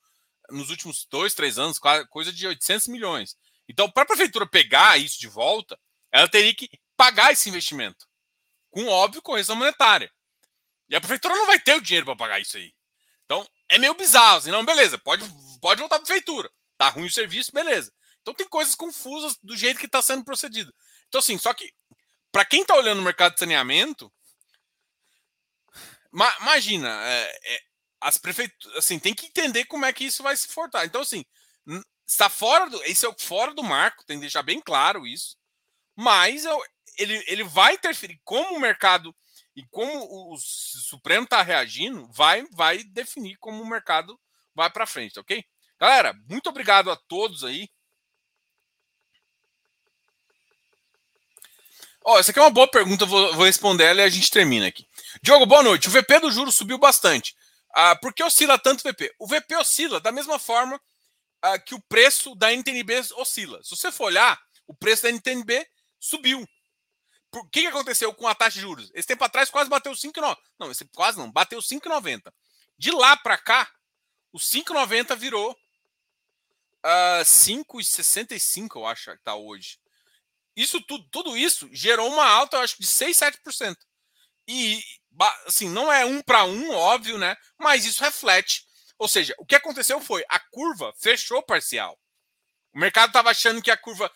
nos 0.48 0.70
últimos 0.70 1.04
dois, 1.10 1.34
três 1.34 1.58
anos, 1.58 1.78
coisa 2.08 2.32
de 2.32 2.46
800 2.46 2.86
milhões. 2.86 3.36
Então, 3.68 3.90
para 3.90 4.04
a 4.04 4.06
prefeitura 4.06 4.46
pegar 4.46 4.96
isso 4.96 5.18
de 5.18 5.26
volta, 5.26 5.76
ela 6.12 6.28
teria 6.28 6.54
que 6.54 6.70
pagar 6.96 7.32
esse 7.32 7.48
investimento, 7.48 8.06
com 8.70 8.86
óbvio 8.86 9.20
correção 9.20 9.56
monetária. 9.56 10.10
E 10.88 10.96
a 10.96 11.00
prefeitura 11.00 11.34
não 11.34 11.46
vai 11.46 11.58
ter 11.58 11.74
o 11.74 11.80
dinheiro 11.80 12.06
para 12.06 12.16
pagar 12.16 12.40
isso 12.40 12.56
aí. 12.56 12.72
Então, 13.24 13.46
é 13.68 13.78
meio 13.78 13.94
bizarro. 13.94 14.38
Assim, 14.38 14.50
não, 14.50 14.64
beleza, 14.64 14.98
pode, 14.98 15.24
pode 15.60 15.80
voltar 15.80 15.96
a 15.96 16.00
prefeitura. 16.00 16.50
Tá 16.78 16.88
ruim 16.88 17.06
o 17.06 17.12
serviço, 17.12 17.52
beleza. 17.52 17.92
Então, 18.22 18.34
tem 18.34 18.48
coisas 18.48 18.74
confusas 18.74 19.36
do 19.42 19.56
jeito 19.56 19.78
que 19.78 19.86
está 19.86 20.00
sendo 20.02 20.24
procedido. 20.24 20.72
Então, 21.08 21.18
assim, 21.18 21.38
só 21.38 21.52
que, 21.52 21.72
para 22.30 22.44
quem 22.44 22.62
está 22.62 22.74
olhando 22.74 23.00
o 23.00 23.04
mercado 23.04 23.34
de 23.34 23.40
saneamento, 23.40 24.12
ma 26.12 26.34
imagina, 26.40 26.88
é, 27.04 27.38
é, 27.44 27.60
as 28.00 28.18
prefeituras, 28.18 28.76
assim, 28.76 28.98
tem 28.98 29.14
que 29.14 29.26
entender 29.26 29.64
como 29.66 29.84
é 29.84 29.92
que 29.92 30.04
isso 30.04 30.22
vai 30.22 30.36
se 30.36 30.48
fortar. 30.48 30.84
Então, 30.84 31.00
assim, 31.00 31.24
está 32.06 32.28
fora 32.28 32.70
do, 32.70 32.82
isso 32.84 33.06
é 33.06 33.14
fora 33.18 33.52
do 33.54 33.62
marco, 33.62 34.04
tem 34.04 34.16
que 34.18 34.22
deixar 34.22 34.42
bem 34.42 34.60
claro 34.60 35.06
isso. 35.06 35.36
Mas 35.96 36.44
eu, 36.44 36.62
ele, 36.98 37.24
ele 37.26 37.44
vai 37.44 37.74
interferir 37.74 38.20
como 38.24 38.56
o 38.56 38.60
mercado 38.60 39.14
e 39.56 39.64
como 39.70 40.32
o, 40.32 40.36
Supremo 40.38 41.24
está 41.24 41.40
reagindo, 41.42 42.06
vai 42.12 42.44
vai 42.52 42.84
definir 42.84 43.36
como 43.38 43.62
o 43.62 43.66
mercado 43.66 44.20
vai 44.54 44.70
para 44.70 44.86
frente, 44.86 45.18
ok? 45.18 45.42
Galera, 45.80 46.14
muito 46.28 46.48
obrigado 46.50 46.90
a 46.90 46.96
todos 46.96 47.42
aí. 47.42 47.68
Ó, 52.04 52.14
oh, 52.14 52.18
essa 52.18 52.30
aqui 52.30 52.38
é 52.38 52.42
uma 52.42 52.50
boa 52.50 52.70
pergunta, 52.70 53.04
vou, 53.04 53.34
vou 53.34 53.46
responder 53.46 53.84
ela 53.84 54.02
e 54.02 54.04
a 54.04 54.08
gente 54.08 54.30
termina 54.30 54.68
aqui. 54.68 54.86
Diogo, 55.22 55.44
boa 55.44 55.62
noite. 55.62 55.88
O 55.88 55.90
VP 55.90 56.20
do 56.20 56.30
juro 56.30 56.52
subiu 56.52 56.78
bastante. 56.78 57.34
Ah, 57.74 57.96
por 57.96 58.14
que 58.14 58.22
oscila 58.22 58.58
tanto 58.58 58.80
o 58.80 58.92
VP? 58.92 59.14
O 59.18 59.26
VP 59.26 59.56
oscila 59.56 60.00
da 60.00 60.12
mesma 60.12 60.38
forma 60.38 60.80
ah, 61.42 61.58
que 61.58 61.74
o 61.74 61.82
preço 61.88 62.34
da 62.36 62.52
NTNB 62.52 63.00
oscila. 63.16 63.62
Se 63.64 63.70
você 63.70 63.90
for 63.90 64.04
olhar, 64.04 64.38
o 64.66 64.74
preço 64.74 65.02
da 65.02 65.10
NTNB 65.10 65.66
subiu. 65.98 66.46
O 67.40 67.48
que, 67.48 67.62
que 67.62 67.66
aconteceu 67.66 68.12
com 68.14 68.26
a 68.26 68.34
taxa 68.34 68.54
de 68.54 68.60
juros? 68.60 68.90
Esse 68.94 69.08
tempo 69.08 69.24
atrás 69.24 69.50
quase 69.50 69.68
bateu 69.68 69.92
5,90. 69.92 70.36
Não, 70.58 70.70
esse, 70.70 70.84
quase 70.86 71.18
não, 71.18 71.30
bateu 71.30 71.58
5,90. 71.58 72.32
De 72.78 72.90
lá 72.90 73.16
para 73.16 73.36
cá, 73.36 73.70
o 74.32 74.38
5,90 74.38 75.16
virou 75.16 75.52
uh, 75.52 77.22
5,65, 77.22 78.76
eu 78.76 78.86
acho 78.86 79.10
que 79.10 79.16
está 79.16 79.34
hoje. 79.34 79.78
Isso 80.54 80.80
tudo, 80.82 81.06
tudo 81.10 81.36
isso 81.36 81.68
gerou 81.72 82.10
uma 82.10 82.26
alta, 82.26 82.56
eu 82.56 82.60
acho, 82.62 82.80
de 82.80 82.86
6, 82.86 83.16
7%. 83.16 83.76
E 84.48 84.82
assim, 85.46 85.68
não 85.68 85.92
é 85.92 86.04
um 86.04 86.22
para 86.22 86.44
um, 86.44 86.70
óbvio, 86.70 87.18
né? 87.18 87.36
Mas 87.58 87.84
isso 87.84 88.02
reflete. 88.02 88.64
Ou 88.98 89.08
seja, 89.08 89.34
o 89.38 89.44
que 89.44 89.54
aconteceu 89.54 90.00
foi 90.00 90.24
a 90.28 90.38
curva 90.38 90.92
fechou 90.98 91.42
parcial. 91.42 91.98
O 92.72 92.78
mercado 92.78 93.08
estava 93.08 93.30
achando 93.30 93.60
que 93.60 93.70
a 93.70 93.76
curva 93.76 94.10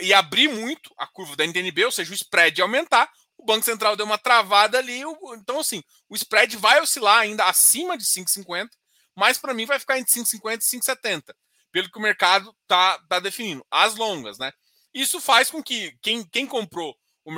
ia 0.00 0.18
abrir 0.18 0.48
muito, 0.48 0.92
a 0.98 1.06
curva 1.06 1.36
da 1.36 1.44
NTNB, 1.44 1.84
ou 1.84 1.92
seja, 1.92 2.10
o 2.10 2.14
spread 2.14 2.60
aumentar. 2.60 3.10
O 3.36 3.44
Banco 3.44 3.64
Central 3.64 3.96
deu 3.96 4.06
uma 4.06 4.18
travada 4.18 4.78
ali. 4.78 5.02
Então, 5.36 5.60
assim, 5.60 5.82
o 6.08 6.14
spread 6.14 6.56
vai 6.56 6.80
oscilar 6.80 7.20
ainda 7.20 7.44
acima 7.46 7.96
de 7.98 8.04
5,50, 8.04 8.68
mas 9.14 9.38
para 9.38 9.54
mim 9.54 9.66
vai 9.66 9.78
ficar 9.78 9.98
entre 9.98 10.12
5,50 10.12 10.60
e 10.62 10.78
5,70, 10.78 11.34
pelo 11.70 11.90
que 11.90 11.98
o 11.98 12.02
mercado 12.02 12.54
tá, 12.66 12.98
tá 13.08 13.20
definindo. 13.20 13.64
As 13.70 13.96
longas, 13.96 14.38
né? 14.38 14.52
Isso 14.92 15.20
faz 15.20 15.50
com 15.50 15.62
que 15.62 15.96
quem, 16.00 16.24
quem 16.28 16.46
comprou 16.46 16.96
o 17.24 17.32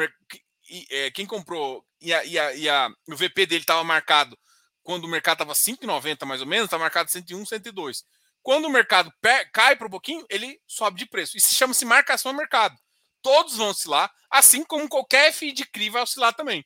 é, 0.90 1.10
quem 1.12 1.26
comprou 1.26 1.84
e, 2.00 2.12
a, 2.12 2.24
e, 2.24 2.38
a, 2.38 2.54
e 2.54 2.68
a, 2.68 2.88
o 3.08 3.16
VP 3.16 3.46
dele 3.46 3.62
estava 3.62 3.84
marcado 3.84 4.36
quando 4.82 5.04
o 5.04 5.08
mercado 5.08 5.42
estava 5.42 5.52
5,90 5.54 6.24
mais 6.24 6.40
ou 6.40 6.46
menos, 6.46 6.66
está 6.66 6.78
marcado 6.78 7.10
101, 7.10 7.46
102. 7.46 8.04
Quando 8.46 8.66
o 8.66 8.70
mercado 8.70 9.12
cai 9.52 9.74
para 9.74 9.88
um 9.88 9.90
pouquinho, 9.90 10.24
ele 10.30 10.62
sobe 10.68 11.00
de 11.00 11.06
preço. 11.06 11.36
Isso 11.36 11.52
chama-se 11.52 11.84
marcação 11.84 12.30
a 12.30 12.32
mercado. 12.32 12.78
Todos 13.20 13.56
vão 13.56 13.70
oscilar, 13.70 14.08
assim 14.30 14.62
como 14.62 14.88
qualquer 14.88 15.32
FI 15.32 15.50
de 15.50 15.66
CRI 15.66 15.90
vai 15.90 16.02
oscilar 16.02 16.32
também. 16.32 16.64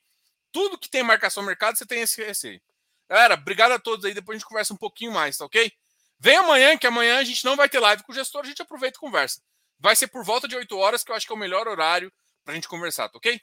Tudo 0.51 0.77
que 0.77 0.87
tem 0.87 1.01
marcação 1.01 1.41
a 1.41 1.45
mercado, 1.47 1.75
você 1.75 1.83
tem 1.83 2.01
esse 2.01 2.23
receio. 2.23 2.61
Galera, 3.09 3.33
obrigado 3.33 3.71
a 3.71 3.79
todos 3.79 4.05
aí. 4.05 4.13
Depois 4.13 4.35
a 4.35 4.37
gente 4.37 4.47
conversa 4.47 4.75
um 4.75 4.77
pouquinho 4.77 5.11
mais, 5.11 5.37
tá 5.37 5.45
ok? 5.45 5.73
Vem 6.19 6.37
amanhã, 6.37 6.77
que 6.77 6.85
amanhã 6.85 7.17
a 7.17 7.23
gente 7.23 7.43
não 7.43 7.55
vai 7.55 7.67
ter 7.67 7.79
live 7.79 8.03
com 8.03 8.11
o 8.11 8.15
gestor, 8.15 8.41
a 8.43 8.47
gente 8.47 8.61
aproveita 8.61 8.97
e 8.97 9.01
conversa. 9.01 9.41
Vai 9.79 9.95
ser 9.95 10.05
por 10.05 10.23
volta 10.23 10.47
de 10.47 10.55
8 10.55 10.77
horas, 10.77 11.03
que 11.03 11.11
eu 11.11 11.15
acho 11.15 11.25
que 11.25 11.33
é 11.33 11.35
o 11.35 11.39
melhor 11.39 11.67
horário 11.67 12.13
para 12.43 12.51
a 12.51 12.55
gente 12.55 12.67
conversar, 12.67 13.09
tá 13.09 13.17
ok? 13.17 13.41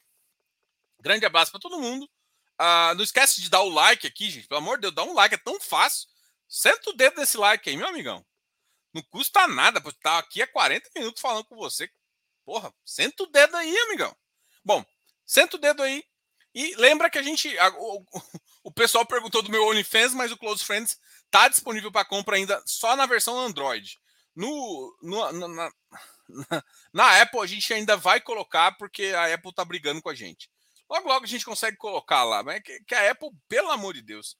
Grande 1.00 1.26
abraço 1.26 1.50
para 1.50 1.58
todo 1.58 1.80
mundo. 1.80 2.08
Ah, 2.56 2.92
não 2.94 3.02
esquece 3.02 3.40
de 3.40 3.50
dar 3.50 3.62
o 3.62 3.68
like 3.68 4.06
aqui, 4.06 4.30
gente. 4.30 4.46
Pelo 4.46 4.60
amor 4.60 4.76
de 4.76 4.82
Deus, 4.82 4.94
dá 4.94 5.02
um 5.02 5.12
like, 5.12 5.34
é 5.34 5.38
tão 5.38 5.58
fácil. 5.60 6.06
Senta 6.48 6.90
o 6.90 6.94
dedo 6.94 7.20
nesse 7.20 7.36
like 7.36 7.68
aí, 7.68 7.76
meu 7.76 7.86
amigão. 7.86 8.24
Não 8.92 9.02
custa 9.02 9.46
nada, 9.46 9.80
porque 9.80 10.00
tá 10.00 10.18
aqui 10.18 10.40
há 10.40 10.46
40 10.46 10.88
minutos 10.96 11.20
falando 11.20 11.44
com 11.44 11.56
você. 11.56 11.90
Porra, 12.44 12.74
senta 12.84 13.22
o 13.22 13.26
dedo 13.26 13.56
aí, 13.56 13.78
amigão. 13.80 14.16
Bom, 14.64 14.84
senta 15.26 15.56
o 15.56 15.60
dedo 15.60 15.82
aí. 15.82 16.02
E 16.54 16.74
lembra 16.76 17.10
que 17.10 17.18
a 17.18 17.22
gente. 17.22 17.56
A, 17.58 17.68
o, 17.68 18.04
o, 18.64 18.72
pessoal 18.72 19.04
perguntou 19.04 19.42
do 19.42 19.50
meu 19.50 19.66
OnlyFans, 19.66 20.14
mas 20.14 20.32
o 20.32 20.36
Close 20.36 20.64
Friends 20.64 20.98
tá 21.30 21.48
disponível 21.48 21.92
para 21.92 22.06
compra 22.06 22.36
ainda 22.36 22.62
só 22.66 22.96
na 22.96 23.04
versão 23.04 23.38
Android. 23.38 23.98
No, 24.34 24.96
no 25.02 25.32
na, 25.32 25.48
na, 25.48 25.72
na 26.92 27.20
Apple 27.20 27.40
a 27.40 27.46
gente 27.46 27.72
ainda 27.74 27.96
vai 27.96 28.20
colocar, 28.20 28.72
porque 28.78 29.12
a 29.14 29.32
Apple 29.34 29.54
tá 29.54 29.64
brigando 29.64 30.00
com 30.00 30.08
a 30.08 30.14
gente. 30.14 30.50
Logo, 30.88 31.06
logo 31.06 31.24
a 31.24 31.28
gente 31.28 31.44
consegue 31.44 31.76
colocar 31.76 32.24
lá. 32.24 32.42
Mas 32.42 32.62
que, 32.62 32.80
que 32.84 32.94
a 32.94 33.10
Apple, 33.10 33.28
pelo 33.46 33.70
amor 33.70 33.92
de 33.92 34.00
Deus. 34.00 34.36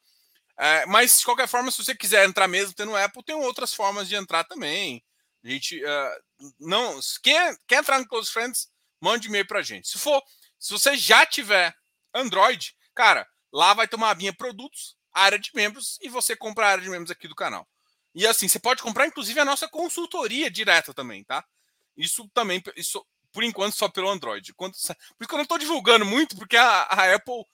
É, 0.59 0.85
mas, 0.87 1.19
de 1.19 1.25
qualquer 1.25 1.47
forma, 1.47 1.71
se 1.71 1.83
você 1.85 1.95
quiser 1.95 2.27
entrar 2.27 2.49
mesmo 2.49 2.75
tendo 2.75 2.97
Apple, 2.97 3.23
tem 3.23 3.35
outras 3.37 3.73
formas 3.73 4.09
de 4.09 4.17
entrar 4.17 4.45
também. 4.45 5.03
A 5.45 5.49
gente. 5.49 5.83
Uh, 5.83 6.51
não, 6.59 6.99
quer, 7.23 7.57
quer 7.67 7.77
entrar 7.77 7.99
no 7.99 8.09
Close 8.09 8.31
Friends, 8.31 8.69
mande 9.01 9.29
e-mail 9.29 9.47
pra 9.47 9.63
gente. 9.63 9.89
Se 9.89 9.99
for, 9.99 10.21
se 10.59 10.73
você 10.73 10.97
já 10.97 11.25
tiver 11.25 11.73
Android, 12.13 12.75
cara, 12.95 13.27
lá 13.53 13.73
vai 13.73 13.87
ter 13.87 13.97
uma 13.97 14.11
abinha 14.11 14.33
produtos, 14.33 14.97
área 15.13 15.39
de 15.39 15.51
membros, 15.55 15.99
e 16.03 16.09
você 16.09 16.35
compra 16.35 16.67
a 16.67 16.71
área 16.71 16.83
de 16.83 16.91
membros 16.91 17.11
aqui 17.11 17.29
do 17.29 17.35
canal. 17.37 17.69
E 18.15 18.27
assim, 18.27 18.49
você 18.49 18.59
pode 18.59 18.83
comprar, 18.83 19.07
inclusive, 19.07 19.39
a 19.39 19.45
nossa 19.45 19.69
consultoria 19.69 20.51
direta 20.51 20.93
também, 20.93 21.23
tá? 21.23 21.45
Isso 21.97 22.29
também, 22.35 22.61
isso 22.77 23.05
por 23.33 23.45
enquanto, 23.45 23.77
só 23.77 23.89
pelo 23.89 24.09
Android. 24.09 24.53
Quando, 24.55 24.73
por 24.73 24.79
isso 24.81 24.95
que 25.29 25.35
eu 25.35 25.37
não 25.37 25.43
estou 25.43 25.59
divulgando 25.59 26.05
muito, 26.05 26.37
porque 26.37 26.57
a, 26.57 26.83
a, 26.83 27.15
Apple 27.15 27.45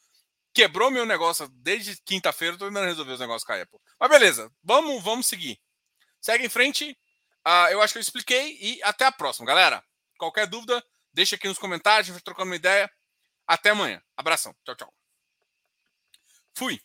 quebrou 0.55 0.91
meu 0.91 1.05
negócio 1.05 1.49
desde 1.49 2.01
quinta-feira. 2.03 2.55
Estou 2.55 2.69
tentando 2.69 2.87
resolver 2.87 3.13
os 3.13 3.21
negócios 3.21 3.45
com 3.45 3.53
a 3.53 3.61
Apple. 3.61 3.79
Mas 3.99 4.11
beleza, 4.11 4.51
vamos, 4.63 5.03
vamos 5.03 5.27
seguir. 5.27 5.61
Segue 6.21 6.47
em 6.47 6.49
frente. 6.49 6.97
Uh, 7.47 7.69
eu 7.71 7.83
acho 7.83 7.93
que 7.93 7.99
eu 7.99 8.03
expliquei 8.03 8.57
e 8.61 8.83
até 8.83 9.05
a 9.05 9.13
próxima, 9.13 9.47
galera. 9.47 9.85
Qualquer 10.17 10.47
dúvida, 10.47 10.83
deixa 11.13 11.37
aqui 11.37 11.49
nos 11.49 11.59
comentários, 11.59 12.01
a 12.01 12.03
gente 12.05 12.15
vai 12.15 12.23
trocando 12.23 12.51
uma 12.51 12.57
ideia. 12.57 12.91
Até 13.47 13.71
amanhã. 13.71 14.03
Abração. 14.17 14.57
Tchau, 14.65 14.75
tchau. 14.75 14.95
Fui. 16.55 16.81